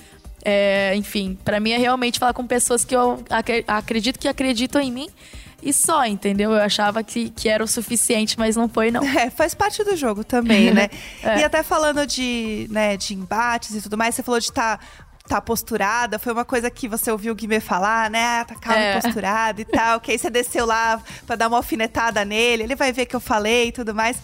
é, 0.45 0.95
enfim, 0.95 1.37
pra 1.45 1.59
mim 1.59 1.73
é 1.73 1.79
realmente 1.79 2.19
falar 2.19 2.33
com 2.33 2.47
pessoas 2.47 2.85
que 2.85 2.95
eu 2.95 3.23
acre- 3.29 3.65
acredito 3.67 4.19
que 4.19 4.29
acreditam 4.29 4.81
em 4.81 4.93
mim 4.93 5.09
e 5.61 5.73
só, 5.73 6.07
entendeu? 6.07 6.53
Eu 6.53 6.63
achava 6.63 7.03
que, 7.03 7.31
que 7.31 7.49
era 7.49 7.63
o 7.63 7.67
suficiente, 7.67 8.39
mas 8.39 8.55
não 8.55 8.69
foi 8.69 8.91
não. 8.93 9.03
É, 9.03 9.31
faz 9.31 9.55
parte 9.55 9.83
do 9.83 9.97
jogo 9.97 10.23
também, 10.23 10.71
né? 10.73 10.89
É. 11.23 11.41
E 11.41 11.45
até 11.45 11.65
falando 11.65 12.07
de, 12.07 12.69
né, 12.71 12.97
de 12.97 13.15
embates 13.15 13.75
e 13.75 13.83
tudo 13.83 13.99
mais, 13.99 14.15
você 14.15 14.23
falou 14.23 14.39
de 14.39 14.47
estar 14.47 14.79
tá 14.79 14.85
posturada, 15.41 16.19
foi 16.19 16.33
uma 16.33 16.45
coisa 16.45 16.71
que 16.71 16.89
você 16.89 17.11
ouviu 17.13 17.33
o 17.33 17.37
Guimê 17.37 17.61
falar, 17.61 18.09
né? 18.11 18.41
Ah, 18.41 18.45
tá 18.45 18.55
calma 18.55 18.81
É. 18.83 18.97
e 18.99 19.01
posturada 19.03 19.61
e 19.61 19.65
tal. 19.65 20.01
Que 20.01 20.13
aí 20.13 20.19
você 20.19 20.31
desceu 20.31 20.65
lá 20.65 21.01
pra 21.27 21.37
dar 21.37 21.49
uma 21.49 21.57
alfinetada 21.59 22.25
nele, 22.25 22.63
ele 22.63 22.75
vai 22.75 22.93
ver 22.93 23.07
que 23.07 23.15
eu 23.15 23.21
falei 23.21 23.69
e 23.69 23.73
tudo 23.73 23.95
mais. 23.95 24.17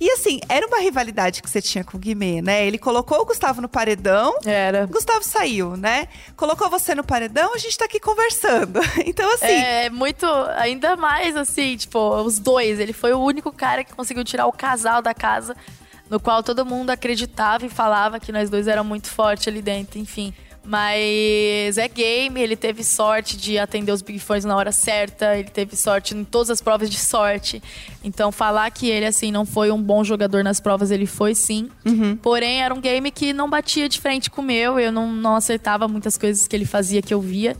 E 0.00 0.10
assim, 0.10 0.40
era 0.48 0.66
uma 0.66 0.80
rivalidade 0.80 1.40
que 1.42 1.48
você 1.50 1.60
tinha 1.62 1.82
com 1.84 1.96
o 1.96 2.00
Guimê, 2.00 2.40
né? 2.42 2.66
Ele 2.66 2.78
colocou 2.78 3.20
o 3.20 3.24
Gustavo 3.24 3.60
no 3.60 3.68
paredão, 3.68 4.34
Era. 4.44 4.84
o 4.84 4.88
Gustavo 4.88 5.22
saiu, 5.24 5.76
né? 5.76 6.08
Colocou 6.36 6.68
você 6.70 6.94
no 6.94 7.04
paredão, 7.04 7.54
a 7.54 7.58
gente 7.58 7.76
tá 7.76 7.84
aqui 7.84 7.98
conversando. 8.00 8.80
Então, 9.06 9.32
assim, 9.34 9.46
É 9.46 9.90
muito, 9.90 10.26
ainda 10.56 10.96
mais 10.96 11.36
assim, 11.36 11.76
tipo, 11.76 11.98
os 12.22 12.38
dois. 12.38 12.78
Ele 12.80 12.92
foi 12.92 13.12
o 13.12 13.18
único 13.18 13.52
cara 13.52 13.84
que 13.84 13.92
conseguiu 13.94 14.24
tirar 14.24 14.46
o 14.46 14.52
casal 14.52 15.00
da 15.02 15.12
casa, 15.14 15.54
no 16.08 16.20
qual 16.20 16.42
todo 16.42 16.64
mundo 16.64 16.90
acreditava 16.90 17.64
e 17.66 17.68
falava 17.68 18.20
que 18.20 18.30
nós 18.30 18.50
dois 18.50 18.68
eram 18.68 18.84
muito 18.84 19.08
fortes 19.08 19.48
ali 19.48 19.62
dentro, 19.62 19.98
enfim. 19.98 20.32
Mas 20.66 21.76
é 21.76 21.86
game, 21.86 22.40
ele 22.40 22.56
teve 22.56 22.82
sorte 22.82 23.36
de 23.36 23.58
atender 23.58 23.92
os 23.92 24.00
Big 24.00 24.18
Fours 24.18 24.46
na 24.46 24.56
hora 24.56 24.72
certa, 24.72 25.36
ele 25.36 25.50
teve 25.50 25.76
sorte 25.76 26.14
em 26.14 26.24
todas 26.24 26.48
as 26.48 26.62
provas 26.62 26.88
de 26.88 26.98
sorte. 26.98 27.62
Então, 28.02 28.32
falar 28.32 28.70
que 28.70 28.88
ele, 28.88 29.04
assim, 29.04 29.30
não 29.30 29.44
foi 29.44 29.70
um 29.70 29.80
bom 29.80 30.02
jogador 30.02 30.42
nas 30.42 30.60
provas, 30.60 30.90
ele 30.90 31.04
foi 31.04 31.34
sim. 31.34 31.68
Uhum. 31.84 32.16
Porém, 32.16 32.62
era 32.62 32.72
um 32.72 32.80
game 32.80 33.10
que 33.10 33.34
não 33.34 33.48
batia 33.48 33.90
de 33.90 34.00
frente 34.00 34.30
com 34.30 34.40
o 34.40 34.44
meu, 34.44 34.80
eu 34.80 34.90
não, 34.90 35.12
não 35.12 35.36
acertava 35.36 35.86
muitas 35.86 36.16
coisas 36.16 36.48
que 36.48 36.56
ele 36.56 36.64
fazia 36.64 37.02
que 37.02 37.12
eu 37.12 37.20
via. 37.20 37.54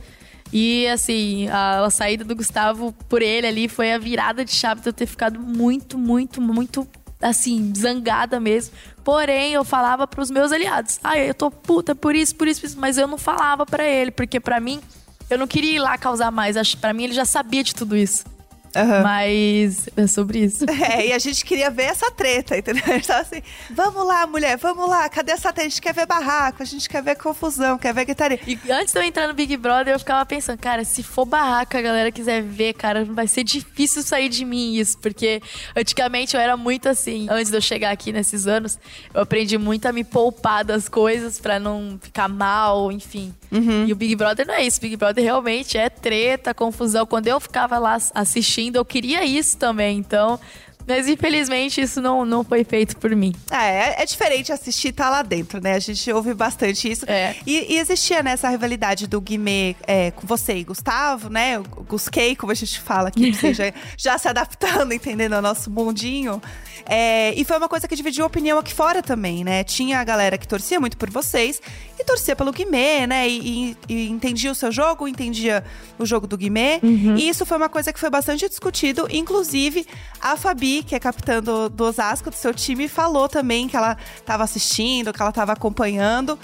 E, 0.51 0.87
assim, 0.87 1.47
a, 1.49 1.85
a 1.85 1.89
saída 1.91 2.23
do 2.23 2.35
Gustavo 2.35 2.91
por 3.07 3.21
ele 3.21 3.45
ali 3.45 3.67
foi 3.67 3.93
a 3.93 3.99
virada 3.99 4.43
de 4.43 4.51
chave 4.51 4.81
de 4.81 4.89
eu 4.89 4.93
ter 4.93 5.05
ficado 5.05 5.39
muito, 5.39 5.95
muito, 5.95 6.41
muito 6.41 6.87
assim, 7.21 7.73
zangada 7.75 8.39
mesmo. 8.39 8.73
Porém, 9.03 9.53
eu 9.53 9.63
falava 9.63 10.07
pros 10.07 10.29
meus 10.31 10.51
aliados: 10.51 10.99
"Ah, 11.03 11.17
eu 11.17 11.33
tô 11.33 11.49
puta 11.49 11.95
por 11.95 12.15
isso, 12.15 12.35
por 12.35 12.47
isso, 12.47 12.61
por 12.61 12.67
isso", 12.67 12.79
mas 12.79 12.97
eu 12.97 13.07
não 13.07 13.17
falava 13.17 13.65
para 13.65 13.83
ele, 13.83 14.11
porque 14.11 14.39
para 14.39 14.59
mim 14.59 14.81
eu 15.29 15.37
não 15.37 15.47
queria 15.47 15.75
ir 15.75 15.79
lá 15.79 15.97
causar 15.97 16.31
mais. 16.31 16.75
Para 16.75 16.93
mim 16.93 17.05
ele 17.05 17.13
já 17.13 17.25
sabia 17.25 17.63
de 17.63 17.73
tudo 17.73 17.95
isso. 17.95 18.34
Uhum. 18.75 19.03
Mas 19.03 19.87
é 19.95 20.07
sobre 20.07 20.39
isso. 20.39 20.65
É, 20.85 21.07
e 21.07 21.13
a 21.13 21.19
gente 21.19 21.43
queria 21.43 21.71
ver 21.71 21.83
essa 21.83 22.11
treta, 22.11 22.57
entendeu? 22.57 22.83
A 22.85 22.93
gente 22.93 23.07
tava 23.07 23.21
assim, 23.21 23.41
vamos 23.71 24.05
lá, 24.05 24.27
mulher, 24.27 24.57
vamos 24.57 24.87
lá, 24.87 25.09
cadê 25.09 25.31
essa 25.31 25.51
treta? 25.51 25.61
A 25.61 25.69
gente 25.69 25.81
quer 25.81 25.93
ver 25.93 26.05
barraco, 26.05 26.61
a 26.61 26.65
gente 26.65 26.87
quer 26.87 27.01
ver 27.01 27.15
confusão, 27.15 27.77
quer 27.77 27.93
ver 27.93 28.05
gritaria. 28.05 28.39
E 28.45 28.59
antes 28.71 28.93
de 28.93 28.99
eu 28.99 29.03
entrar 29.03 29.27
no 29.27 29.33
Big 29.33 29.57
Brother, 29.57 29.93
eu 29.93 29.99
ficava 29.99 30.23
pensando, 30.25 30.59
cara, 30.59 30.83
se 30.83 31.01
for 31.01 31.25
barraco, 31.25 31.75
a 31.75 31.81
galera 31.81 32.11
quiser 32.11 32.43
ver, 32.43 32.73
cara, 32.73 33.03
vai 33.05 33.27
ser 33.27 33.43
difícil 33.43 34.03
sair 34.03 34.29
de 34.29 34.45
mim 34.45 34.75
isso, 34.75 34.97
porque 34.99 35.41
antigamente 35.75 36.35
eu 36.35 36.41
era 36.41 36.55
muito 36.55 36.87
assim. 36.87 37.27
Antes 37.29 37.49
de 37.49 37.57
eu 37.57 37.61
chegar 37.61 37.91
aqui 37.91 38.11
nesses 38.11 38.47
anos, 38.47 38.77
eu 39.13 39.21
aprendi 39.21 39.57
muito 39.57 39.85
a 39.85 39.91
me 39.91 40.03
poupar 40.03 40.63
das 40.63 40.87
coisas 40.87 41.39
pra 41.39 41.59
não 41.59 41.97
ficar 42.01 42.27
mal, 42.27 42.91
enfim. 42.91 43.33
Uhum. 43.51 43.85
E 43.85 43.93
o 43.93 43.95
Big 43.95 44.15
Brother 44.15 44.45
não 44.45 44.53
é 44.53 44.65
isso. 44.65 44.79
Big 44.81 44.95
Brother 44.95 45.23
realmente 45.23 45.77
é 45.77 45.89
treta, 45.89 46.53
confusão. 46.53 47.05
Quando 47.05 47.27
eu 47.27 47.39
ficava 47.39 47.77
lá 47.77 47.97
assistindo, 48.13 48.64
eu 48.73 48.85
queria 48.85 49.23
isso 49.23 49.57
também. 49.57 49.97
Então, 49.97 50.39
mas 50.87 51.07
infelizmente 51.07 51.81
isso 51.81 51.99
não, 51.99 52.23
não 52.23 52.43
foi 52.43 52.63
feito 52.63 52.95
por 52.97 53.13
mim. 53.15 53.33
É, 53.49 54.03
é 54.03 54.05
diferente 54.05 54.51
assistir 54.51 54.89
e 54.89 54.91
tá 54.91 55.09
lá 55.09 55.23
dentro, 55.23 55.59
né? 55.59 55.73
A 55.73 55.79
gente 55.79 56.11
ouve 56.11 56.33
bastante 56.33 56.89
isso. 56.89 57.05
É. 57.07 57.35
E, 57.45 57.73
e 57.73 57.77
existia 57.79 58.21
nessa 58.21 58.49
rivalidade 58.49 59.07
do 59.07 59.19
Guimê 59.19 59.75
é, 59.87 60.11
com 60.11 60.27
você 60.27 60.57
e 60.57 60.63
Gustavo, 60.63 61.29
né? 61.29 61.57
O 61.59 61.63
Gusquei, 61.83 62.35
como 62.35 62.51
a 62.51 62.55
gente 62.55 62.79
fala 62.79 63.09
aqui, 63.09 63.33
você 63.33 63.53
já, 63.53 63.73
já 63.97 64.17
se 64.17 64.27
adaptando, 64.27 64.93
entendendo 64.93 65.33
ao 65.33 65.41
nosso 65.41 65.71
mundinho. 65.71 66.41
É, 66.85 67.33
e 67.35 67.43
foi 67.45 67.57
uma 67.57 67.67
coisa 67.69 67.87
que 67.87 67.95
dividiu 67.95 68.25
opinião 68.25 68.57
aqui 68.59 68.73
fora 68.73 69.01
também, 69.01 69.43
né? 69.43 69.63
Tinha 69.63 69.99
a 69.99 70.03
galera 70.03 70.37
que 70.37 70.47
torcia 70.47 70.79
muito 70.79 70.97
por 70.97 71.09
vocês 71.09 71.61
e 71.99 72.03
torcia 72.03 72.35
pelo 72.35 72.51
Guimê, 72.51 73.07
né? 73.07 73.27
E, 73.29 73.71
e- 73.71 73.93
e 73.93 74.09
entendia 74.09 74.51
o 74.51 74.55
seu 74.55 74.71
jogo, 74.71 75.07
entendia 75.07 75.63
o 75.97 76.05
jogo 76.05 76.27
do 76.27 76.37
Guimê. 76.37 76.79
E 77.17 77.29
isso 77.29 77.45
foi 77.45 77.57
uma 77.57 77.69
coisa 77.69 77.91
que 77.93 77.99
foi 77.99 78.09
bastante 78.09 78.47
discutido. 78.49 79.07
Inclusive, 79.11 79.85
a 80.21 80.35
Fabi, 80.35 80.83
que 80.83 80.95
é 80.95 80.99
capitã 80.99 81.41
do, 81.41 81.69
do 81.69 81.83
Osasco, 81.85 82.29
do 82.29 82.35
seu 82.35 82.53
time, 82.53 82.87
falou 82.87 83.27
também 83.29 83.67
que 83.67 83.75
ela 83.77 83.97
estava 84.17 84.43
assistindo, 84.43 85.13
que 85.13 85.21
ela 85.21 85.29
estava 85.29 85.53
acompanhando. 85.53 86.37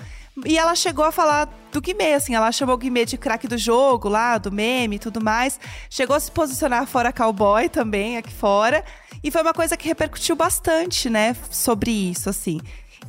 E 0.45 0.57
ela 0.57 0.75
chegou 0.75 1.03
a 1.05 1.11
falar 1.11 1.49
do 1.71 1.81
Guimê, 1.81 2.13
assim, 2.13 2.35
ela 2.35 2.51
chamou 2.51 2.75
o 2.75 2.77
Guimê 2.77 3.05
de 3.05 3.17
craque 3.17 3.47
do 3.47 3.57
jogo 3.57 4.07
lá, 4.09 4.37
do 4.37 4.51
meme 4.51 4.95
e 4.95 4.99
tudo 4.99 5.21
mais. 5.21 5.59
Chegou 5.89 6.15
a 6.15 6.19
se 6.19 6.31
posicionar 6.31 6.85
fora 6.87 7.11
cowboy 7.11 7.67
também, 7.69 8.17
aqui 8.17 8.31
fora. 8.33 8.83
E 9.23 9.29
foi 9.29 9.41
uma 9.41 9.53
coisa 9.53 9.75
que 9.77 9.87
repercutiu 9.87 10.35
bastante, 10.35 11.09
né, 11.09 11.35
sobre 11.49 11.91
isso, 11.91 12.29
assim. 12.29 12.59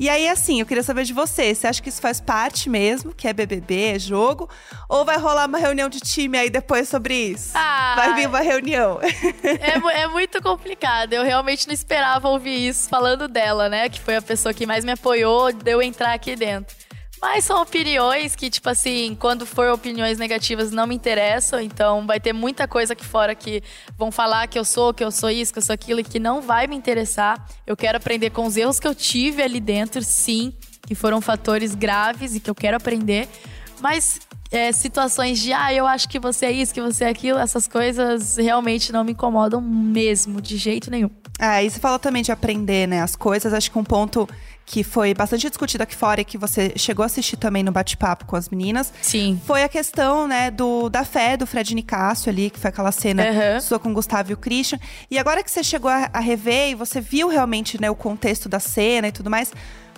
E 0.00 0.08
aí, 0.08 0.26
assim, 0.26 0.58
eu 0.58 0.66
queria 0.66 0.82
saber 0.82 1.04
de 1.04 1.12
você. 1.12 1.54
Você 1.54 1.66
acha 1.66 1.82
que 1.82 1.88
isso 1.88 2.00
faz 2.00 2.18
parte 2.18 2.68
mesmo, 2.70 3.14
que 3.14 3.28
é 3.28 3.32
BBB, 3.32 3.94
é 3.94 3.98
jogo? 3.98 4.48
Ou 4.88 5.04
vai 5.04 5.18
rolar 5.18 5.46
uma 5.46 5.58
reunião 5.58 5.88
de 5.88 6.00
time 6.00 6.38
aí 6.38 6.48
depois 6.48 6.88
sobre 6.88 7.14
isso? 7.14 7.50
Ah, 7.54 7.92
Vai 7.96 8.14
vir 8.14 8.26
uma 8.26 8.40
reunião. 8.40 8.98
É, 9.02 10.00
é 10.02 10.06
muito 10.08 10.42
complicado. 10.42 11.12
Eu 11.12 11.22
realmente 11.22 11.66
não 11.66 11.74
esperava 11.74 12.28
ouvir 12.28 12.68
isso 12.68 12.88
falando 12.88 13.28
dela, 13.28 13.68
né? 13.68 13.88
Que 13.90 14.00
foi 14.00 14.16
a 14.16 14.22
pessoa 14.22 14.54
que 14.54 14.66
mais 14.66 14.82
me 14.82 14.92
apoiou 14.92 15.52
de 15.52 15.70
eu 15.70 15.82
entrar 15.82 16.14
aqui 16.14 16.34
dentro. 16.36 16.74
Mas 17.22 17.44
são 17.44 17.62
opiniões 17.62 18.34
que, 18.34 18.50
tipo 18.50 18.68
assim, 18.68 19.16
quando 19.18 19.46
for 19.46 19.70
opiniões 19.70 20.18
negativas 20.18 20.72
não 20.72 20.88
me 20.88 20.96
interessam. 20.96 21.60
Então 21.60 22.04
vai 22.04 22.18
ter 22.18 22.32
muita 22.32 22.66
coisa 22.66 22.94
aqui 22.94 23.04
fora 23.04 23.32
que 23.32 23.62
vão 23.96 24.10
falar 24.10 24.48
que 24.48 24.58
eu 24.58 24.64
sou, 24.64 24.92
que 24.92 25.04
eu 25.04 25.12
sou 25.12 25.30
isso, 25.30 25.52
que 25.52 25.60
eu 25.60 25.62
sou 25.62 25.72
aquilo, 25.72 26.00
e 26.00 26.04
que 26.04 26.18
não 26.18 26.42
vai 26.42 26.66
me 26.66 26.74
interessar. 26.74 27.46
Eu 27.64 27.76
quero 27.76 27.96
aprender 27.96 28.30
com 28.30 28.44
os 28.44 28.56
erros 28.56 28.80
que 28.80 28.88
eu 28.88 28.94
tive 28.94 29.40
ali 29.40 29.60
dentro, 29.60 30.02
sim, 30.02 30.52
que 30.84 30.96
foram 30.96 31.20
fatores 31.20 31.76
graves 31.76 32.34
e 32.34 32.40
que 32.40 32.50
eu 32.50 32.56
quero 32.56 32.76
aprender. 32.76 33.28
Mas 33.80 34.18
é, 34.50 34.72
situações 34.72 35.38
de, 35.38 35.52
ah, 35.52 35.72
eu 35.72 35.86
acho 35.86 36.08
que 36.08 36.18
você 36.18 36.46
é 36.46 36.52
isso, 36.52 36.74
que 36.74 36.80
você 36.80 37.04
é 37.04 37.08
aquilo, 37.08 37.38
essas 37.38 37.68
coisas 37.68 38.36
realmente 38.36 38.92
não 38.92 39.04
me 39.04 39.12
incomodam 39.12 39.60
mesmo, 39.60 40.42
de 40.42 40.56
jeito 40.56 40.90
nenhum. 40.90 41.10
Ah, 41.38 41.62
e 41.62 41.70
você 41.70 41.80
falou 41.80 41.98
também 41.98 42.22
de 42.22 42.30
aprender, 42.30 42.86
né, 42.86 43.00
as 43.00 43.16
coisas. 43.16 43.52
Acho 43.52 43.70
que 43.70 43.78
um 43.78 43.84
ponto 43.84 44.28
que 44.64 44.82
foi 44.82 45.12
bastante 45.14 45.48
discutido 45.48 45.82
aqui 45.82 45.94
fora 45.94 46.20
e 46.20 46.24
que 46.24 46.38
você 46.38 46.72
chegou 46.76 47.02
a 47.02 47.06
assistir 47.06 47.36
também 47.36 47.62
no 47.62 47.72
bate-papo 47.72 48.24
com 48.24 48.36
as 48.36 48.48
meninas. 48.48 48.92
Sim. 49.02 49.40
Foi 49.44 49.62
a 49.62 49.68
questão, 49.68 50.26
né, 50.28 50.50
do, 50.50 50.88
da 50.88 51.04
fé 51.04 51.36
do 51.36 51.46
Fred 51.46 51.74
Nicásio 51.74 52.30
ali, 52.30 52.50
que 52.50 52.58
foi 52.58 52.70
aquela 52.70 52.92
cena 52.92 53.28
Aham. 53.28 53.60
sua 53.60 53.78
com 53.78 53.90
o 53.90 53.94
Gustavo 53.94 54.30
e 54.30 54.34
o 54.34 54.36
Christian. 54.36 54.78
E 55.10 55.18
agora 55.18 55.42
que 55.42 55.50
você 55.50 55.62
chegou 55.62 55.90
a, 55.90 56.08
a 56.12 56.20
rever 56.20 56.70
e 56.70 56.74
você 56.74 57.00
viu 57.00 57.28
realmente, 57.28 57.80
né, 57.80 57.90
o 57.90 57.94
contexto 57.94 58.48
da 58.48 58.60
cena 58.60 59.08
e 59.08 59.12
tudo 59.12 59.28
mais, 59.28 59.52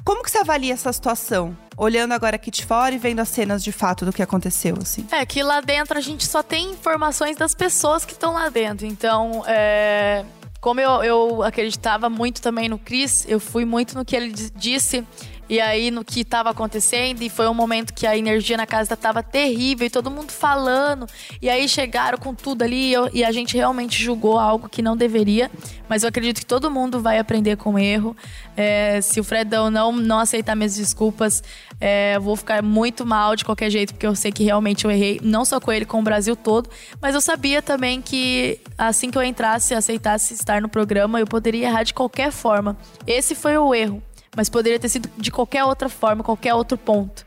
como 0.04 0.22
que 0.22 0.30
você 0.30 0.38
avalia 0.38 0.74
essa 0.74 0.92
situação? 0.92 1.56
Olhando 1.78 2.12
agora 2.12 2.36
aqui 2.36 2.50
de 2.50 2.64
fora 2.64 2.94
e 2.94 2.98
vendo 2.98 3.20
as 3.20 3.28
cenas 3.30 3.64
de 3.64 3.72
fato 3.72 4.04
do 4.04 4.12
que 4.12 4.22
aconteceu, 4.22 4.76
assim. 4.80 5.06
É 5.10 5.24
que 5.24 5.42
lá 5.42 5.62
dentro 5.62 5.96
a 5.96 6.00
gente 6.00 6.26
só 6.26 6.42
tem 6.42 6.72
informações 6.72 7.38
das 7.38 7.54
pessoas 7.54 8.04
que 8.04 8.12
estão 8.12 8.34
lá 8.34 8.50
dentro. 8.50 8.86
Então, 8.86 9.42
é, 9.46 10.22
como 10.64 10.80
eu, 10.80 11.04
eu 11.04 11.42
acreditava 11.42 12.08
muito 12.08 12.40
também 12.40 12.70
no 12.70 12.78
Chris, 12.78 13.26
eu 13.28 13.38
fui 13.38 13.66
muito 13.66 13.94
no 13.94 14.02
que 14.02 14.16
ele 14.16 14.32
di- 14.32 14.50
disse. 14.56 15.04
E 15.48 15.60
aí, 15.60 15.90
no 15.90 16.02
que 16.04 16.20
estava 16.20 16.50
acontecendo, 16.50 17.20
e 17.22 17.28
foi 17.28 17.46
um 17.48 17.54
momento 17.54 17.92
que 17.92 18.06
a 18.06 18.16
energia 18.16 18.56
na 18.56 18.66
casa 18.66 18.94
estava 18.94 19.22
terrível, 19.22 19.86
e 19.86 19.90
todo 19.90 20.10
mundo 20.10 20.32
falando. 20.32 21.06
E 21.40 21.50
aí 21.50 21.68
chegaram 21.68 22.16
com 22.16 22.34
tudo 22.34 22.62
ali, 22.62 22.90
e, 22.90 22.92
eu- 22.94 23.10
e 23.12 23.22
a 23.24 23.30
gente 23.30 23.54
realmente 23.56 24.02
julgou 24.02 24.38
algo 24.38 24.68
que 24.68 24.80
não 24.80 24.96
deveria. 24.96 25.50
Mas 25.88 26.02
eu 26.02 26.08
acredito 26.08 26.38
que 26.40 26.46
todo 26.46 26.70
mundo 26.70 27.00
vai 27.00 27.18
aprender 27.18 27.56
com 27.56 27.74
o 27.74 27.78
erro. 27.78 28.16
É, 28.56 29.00
se 29.02 29.20
o 29.20 29.24
Fredão 29.24 29.70
não, 29.70 29.92
não 29.92 30.18
aceitar 30.18 30.54
minhas 30.56 30.76
desculpas, 30.76 31.42
é, 31.80 32.16
eu 32.16 32.22
vou 32.22 32.36
ficar 32.36 32.62
muito 32.62 33.04
mal 33.04 33.36
de 33.36 33.44
qualquer 33.44 33.68
jeito, 33.70 33.92
porque 33.92 34.06
eu 34.06 34.14
sei 34.14 34.32
que 34.32 34.44
realmente 34.44 34.84
eu 34.86 34.90
errei, 34.90 35.20
não 35.22 35.44
só 35.44 35.60
com 35.60 35.70
ele, 35.70 35.84
com 35.84 35.98
o 36.00 36.02
Brasil 36.02 36.34
todo. 36.34 36.70
Mas 37.02 37.14
eu 37.14 37.20
sabia 37.20 37.60
também 37.60 38.00
que 38.00 38.58
assim 38.78 39.10
que 39.10 39.18
eu 39.18 39.22
entrasse 39.22 39.74
aceitasse 39.74 40.32
estar 40.32 40.62
no 40.62 40.68
programa, 40.70 41.20
eu 41.20 41.26
poderia 41.26 41.66
errar 41.68 41.82
de 41.82 41.92
qualquer 41.92 42.32
forma. 42.32 42.76
Esse 43.06 43.34
foi 43.34 43.58
o 43.58 43.74
erro. 43.74 44.02
Mas 44.36 44.48
poderia 44.48 44.78
ter 44.78 44.88
sido 44.88 45.08
de 45.16 45.30
qualquer 45.30 45.64
outra 45.64 45.88
forma, 45.88 46.22
qualquer 46.22 46.54
outro 46.54 46.76
ponto. 46.76 47.24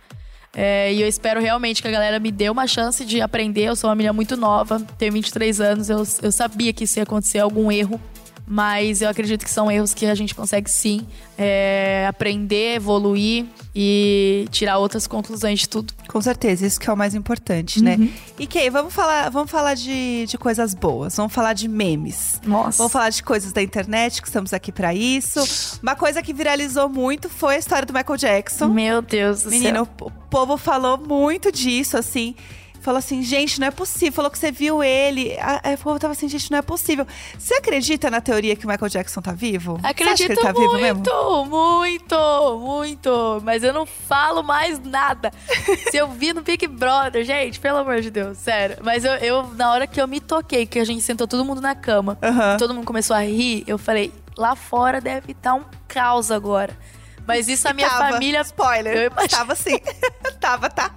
É, 0.56 0.92
e 0.92 1.02
eu 1.02 1.08
espero 1.08 1.40
realmente 1.40 1.82
que 1.82 1.88
a 1.88 1.92
galera 1.92 2.20
me 2.20 2.32
dê 2.32 2.50
uma 2.50 2.66
chance 2.66 3.06
de 3.06 3.22
aprender. 3.22 3.66
Eu 3.66 3.76
sou 3.76 3.90
uma 3.90 3.96
menina 3.96 4.14
muito 4.14 4.36
nova, 4.36 4.80
tenho 4.98 5.14
23 5.14 5.62
anos, 5.62 5.90
eu, 5.90 6.04
eu 6.22 6.32
sabia 6.32 6.74
que 6.74 6.84
isso 6.84 6.98
ia 6.98 7.04
acontecer 7.04 7.40
algum 7.40 7.72
erro. 7.72 8.02
Mas 8.50 9.02
eu 9.02 9.10
acredito 9.10 9.44
que 9.44 9.52
são 9.52 9.70
erros 9.70 9.94
que 9.94 10.06
a 10.06 10.16
gente 10.16 10.34
consegue 10.34 10.72
sim 10.72 11.06
é, 11.38 12.06
aprender, 12.08 12.76
evoluir 12.76 13.46
e 13.76 14.48
tirar 14.50 14.78
outras 14.78 15.06
conclusões 15.06 15.60
de 15.60 15.70
tudo. 15.70 15.94
Com 16.08 16.22
certeza, 16.22 16.66
isso 16.66 16.80
que 16.80 16.90
é 16.90 16.94
o 16.94 16.96
mais 16.96 17.14
importante, 17.14 17.84
né? 17.84 17.98
Uhum. 18.00 18.10
E 18.40 18.48
Kay, 18.48 18.70
vamos 18.70 18.94
falar, 18.94 19.30
vamos 19.30 19.52
falar 19.52 19.74
de, 19.74 20.26
de 20.26 20.38
coisas 20.38 20.74
boas, 20.74 21.18
vamos 21.18 21.34
falar 21.34 21.52
de 21.52 21.68
memes. 21.68 22.40
Nossa. 22.46 22.78
Vamos 22.78 22.94
falar 22.94 23.10
de 23.10 23.22
coisas 23.22 23.52
da 23.52 23.62
internet, 23.62 24.22
que 24.22 24.28
estamos 24.30 24.54
aqui 24.54 24.72
pra 24.72 24.94
isso. 24.96 25.80
Uma 25.84 25.96
coisa 25.96 26.24
que 26.24 26.34
viralizou 26.34 26.88
muito 26.88 27.28
foi 27.30 27.56
a 27.56 27.60
história 27.60 27.86
do 27.86 27.94
Michael 27.94 28.18
Jackson. 28.18 28.68
Meu 28.70 29.02
Deus 29.02 29.44
do 29.44 29.50
Menino, 29.50 29.86
céu. 29.86 30.08
o 30.08 30.12
povo 30.30 30.56
falou 30.56 30.98
muito 30.98 31.52
disso, 31.52 31.98
assim. 31.98 32.34
Falou 32.88 33.00
assim, 33.00 33.22
gente, 33.22 33.60
não 33.60 33.68
é 33.68 33.72
possível. 33.72 34.14
Falou 34.14 34.32
que 34.32 34.40
você 34.40 34.50
viu 34.50 34.82
ele. 34.82 35.38
Aí 35.62 35.76
o 35.76 35.78
povo 35.78 36.00
tava 36.00 36.14
assim, 36.14 36.30
gente, 36.30 36.50
não 36.50 36.60
é 36.60 36.62
possível. 36.62 37.06
Você 37.38 37.56
acredita 37.56 38.10
na 38.10 38.22
teoria 38.22 38.56
que 38.56 38.66
o 38.66 38.70
Michael 38.70 38.88
Jackson 38.88 39.22
tá 39.22 39.34
vivo? 39.34 39.74
Você 39.74 39.88
acha 39.88 39.94
que 39.94 40.04
Acredito 40.04 40.32
ele 40.32 40.36
tá 40.40 40.54
muito, 40.54 40.72
vivo 40.72 40.82
mesmo? 40.82 41.46
muito, 41.48 42.60
muito. 42.62 43.42
Mas 43.44 43.62
eu 43.62 43.74
não 43.74 43.86
falo 43.86 44.42
mais 44.42 44.80
nada. 44.80 45.34
Se 45.92 45.98
eu 45.98 46.08
vi 46.08 46.32
no 46.32 46.42
Big 46.42 46.66
Brother, 46.66 47.26
gente, 47.26 47.60
pelo 47.60 47.80
amor 47.80 48.00
de 48.00 48.10
Deus, 48.10 48.38
sério. 48.38 48.78
Mas 48.82 49.04
eu, 49.04 49.16
eu, 49.16 49.44
na 49.56 49.70
hora 49.74 49.86
que 49.86 50.00
eu 50.00 50.08
me 50.08 50.22
toquei, 50.22 50.66
que 50.66 50.80
a 50.80 50.86
gente 50.86 51.02
sentou 51.02 51.28
todo 51.28 51.44
mundo 51.44 51.60
na 51.60 51.76
cama, 51.76 52.18
Aham. 52.24 52.56
todo 52.58 52.74
mundo 52.74 52.86
começou 52.86 53.18
a 53.18 53.20
rir, 53.20 53.66
eu 53.68 53.78
falei, 53.78 54.14
lá 54.38 54.56
fora 54.56 55.02
deve 55.02 55.34
estar 55.34 55.56
um 55.56 55.66
caos 55.90 56.32
agora. 56.32 56.74
Mas 57.28 57.50
isso 57.50 57.68
a 57.68 57.74
minha 57.74 57.90
Tava. 57.90 58.12
família. 58.14 58.40
Spoiler. 58.44 58.96
Eu 58.96 59.12
imagino. 59.12 59.28
Tava 59.28 59.56
sim. 59.56 59.78
tava, 60.40 60.70
tá? 60.70 60.96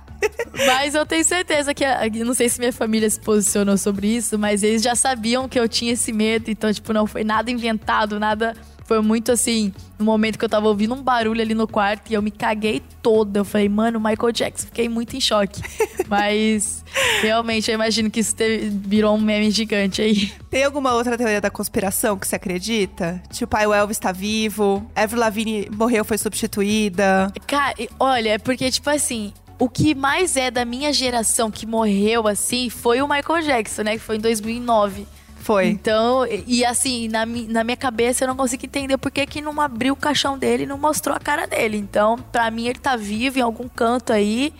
Mas 0.66 0.94
eu 0.94 1.06
tenho 1.06 1.24
certeza 1.24 1.72
que. 1.72 1.84
Não 2.24 2.34
sei 2.34 2.48
se 2.48 2.58
minha 2.58 2.72
família 2.72 3.08
se 3.08 3.20
posicionou 3.20 3.76
sobre 3.78 4.08
isso, 4.08 4.38
mas 4.38 4.62
eles 4.62 4.82
já 4.82 4.94
sabiam 4.94 5.48
que 5.48 5.58
eu 5.58 5.68
tinha 5.68 5.92
esse 5.92 6.12
medo. 6.12 6.50
Então, 6.50 6.72
tipo, 6.72 6.92
não 6.92 7.06
foi 7.06 7.24
nada 7.24 7.50
inventado, 7.50 8.18
nada. 8.18 8.54
Foi 8.84 9.00
muito 9.00 9.30
assim, 9.30 9.72
no 10.00 10.04
momento 10.04 10.36
que 10.36 10.44
eu 10.44 10.48
tava 10.48 10.66
ouvindo 10.66 10.92
um 10.94 11.00
barulho 11.00 11.40
ali 11.40 11.54
no 11.54 11.68
quarto 11.68 12.10
e 12.10 12.14
eu 12.14 12.20
me 12.20 12.32
caguei 12.32 12.82
toda. 13.00 13.38
Eu 13.38 13.44
falei, 13.44 13.68
mano, 13.68 14.00
Michael 14.00 14.32
Jackson, 14.32 14.66
fiquei 14.66 14.88
muito 14.88 15.14
em 15.14 15.20
choque. 15.20 15.62
Mas 16.08 16.84
realmente 17.22 17.70
eu 17.70 17.76
imagino 17.76 18.10
que 18.10 18.18
isso 18.18 18.34
teve, 18.34 18.68
virou 18.68 19.14
um 19.14 19.20
meme 19.20 19.48
gigante 19.52 20.02
aí. 20.02 20.32
Tem 20.50 20.64
alguma 20.64 20.92
outra 20.92 21.16
teoria 21.16 21.40
da 21.40 21.50
conspiração 21.50 22.18
que 22.18 22.26
você 22.26 22.34
acredita? 22.34 23.22
Tipo, 23.30 23.56
ah, 23.56 23.68
o 23.68 23.72
Elvis 23.72 24.00
tá 24.00 24.10
vivo, 24.10 24.84
Avril 24.96 25.20
Lavigne 25.20 25.68
morreu, 25.70 26.04
foi 26.04 26.18
substituída. 26.18 27.32
Cara, 27.46 27.76
olha, 28.00 28.30
é 28.30 28.38
porque, 28.38 28.72
tipo 28.72 28.90
assim, 28.90 29.32
o 29.60 29.68
que 29.68 29.94
mais 29.94 30.36
é 30.36 30.50
da 30.50 30.64
minha 30.64 30.92
geração 30.92 31.50
que 31.50 31.66
morreu 31.66 32.26
assim 32.26 32.70
foi 32.70 33.02
o 33.02 33.06
Michael 33.06 33.42
Jackson, 33.42 33.82
né? 33.82 33.92
Que 33.92 34.02
foi 34.02 34.16
em 34.16 34.20
2009. 34.20 35.06
Foi. 35.36 35.68
Então, 35.68 36.26
e 36.46 36.64
assim, 36.64 37.08
na, 37.08 37.24
na 37.26 37.64
minha 37.64 37.76
cabeça 37.76 38.24
eu 38.24 38.28
não 38.28 38.36
consigo 38.36 38.64
entender 38.64 38.96
por 38.98 39.10
que, 39.10 39.24
que 39.26 39.40
não 39.40 39.58
abriu 39.60 39.94
o 39.94 39.96
caixão 39.96 40.38
dele 40.38 40.64
e 40.64 40.66
não 40.66 40.78
mostrou 40.78 41.16
a 41.16 41.20
cara 41.20 41.46
dele. 41.46 41.76
Então, 41.76 42.18
pra 42.32 42.50
mim, 42.50 42.66
ele 42.66 42.78
tá 42.78 42.96
vivo 42.96 43.38
em 43.38 43.42
algum 43.42 43.68
canto 43.68 44.12
aí. 44.12 44.52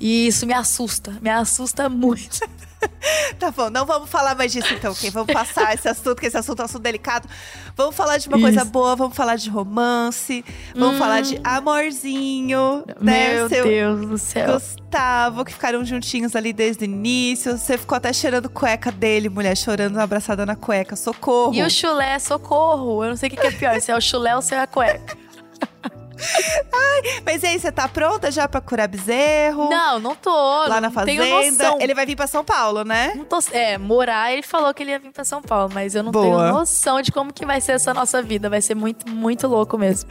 E 0.00 0.26
isso 0.26 0.46
me 0.46 0.52
assusta, 0.52 1.12
me 1.22 1.30
assusta 1.30 1.88
muito. 1.90 2.40
tá 3.38 3.50
bom, 3.50 3.70
não 3.70 3.86
vamos 3.86 4.08
falar 4.08 4.34
mais 4.34 4.52
disso 4.52 4.72
então, 4.72 4.92
ok? 4.92 5.10
Vamos 5.10 5.32
passar 5.32 5.74
esse 5.74 5.88
assunto, 5.88 6.16
que 6.16 6.26
esse 6.26 6.36
assunto 6.36 6.60
é 6.60 6.62
um 6.62 6.64
assunto 6.66 6.82
delicado. 6.82 7.28
Vamos 7.76 7.94
falar 7.94 8.18
de 8.18 8.28
uma 8.28 8.36
Isso. 8.36 8.46
coisa 8.46 8.64
boa, 8.64 8.96
vamos 8.96 9.16
falar 9.16 9.36
de 9.36 9.50
romance, 9.50 10.44
vamos 10.74 10.96
hum. 10.96 10.98
falar 10.98 11.20
de 11.20 11.40
amorzinho, 11.42 12.84
né? 13.00 13.34
Meu 13.34 13.48
Seu 13.48 13.64
Deus 13.64 14.06
do 14.06 14.18
céu. 14.18 14.54
Gustavo, 14.54 15.44
que 15.44 15.52
ficaram 15.52 15.84
juntinhos 15.84 16.36
ali 16.36 16.52
desde 16.52 16.84
o 16.84 16.86
início. 16.86 17.56
Você 17.56 17.76
ficou 17.76 17.96
até 17.96 18.12
cheirando 18.12 18.48
cueca 18.48 18.92
dele, 18.92 19.28
mulher, 19.28 19.56
chorando 19.56 19.98
abraçada 19.98 20.46
na 20.46 20.56
cueca. 20.56 20.96
Socorro. 20.96 21.54
E 21.54 21.62
o 21.62 21.70
chulé, 21.70 22.18
socorro. 22.18 23.02
Eu 23.02 23.10
não 23.10 23.16
sei 23.16 23.28
o 23.28 23.32
que 23.32 23.46
é 23.46 23.50
pior, 23.50 23.80
se 23.80 23.90
é 23.90 23.96
o 23.96 24.00
chulé 24.00 24.36
ou 24.36 24.42
se 24.42 24.54
é 24.54 24.60
a 24.60 24.66
cueca. 24.66 25.23
Ai, 26.72 27.22
mas 27.24 27.42
e 27.42 27.46
aí, 27.46 27.58
você 27.58 27.70
tá 27.70 27.88
pronta 27.88 28.30
já 28.30 28.48
pra 28.48 28.60
curar 28.60 28.88
bezerro? 28.88 29.68
Não, 29.68 29.98
não 29.98 30.14
tô. 30.14 30.30
Lá 30.66 30.80
na 30.80 30.90
fazenda. 30.90 31.76
Ele 31.80 31.94
vai 31.94 32.06
vir 32.06 32.16
pra 32.16 32.26
São 32.26 32.44
Paulo, 32.44 32.84
né? 32.84 33.12
Não 33.14 33.24
tô, 33.24 33.38
é, 33.52 33.78
morar, 33.78 34.32
ele 34.32 34.42
falou 34.42 34.72
que 34.72 34.82
ele 34.82 34.90
ia 34.90 34.98
vir 34.98 35.10
pra 35.10 35.24
São 35.24 35.42
Paulo, 35.42 35.70
mas 35.72 35.94
eu 35.94 36.02
não 36.02 36.12
Boa. 36.12 36.24
tenho 36.24 36.52
noção 36.54 37.02
de 37.02 37.12
como 37.12 37.32
que 37.32 37.44
vai 37.46 37.60
ser 37.60 37.72
essa 37.72 37.92
nossa 37.94 38.22
vida. 38.22 38.48
Vai 38.48 38.60
ser 38.60 38.74
muito, 38.74 39.08
muito 39.08 39.46
louco 39.46 39.76
mesmo. 39.78 40.08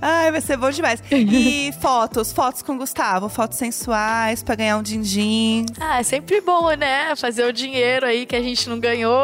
Ai, 0.00 0.30
vai 0.30 0.40
ser 0.40 0.56
bom 0.56 0.70
demais. 0.70 1.02
E 1.10 1.72
fotos, 1.80 2.32
fotos 2.32 2.62
com 2.62 2.74
o 2.74 2.78
Gustavo, 2.78 3.28
fotos 3.28 3.58
sensuais 3.58 4.42
pra 4.42 4.54
ganhar 4.54 4.76
um 4.76 4.82
din-din. 4.82 5.66
Ah, 5.80 6.00
é 6.00 6.02
sempre 6.02 6.40
bom, 6.40 6.70
né? 6.72 7.14
Fazer 7.16 7.44
o 7.44 7.52
dinheiro 7.52 8.06
aí 8.06 8.26
que 8.26 8.36
a 8.36 8.42
gente 8.42 8.68
não 8.68 8.78
ganhou. 8.78 9.14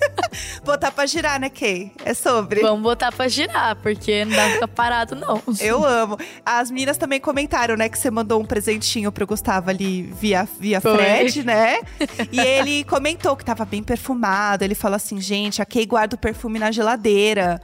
botar 0.64 0.90
pra 0.90 1.06
girar, 1.06 1.40
né, 1.40 1.48
Kay? 1.50 1.92
É 2.04 2.14
sobre. 2.14 2.60
Vamos 2.60 2.82
botar 2.82 3.12
pra 3.12 3.28
girar, 3.28 3.76
porque 3.76 4.24
não 4.24 4.36
dá 4.36 4.42
pra 4.44 4.52
ficar 4.52 4.68
parado, 4.68 5.14
não. 5.16 5.42
Eu 5.60 5.84
amo. 5.84 6.18
As 6.44 6.70
meninas 6.70 6.96
também 6.96 7.20
comentaram, 7.20 7.76
né, 7.76 7.88
que 7.88 7.98
você 7.98 8.10
mandou 8.10 8.40
um 8.40 8.44
presentinho 8.44 9.10
pro 9.12 9.26
Gustavo 9.26 9.70
ali 9.70 10.02
via, 10.02 10.48
via 10.58 10.80
Fred, 10.80 11.44
né? 11.44 11.80
E 12.32 12.40
ele 12.40 12.84
comentou 12.84 13.36
que 13.36 13.44
tava 13.44 13.64
bem 13.64 13.82
perfumado. 13.82 14.64
Ele 14.64 14.74
falou 14.74 14.96
assim, 14.96 15.20
gente, 15.20 15.60
a 15.60 15.66
Kay 15.66 15.86
guarda 15.86 16.16
o 16.16 16.18
perfume 16.18 16.58
na 16.58 16.70
geladeira. 16.70 17.60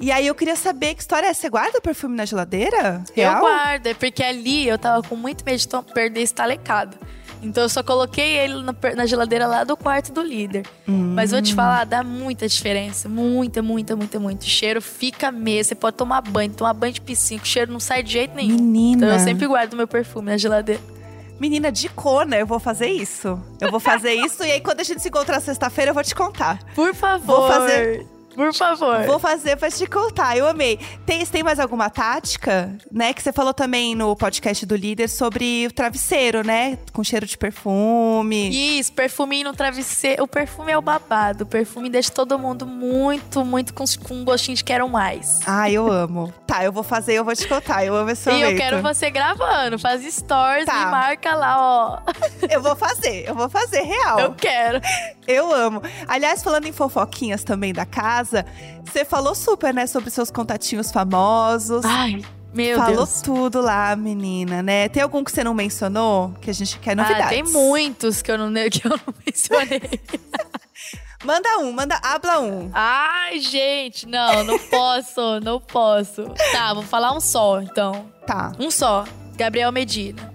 E 0.00 0.10
aí 0.10 0.26
eu 0.26 0.34
queria 0.34 0.56
saber 0.56 0.94
que 0.94 1.00
história 1.00 1.26
é 1.26 1.30
essa. 1.30 1.42
Você 1.42 1.48
guarda 1.48 1.78
o 1.78 1.82
perfume 1.82 2.16
na 2.16 2.24
geladeira? 2.24 3.02
Real? 3.14 3.34
Eu 3.34 3.40
guardo, 3.40 3.86
é 3.86 3.94
porque 3.94 4.22
ali 4.22 4.68
eu 4.68 4.78
tava 4.78 5.06
com 5.06 5.16
muito 5.16 5.44
medo 5.44 5.58
de 5.58 5.92
perder 5.92 6.22
estalecado. 6.22 6.98
Então 7.44 7.62
eu 7.62 7.68
só 7.68 7.82
coloquei 7.82 8.38
ele 8.38 8.62
na, 8.62 8.74
na 8.96 9.06
geladeira 9.06 9.46
lá 9.46 9.64
do 9.64 9.76
quarto 9.76 10.12
do 10.12 10.22
líder. 10.22 10.66
Hum. 10.88 11.12
Mas 11.14 11.30
vou 11.30 11.42
te 11.42 11.54
falar, 11.54 11.84
dá 11.84 12.02
muita 12.02 12.48
diferença. 12.48 13.08
Muita, 13.08 13.62
muita, 13.62 13.94
muita, 13.94 14.18
muito. 14.18 14.42
O 14.42 14.46
cheiro 14.46 14.80
fica 14.80 15.30
mesmo. 15.30 15.64
Você 15.68 15.74
pode 15.74 15.96
tomar 15.96 16.20
banho, 16.22 16.52
tomar 16.52 16.72
banho 16.72 16.92
de 16.92 17.00
piscina, 17.00 17.42
o 17.42 17.46
cheiro 17.46 17.72
não 17.72 17.80
sai 17.80 18.02
de 18.02 18.12
jeito 18.12 18.34
nenhum. 18.34 18.56
Menina. 18.56 19.06
Então 19.06 19.18
eu 19.18 19.20
sempre 19.20 19.46
guardo 19.46 19.76
meu 19.76 19.86
perfume 19.86 20.30
na 20.30 20.36
geladeira. 20.36 20.80
Menina, 21.38 21.70
de 21.70 21.88
cona, 21.88 22.36
eu 22.36 22.46
vou 22.46 22.60
fazer 22.60 22.86
isso. 22.86 23.40
Eu 23.60 23.70
vou 23.70 23.80
fazer 23.80 24.14
isso 24.14 24.44
e 24.44 24.52
aí 24.52 24.60
quando 24.60 24.80
a 24.80 24.84
gente 24.84 25.02
se 25.02 25.08
encontrar 25.08 25.40
sexta-feira 25.40 25.90
eu 25.90 25.94
vou 25.94 26.04
te 26.04 26.14
contar. 26.14 26.58
Por 26.74 26.94
favor. 26.94 27.40
Vou 27.40 27.48
fazer 27.48 28.06
por 28.34 28.52
favor. 28.52 29.02
Vou 29.04 29.18
fazer 29.18 29.56
pra 29.56 29.70
te 29.70 29.86
contar. 29.86 30.36
Eu 30.36 30.46
amei. 30.46 30.78
Tem, 31.06 31.24
tem 31.24 31.42
mais 31.42 31.58
alguma 31.58 31.88
tática, 31.88 32.76
né? 32.90 33.12
Que 33.12 33.22
você 33.22 33.32
falou 33.32 33.54
também 33.54 33.94
no 33.94 34.14
podcast 34.16 34.66
do 34.66 34.76
líder 34.76 35.08
sobre 35.08 35.66
o 35.66 35.72
travesseiro, 35.72 36.44
né? 36.44 36.78
Com 36.92 37.04
cheiro 37.04 37.26
de 37.26 37.38
perfume. 37.38 38.78
Isso, 38.78 38.92
perfuminho 38.92 39.44
no 39.44 39.54
travesseiro. 39.54 40.24
O 40.24 40.28
perfume 40.28 40.72
é 40.72 40.78
o 40.78 40.82
babado. 40.82 41.44
O 41.44 41.46
perfume 41.46 41.88
deixa 41.88 42.10
todo 42.10 42.38
mundo 42.38 42.66
muito, 42.66 43.44
muito 43.44 43.72
com, 43.72 43.84
com 44.06 44.14
um 44.14 44.24
gostinho 44.24 44.56
de 44.56 44.64
quero 44.64 44.88
mais. 44.88 45.40
Ah, 45.46 45.70
eu 45.70 45.90
amo. 45.90 46.32
tá, 46.46 46.64
eu 46.64 46.72
vou 46.72 46.82
fazer, 46.82 47.14
eu 47.14 47.24
vou 47.24 47.34
te 47.34 47.46
contar. 47.46 47.84
Eu 47.84 47.94
amo 47.94 48.10
esse 48.10 48.28
momento. 48.28 48.48
E 48.48 48.52
eu 48.52 48.56
quero 48.56 48.82
você 48.82 49.10
gravando. 49.10 49.78
Faz 49.78 50.02
stories 50.12 50.66
tá. 50.66 50.82
e 50.82 50.86
marca 50.86 51.34
lá, 51.34 51.56
ó. 51.58 51.98
Eu 52.50 52.60
vou 52.60 52.76
fazer, 52.76 53.28
eu 53.28 53.34
vou 53.34 53.48
fazer 53.48 53.82
real. 53.82 54.18
Eu 54.20 54.34
quero. 54.34 54.80
Eu 55.26 55.52
amo. 55.52 55.82
Aliás, 56.06 56.42
falando 56.42 56.66
em 56.66 56.72
fofoquinhas 56.72 57.42
também 57.42 57.72
da 57.72 57.86
casa 57.86 58.23
casa. 58.24 58.46
Você 58.84 59.04
falou 59.04 59.34
super, 59.34 59.72
né, 59.74 59.86
sobre 59.86 60.10
seus 60.10 60.30
contatinhos 60.30 60.90
famosos. 60.90 61.84
Ai. 61.84 62.22
Meu 62.52 62.78
Falou 62.78 62.96
Deus. 62.98 63.20
tudo 63.20 63.60
lá, 63.60 63.96
menina, 63.96 64.62
né? 64.62 64.88
Tem 64.88 65.02
algum 65.02 65.24
que 65.24 65.32
você 65.32 65.42
não 65.42 65.52
mencionou? 65.52 66.32
Que 66.40 66.50
a 66.50 66.52
gente 66.52 66.78
quer 66.78 66.94
novidades. 66.94 67.26
Ah, 67.26 67.30
tem 67.30 67.42
muitos 67.42 68.22
que 68.22 68.30
eu 68.30 68.38
não, 68.38 68.48
que 68.70 68.86
eu 68.86 68.90
não 68.90 69.14
mencionei. 69.26 70.00
manda 71.24 71.58
um, 71.58 71.72
manda, 71.72 71.98
habla 72.00 72.38
um. 72.38 72.70
Ai, 72.72 73.40
gente, 73.40 74.06
não, 74.06 74.44
não 74.44 74.56
posso, 74.56 75.40
não 75.42 75.60
posso. 75.60 76.32
Tá, 76.52 76.72
vou 76.72 76.84
falar 76.84 77.12
um 77.12 77.20
só, 77.20 77.60
então. 77.60 78.08
Tá. 78.24 78.52
Um 78.60 78.70
só. 78.70 79.04
Gabriel 79.36 79.72
Medina. 79.72 80.33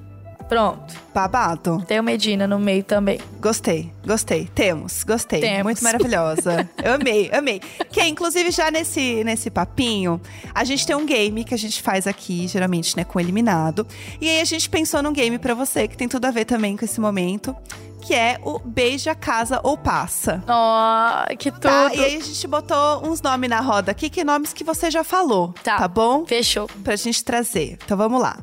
Pronto. 0.50 0.96
Babado. 1.14 1.84
Tem 1.88 2.00
o 2.00 2.04
Medina 2.04 2.48
no 2.48 2.58
meio 2.58 2.84
também. 2.84 3.20
Gostei, 3.40 3.94
gostei. 4.06 4.50
Temos, 4.54 5.04
gostei. 5.04 5.40
Temos. 5.40 5.64
Muito 5.64 5.84
maravilhosa. 5.84 6.68
Eu 6.84 6.96
amei, 7.00 7.30
amei. 7.32 7.62
Que 7.92 8.04
inclusive 8.04 8.50
já 8.50 8.72
nesse, 8.72 9.24
nesse 9.24 9.52
papinho, 9.52 10.20
a 10.54 10.64
gente 10.64 10.88
tem 10.88 10.96
um 10.96 11.06
game 11.06 11.44
que 11.44 11.54
a 11.54 11.58
gente 11.58 11.82
faz 11.84 12.08
aqui, 12.08 12.48
geralmente, 12.48 12.98
né, 12.98 13.04
com 13.04 13.20
eliminado. 13.20 13.86
E 14.20 14.28
aí 14.28 14.42
a 14.42 14.46
gente 14.46 14.68
pensou 14.70 15.04
num 15.04 15.14
game 15.14 15.38
para 15.38 15.54
você 15.54 15.88
que 15.88 15.96
tem 15.96 16.08
tudo 16.08 16.26
a 16.26 16.32
ver 16.32 16.46
também 16.46 16.76
com 16.76 16.84
esse 16.84 17.00
momento 17.00 17.56
que 18.02 18.16
é 18.16 18.40
o 18.44 18.58
Beija, 18.60 19.14
Casa 19.14 19.60
ou 19.62 19.78
Passa. 19.78 20.42
Oh, 20.48 21.38
que 21.38 21.52
tudo! 21.52 21.62
Tá? 21.62 21.94
E 21.94 22.04
aí 22.04 22.16
a 22.16 22.20
gente 22.20 22.48
botou 22.48 23.06
uns 23.06 23.22
nomes 23.22 23.50
na 23.50 23.60
roda 23.60 23.92
aqui, 23.92 24.10
que 24.10 24.24
nomes 24.24 24.54
que 24.54 24.64
você 24.64 24.90
já 24.90 25.04
falou, 25.04 25.54
tá, 25.64 25.78
tá 25.78 25.88
bom? 25.88 26.26
Fechou. 26.26 26.68
Pra 26.84 26.96
gente 26.96 27.24
trazer. 27.24 27.78
Então 27.84 27.98
vamos 27.98 28.22
lá. 28.22 28.40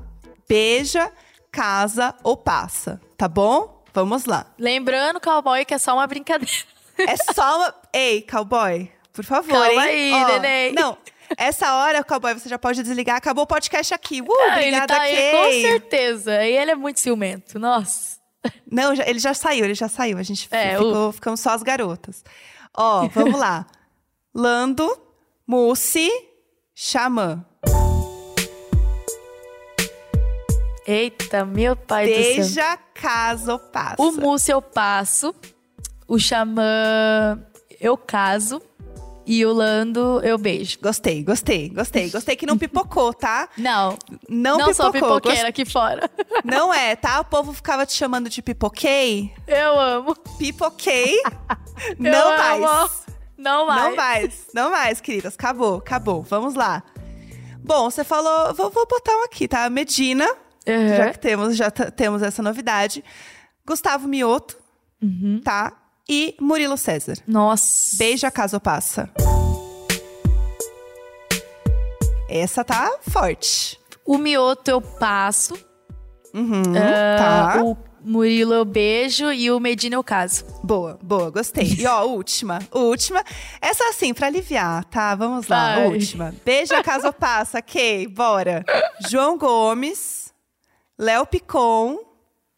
Beija, 0.48 1.10
casa 1.56 2.14
ou 2.22 2.36
passa, 2.36 3.00
tá 3.16 3.26
bom? 3.26 3.82
Vamos 3.94 4.26
lá. 4.26 4.44
Lembrando, 4.58 5.18
cowboy, 5.18 5.64
que 5.64 5.72
é 5.72 5.78
só 5.78 5.94
uma 5.94 6.06
brincadeira. 6.06 6.52
É 6.98 7.16
só 7.32 7.56
uma. 7.56 7.74
Ei, 7.94 8.20
cowboy, 8.20 8.92
por 9.10 9.24
favor. 9.24 9.52
Calma 9.52 9.90
hein? 9.90 10.14
aí, 10.14 10.22
Ó, 10.22 10.26
neném. 10.26 10.72
Não. 10.74 10.98
Essa 11.36 11.74
hora, 11.76 12.04
cowboy, 12.04 12.34
você 12.34 12.46
já 12.48 12.58
pode 12.58 12.82
desligar. 12.82 13.16
Acabou 13.16 13.44
o 13.44 13.46
podcast 13.46 13.94
aqui. 13.94 14.20
Uh, 14.20 14.26
ah, 14.28 14.52
obrigada, 14.52 14.86
tá 14.86 15.00
aí, 15.00 15.32
Com 15.32 15.68
certeza. 15.68 16.44
E 16.44 16.56
ele 16.56 16.72
é 16.72 16.74
muito 16.74 17.00
ciumento. 17.00 17.58
Nossa. 17.58 18.18
Não, 18.70 18.92
ele 18.92 19.18
já 19.18 19.32
saiu, 19.32 19.64
ele 19.64 19.74
já 19.74 19.88
saiu. 19.88 20.18
A 20.18 20.22
gente 20.22 20.46
é, 20.50 20.72
ficou, 20.72 21.08
uh. 21.08 21.12
ficamos 21.12 21.40
só 21.40 21.50
as 21.50 21.62
garotas. 21.62 22.22
Ó, 22.76 23.08
vamos 23.08 23.40
lá. 23.40 23.66
Lando, 24.34 24.94
Mussi, 25.46 26.10
Xamã. 26.74 27.44
Eita, 30.86 31.44
meu 31.44 31.74
pai 31.74 32.06
do 32.06 32.14
céu. 32.14 32.22
Beija, 32.22 32.78
casa 32.94 33.52
ou 33.54 33.58
passa. 33.58 33.96
O 33.98 34.12
Múcio 34.12 34.52
eu 34.52 34.62
passo. 34.62 35.34
O 36.06 36.16
Xamã 36.16 37.42
eu 37.80 37.96
caso. 37.96 38.62
E 39.26 39.44
o 39.44 39.52
Lando 39.52 40.20
eu 40.22 40.38
beijo. 40.38 40.78
Gostei, 40.80 41.24
gostei, 41.24 41.70
gostei. 41.70 42.08
Gostei 42.08 42.36
que 42.36 42.46
não 42.46 42.56
pipocou, 42.56 43.12
tá? 43.12 43.48
Não. 43.58 43.98
Não, 44.28 44.58
não 44.58 44.68
pipocou. 44.68 44.74
sou 44.74 44.92
pipoqueira 44.92 45.38
Gost... 45.38 45.48
aqui 45.48 45.64
fora. 45.64 46.08
Não 46.44 46.72
é, 46.72 46.94
tá? 46.94 47.18
O 47.18 47.24
povo 47.24 47.52
ficava 47.52 47.84
te 47.84 47.92
chamando 47.92 48.28
de 48.28 48.40
pipoquei. 48.40 49.32
Eu 49.48 49.80
amo. 49.80 50.14
Pipoquei. 50.38 51.20
não 51.98 52.30
eu 52.30 52.38
mais. 52.38 52.62
Amo. 52.62 52.90
Não 53.36 53.66
mais. 53.66 53.82
Não 53.82 53.96
mais. 53.96 54.46
Não 54.54 54.70
mais, 54.70 55.00
queridas. 55.00 55.34
Acabou, 55.34 55.78
acabou. 55.78 56.22
Vamos 56.22 56.54
lá. 56.54 56.84
Bom, 57.58 57.90
você 57.90 58.04
falou. 58.04 58.54
Vou, 58.54 58.70
vou 58.70 58.86
botar 58.86 59.16
um 59.16 59.24
aqui, 59.24 59.48
tá? 59.48 59.68
Medina. 59.68 60.32
Uhum. 60.66 60.96
Já 60.96 61.10
que 61.10 61.18
temos, 61.18 61.56
já 61.56 61.70
temos 61.70 62.22
essa 62.22 62.42
novidade. 62.42 63.04
Gustavo 63.66 64.06
Mioto, 64.08 64.56
uhum. 65.02 65.40
tá? 65.44 65.72
E 66.08 66.36
Murilo 66.40 66.76
César. 66.76 67.16
Nossa. 67.26 67.96
Beija 67.98 68.30
caso 68.30 68.60
passa. 68.60 69.10
Essa 72.28 72.64
tá 72.64 72.98
forte. 73.08 73.78
O 74.04 74.18
Mioto 74.18 74.70
eu 74.70 74.80
passo. 74.80 75.54
Uhum, 76.34 76.62
Ah, 76.76 77.16
tá. 77.54 77.62
O 77.64 77.76
Murilo 78.04 78.52
eu 78.54 78.64
beijo 78.64 79.32
e 79.32 79.50
o 79.50 79.58
Medina 79.58 79.96
eu 79.96 80.04
caso. 80.04 80.44
Boa, 80.62 80.98
boa, 81.02 81.30
gostei. 81.30 81.64
E 81.78 81.86
ó, 81.86 82.04
última, 82.04 82.60
última. 82.72 83.24
Essa 83.60 83.88
assim, 83.88 84.12
pra 84.14 84.26
aliviar, 84.28 84.84
tá? 84.84 85.14
Vamos 85.14 85.48
lá, 85.48 85.76
Vai. 85.76 85.86
última. 85.88 86.34
Beija 86.44 86.82
caso 86.84 87.12
passa, 87.12 87.58
ok, 87.58 88.06
bora. 88.08 88.64
João 89.08 89.36
Gomes, 89.38 90.32
Léo 90.98 91.26
Picon 91.26 91.98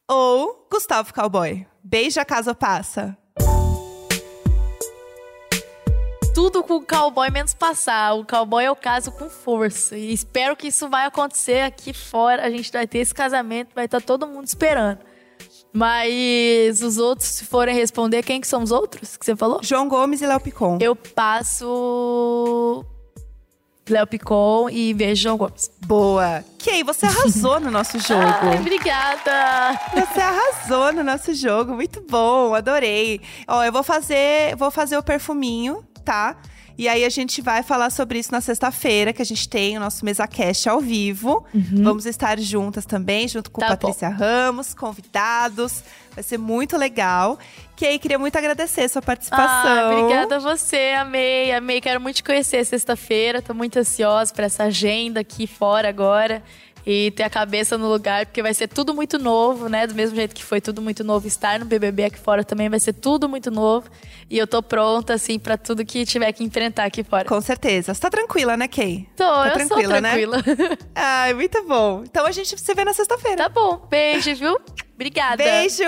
ou 0.08 0.64
Gustavo 0.70 1.12
Cowboy? 1.12 1.66
Beija 1.82 2.24
caso 2.24 2.54
passa. 2.54 3.18
Tudo 6.32 6.62
com 6.62 6.74
o 6.74 6.86
cowboy 6.86 7.28
menos 7.32 7.52
passar. 7.52 8.14
O 8.14 8.24
cowboy 8.24 8.64
eu 8.64 8.76
caso 8.76 9.10
com 9.10 9.28
força. 9.28 9.98
E 9.98 10.12
espero 10.12 10.54
que 10.54 10.68
isso 10.68 10.88
vai 10.88 11.04
acontecer 11.06 11.62
aqui 11.62 11.92
fora. 11.92 12.46
A 12.46 12.48
gente 12.48 12.70
vai 12.70 12.86
ter 12.86 12.98
esse 12.98 13.12
casamento, 13.12 13.74
vai 13.74 13.86
estar 13.86 14.00
todo 14.00 14.24
mundo 14.24 14.46
esperando. 14.46 15.00
Mas 15.72 16.80
os 16.80 16.96
outros, 16.96 17.28
se 17.28 17.44
forem 17.44 17.74
responder, 17.74 18.22
quem 18.22 18.40
que 18.40 18.46
são 18.46 18.62
os 18.62 18.70
outros 18.70 19.16
que 19.16 19.24
você 19.24 19.34
falou? 19.34 19.58
João 19.64 19.88
Gomes 19.88 20.22
e 20.22 20.26
Léo 20.28 20.38
Picon. 20.38 20.78
Eu 20.80 20.94
passo 20.94 22.84
Léo 23.92 24.06
Picon 24.06 24.68
e 24.70 24.92
beijo 24.94 25.22
João 25.22 25.36
Gomes. 25.36 25.70
Boa. 25.86 26.44
Kay, 26.64 26.82
você 26.84 27.06
arrasou 27.06 27.60
no 27.60 27.70
nosso 27.70 27.98
jogo. 28.06 28.22
Ai, 28.42 28.58
obrigada! 28.58 29.80
Você 29.94 30.20
arrasou 30.20 30.92
no 30.92 31.02
nosso 31.04 31.34
jogo, 31.34 31.74
muito 31.74 32.02
bom, 32.08 32.54
adorei. 32.54 33.20
Ó, 33.46 33.64
eu 33.64 33.72
vou 33.72 33.82
fazer, 33.82 34.56
vou 34.56 34.70
fazer 34.70 34.96
o 34.96 35.02
perfuminho, 35.02 35.82
tá? 36.04 36.36
E 36.76 36.88
aí 36.88 37.04
a 37.04 37.08
gente 37.08 37.42
vai 37.42 37.64
falar 37.64 37.90
sobre 37.90 38.20
isso 38.20 38.30
na 38.30 38.40
sexta-feira, 38.40 39.12
que 39.12 39.20
a 39.20 39.24
gente 39.24 39.48
tem 39.48 39.76
o 39.76 39.80
nosso 39.80 40.04
MesaCast 40.04 40.68
ao 40.68 40.78
vivo. 40.80 41.44
Vamos 41.82 42.06
estar 42.06 42.38
juntas 42.38 42.86
também, 42.86 43.26
junto 43.26 43.50
com 43.50 43.60
Uhum. 43.60 43.66
Tá 43.66 43.76
Patrícia 43.76 44.08
Ramos, 44.08 44.74
convidados. 44.74 45.82
Vai 46.18 46.22
ser 46.24 46.36
muito 46.36 46.76
legal. 46.76 47.38
Kay, 47.76 47.96
queria 47.96 48.18
muito 48.18 48.36
agradecer 48.36 48.88
sua 48.88 49.00
participação. 49.00 49.70
Ah, 49.70 49.90
obrigada 49.92 50.34
a 50.34 50.38
você, 50.40 50.94
amei, 50.98 51.52
amei. 51.52 51.80
Quero 51.80 52.00
muito 52.00 52.16
te 52.16 52.24
conhecer 52.24 52.64
sexta-feira. 52.64 53.40
Tô 53.40 53.54
muito 53.54 53.78
ansiosa 53.78 54.34
pra 54.34 54.46
essa 54.46 54.64
agenda 54.64 55.20
aqui 55.20 55.46
fora 55.46 55.88
agora. 55.88 56.42
E 56.84 57.12
ter 57.12 57.22
a 57.22 57.30
cabeça 57.30 57.78
no 57.78 57.88
lugar, 57.88 58.26
porque 58.26 58.42
vai 58.42 58.52
ser 58.52 58.66
tudo 58.66 58.92
muito 58.92 59.16
novo, 59.16 59.68
né? 59.68 59.86
Do 59.86 59.94
mesmo 59.94 60.16
jeito 60.16 60.34
que 60.34 60.42
foi 60.42 60.60
tudo 60.60 60.82
muito 60.82 61.04
novo 61.04 61.28
estar 61.28 61.60
no 61.60 61.66
BBB 61.66 62.04
aqui 62.04 62.18
fora 62.18 62.42
também 62.42 62.68
vai 62.68 62.80
ser 62.80 62.94
tudo 62.94 63.28
muito 63.28 63.48
novo. 63.48 63.88
E 64.28 64.36
eu 64.36 64.46
tô 64.46 64.60
pronta, 64.60 65.14
assim, 65.14 65.38
pra 65.38 65.56
tudo 65.56 65.84
que 65.84 66.04
tiver 66.04 66.32
que 66.32 66.42
enfrentar 66.42 66.84
aqui 66.84 67.04
fora. 67.04 67.26
Com 67.26 67.40
certeza. 67.40 67.94
Você 67.94 68.00
tá 68.00 68.10
tranquila, 68.10 68.56
né, 68.56 68.66
Kay? 68.66 69.06
Tô, 69.14 69.22
tá 69.22 69.48
eu 69.48 69.52
tranquila, 69.52 69.92
sou 69.92 70.00
né? 70.00 70.10
tranquila. 70.10 70.42
Ai, 70.96 71.34
muito 71.34 71.62
bom. 71.62 72.02
Então 72.02 72.26
a 72.26 72.32
gente 72.32 72.58
se 72.58 72.74
vê 72.74 72.84
na 72.84 72.92
sexta-feira. 72.92 73.36
tá 73.36 73.48
bom, 73.48 73.86
beijo, 73.88 74.34
viu? 74.34 74.58
Obrigada. 74.98 75.44
Beijo! 75.44 75.84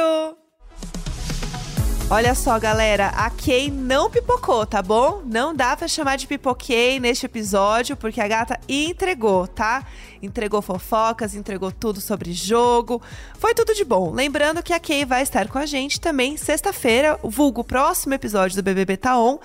Olha 2.08 2.32
só, 2.32 2.58
galera, 2.60 3.08
a 3.08 3.28
Kay 3.28 3.70
não 3.70 4.08
pipocou, 4.08 4.64
tá 4.64 4.80
bom? 4.80 5.22
Não 5.24 5.54
dá 5.54 5.76
pra 5.76 5.88
chamar 5.88 6.16
de 6.16 6.28
pipoquei 6.28 7.00
neste 7.00 7.26
episódio, 7.26 7.96
porque 7.96 8.20
a 8.20 8.28
gata 8.28 8.58
entregou, 8.68 9.48
tá? 9.48 9.84
Entregou 10.22 10.62
fofocas, 10.62 11.34
entregou 11.34 11.72
tudo 11.72 12.00
sobre 12.00 12.32
jogo. 12.32 13.02
Foi 13.36 13.52
tudo 13.52 13.74
de 13.74 13.84
bom. 13.84 14.12
Lembrando 14.12 14.62
que 14.62 14.72
a 14.72 14.78
Kay 14.78 15.04
vai 15.04 15.22
estar 15.22 15.48
com 15.48 15.58
a 15.58 15.66
gente 15.66 16.00
também 16.00 16.36
sexta-feira, 16.36 17.18
vulgo 17.22 17.64
próximo 17.64 18.14
episódio 18.14 18.56
do 18.56 18.62
BBB 18.62 18.96
Tá 18.96 19.18
On, 19.18 19.38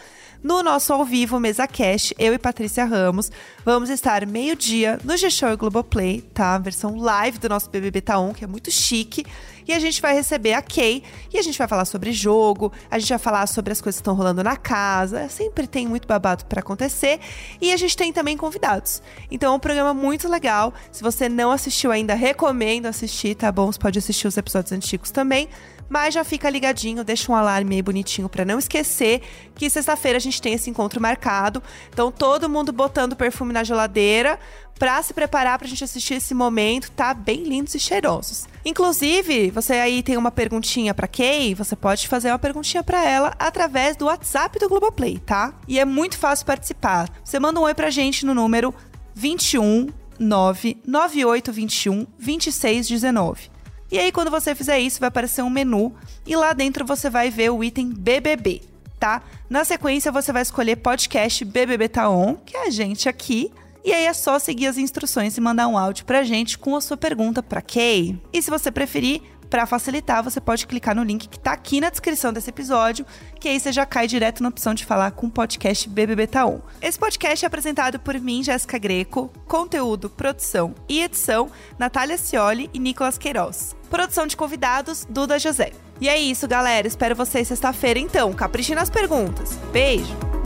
no 0.46 0.62
nosso 0.62 0.94
ao 0.94 1.04
vivo 1.04 1.40
Mesa 1.40 1.68
Cash, 1.68 2.14
eu 2.20 2.32
e 2.32 2.38
Patrícia 2.38 2.86
Ramos. 2.86 3.32
Vamos 3.66 3.90
estar 3.90 4.28
meio-dia 4.28 5.00
no 5.04 5.18
G-Show 5.18 5.50
e 5.50 5.56
Globoplay, 5.56 6.22
tá? 6.22 6.56
Versão 6.60 6.96
live 6.98 7.40
do 7.40 7.50
nosso 7.50 7.68
BBB 7.68 8.02
Tá 8.02 8.20
On, 8.20 8.32
que 8.32 8.44
é 8.44 8.48
muito 8.48 8.70
chique. 8.70 9.26
E 9.68 9.74
a 9.74 9.80
gente 9.80 10.02
vai 10.02 10.14
receber 10.14 10.54
a 10.54 10.62
Kay 10.62 11.04
e 11.34 11.40
a 11.40 11.42
gente 11.42 11.58
vai 11.58 11.68
falar 11.68 11.86
sobre 11.86 12.12
jogo, 12.12 12.72
a 12.90 13.00
gente 13.00 13.10
vai 13.10 13.18
falar 13.18 13.48
sobre 13.48 13.72
as 13.72 13.82
coisas 13.82 14.00
que 14.00 14.02
estão 14.02 14.14
rolando 14.16 14.44
na 14.44 14.56
casa. 14.56 15.28
Sempre 15.30 15.68
tem 15.68 15.88
muito 15.88 16.08
babado 16.08 16.46
pra 16.46 16.60
acontecer. 16.60 17.20
E 17.60 17.72
a 17.72 17.78
gente 17.78 17.98
tem 17.98 18.14
também 18.14 18.38
convidados. 18.38 19.02
Então 19.30 19.54
é 19.54 19.56
um 19.56 19.60
programa 19.60 19.94
muito 19.94 20.28
legal. 20.28 20.74
Se 20.92 21.02
você 21.02 21.28
não 21.28 21.52
assistiu 21.52 21.92
ainda, 21.92 22.14
recomendo 22.14 22.86
assistir, 22.86 23.36
tá 23.36 23.52
bom? 23.52 23.72
Você 23.72 23.80
pode 23.80 24.00
assistir 24.00 24.28
os 24.28 24.38
episódios 24.38 24.72
antigos 24.72 25.12
também. 25.12 25.50
Mas 25.88 26.14
já 26.16 26.24
fica 26.24 26.50
ligadinho, 26.50 27.04
deixa 27.04 27.32
um 27.32 27.36
alarme 27.36 27.76
aí 27.76 27.82
bonitinho 27.82 28.28
pra 28.28 28.44
não 28.44 28.58
esquecer 28.58 29.22
que 29.54 29.70
sexta-feira 29.70 30.18
a 30.18 30.20
gente 30.20 30.42
tem 30.42 30.54
esse 30.54 30.70
encontro 30.70 31.00
marcado. 31.00 31.62
Então 31.90 32.12
todo 32.12 32.50
mundo 32.50 32.72
botando 32.72 33.16
perfume 33.16 33.54
na 33.54 33.64
geladeira 33.64 34.40
pra 34.78 35.02
se 35.02 35.14
preparar 35.14 35.58
pra 35.58 35.68
gente 35.68 35.84
assistir 35.84 36.16
esse 36.16 36.34
momento, 36.34 36.92
tá? 36.92 37.14
Bem 37.14 37.44
lindos 37.44 37.76
e 37.76 37.80
cheirosos. 37.80 38.46
Inclusive, 38.64 39.52
você 39.52 39.74
aí 39.74 40.04
tem 40.04 40.18
uma 40.18 40.32
perguntinha 40.32 40.94
pra 40.94 41.08
Kay, 41.08 41.54
você 41.54 41.76
pode 41.76 42.08
fazer 42.08 42.30
uma 42.30 42.40
perguntinha 42.40 42.84
pra 42.84 43.04
ela 43.04 43.34
através 43.40 43.96
do 43.96 44.06
WhatsApp 44.06 44.60
do 44.60 44.70
Globoplay, 44.70 45.20
tá? 45.20 45.54
E 45.68 45.80
é 45.80 45.86
muito 45.86 46.18
fácil 46.18 46.46
participar. 46.46 47.10
Você 47.24 47.40
manda 47.40 47.60
um 47.60 47.64
oi 47.64 47.74
pra 47.74 47.90
gente 47.90 48.26
no 48.26 48.34
número 48.34 48.74
21 49.14 49.90
99821 50.20 52.06
2619. 52.20 53.50
E 53.92 54.00
aí, 54.00 54.12
quando 54.12 54.32
você 54.32 54.56
fizer 54.56 54.80
isso, 54.80 55.00
vai 55.00 55.10
aparecer 55.10 55.44
um 55.44 55.50
menu 55.50 55.94
e 56.26 56.36
lá 56.36 56.54
dentro 56.54 56.86
você 56.86 57.10
vai 57.10 57.30
ver 57.30 57.52
o 57.52 57.64
item 57.64 57.94
BBB, 57.94 58.64
tá? 59.00 59.22
Na 59.48 59.64
sequência, 59.64 60.12
você 60.12 60.34
vai 60.34 60.42
escolher 60.42 60.78
podcast 60.78 61.46
BBB 61.46 61.88
Tá 61.88 62.10
On, 62.10 62.36
que 62.36 62.58
é 62.58 62.68
a 62.68 62.70
gente 62.72 63.08
aqui. 63.08 63.52
E 63.86 63.94
aí 63.94 64.06
é 64.06 64.14
só 64.14 64.40
seguir 64.40 64.66
as 64.66 64.80
instruções 64.80 65.38
e 65.38 65.42
mandar 65.42 65.68
um 65.68 65.78
áudio 65.78 66.06
pra 66.06 66.24
gente 66.24 66.58
com 66.58 66.76
a 66.76 66.82
sua 66.82 66.98
pergunta 66.98 67.44
pra 67.44 67.62
Kay. 67.62 68.20
E 68.34 68.42
se 68.42 68.50
você 68.50 68.72
preferir, 68.72 69.22
Pra 69.50 69.66
facilitar, 69.66 70.24
você 70.24 70.42
pode 70.42 70.66
clicar 70.66 70.96
no 70.96 71.04
link 71.04 71.28
que 71.28 71.40
tá 71.40 71.52
aqui 71.52 71.80
na 71.80 71.90
descrição 71.90 72.34
desse 72.34 72.50
episódio, 72.50 73.06
que 73.40 73.48
aí 73.48 73.60
você 73.60 73.72
já 73.72 73.86
cai 73.86 74.08
direto 74.08 74.42
na 74.42 74.50
opção 74.50 74.74
de 74.74 74.86
falar 74.86 75.12
com 75.12 75.28
o 75.28 75.32
podcast 75.32 75.88
BBB 75.88 76.28
Taon. 76.28 76.60
Esse 76.82 76.98
podcast 76.98 77.46
é 77.46 77.48
apresentado 77.48 78.00
por 78.00 78.20
mim, 78.20 78.44
Jéssica 78.44 78.78
Greco, 78.78 79.32
conteúdo, 79.48 80.10
produção 80.10 80.74
e 80.90 81.02
edição, 81.02 81.50
Natália 81.78 82.18
Cioli 82.18 82.70
e 82.74 82.80
Nicolas 82.80 83.18
Queiroz. 83.18 83.76
Produção 83.90 84.26
de 84.26 84.36
convidados, 84.36 85.06
Duda 85.10 85.38
José. 85.38 85.72
E 86.02 86.10
é 86.10 86.18
isso, 86.18 86.48
galera. 86.48 86.88
Espero 86.88 87.16
vocês 87.16 87.48
sexta-feira, 87.48 88.00
então. 88.00 88.34
Capriche 88.34 88.76
nas 88.76 88.90
perguntas. 88.90 89.56
Beijo! 89.72 90.45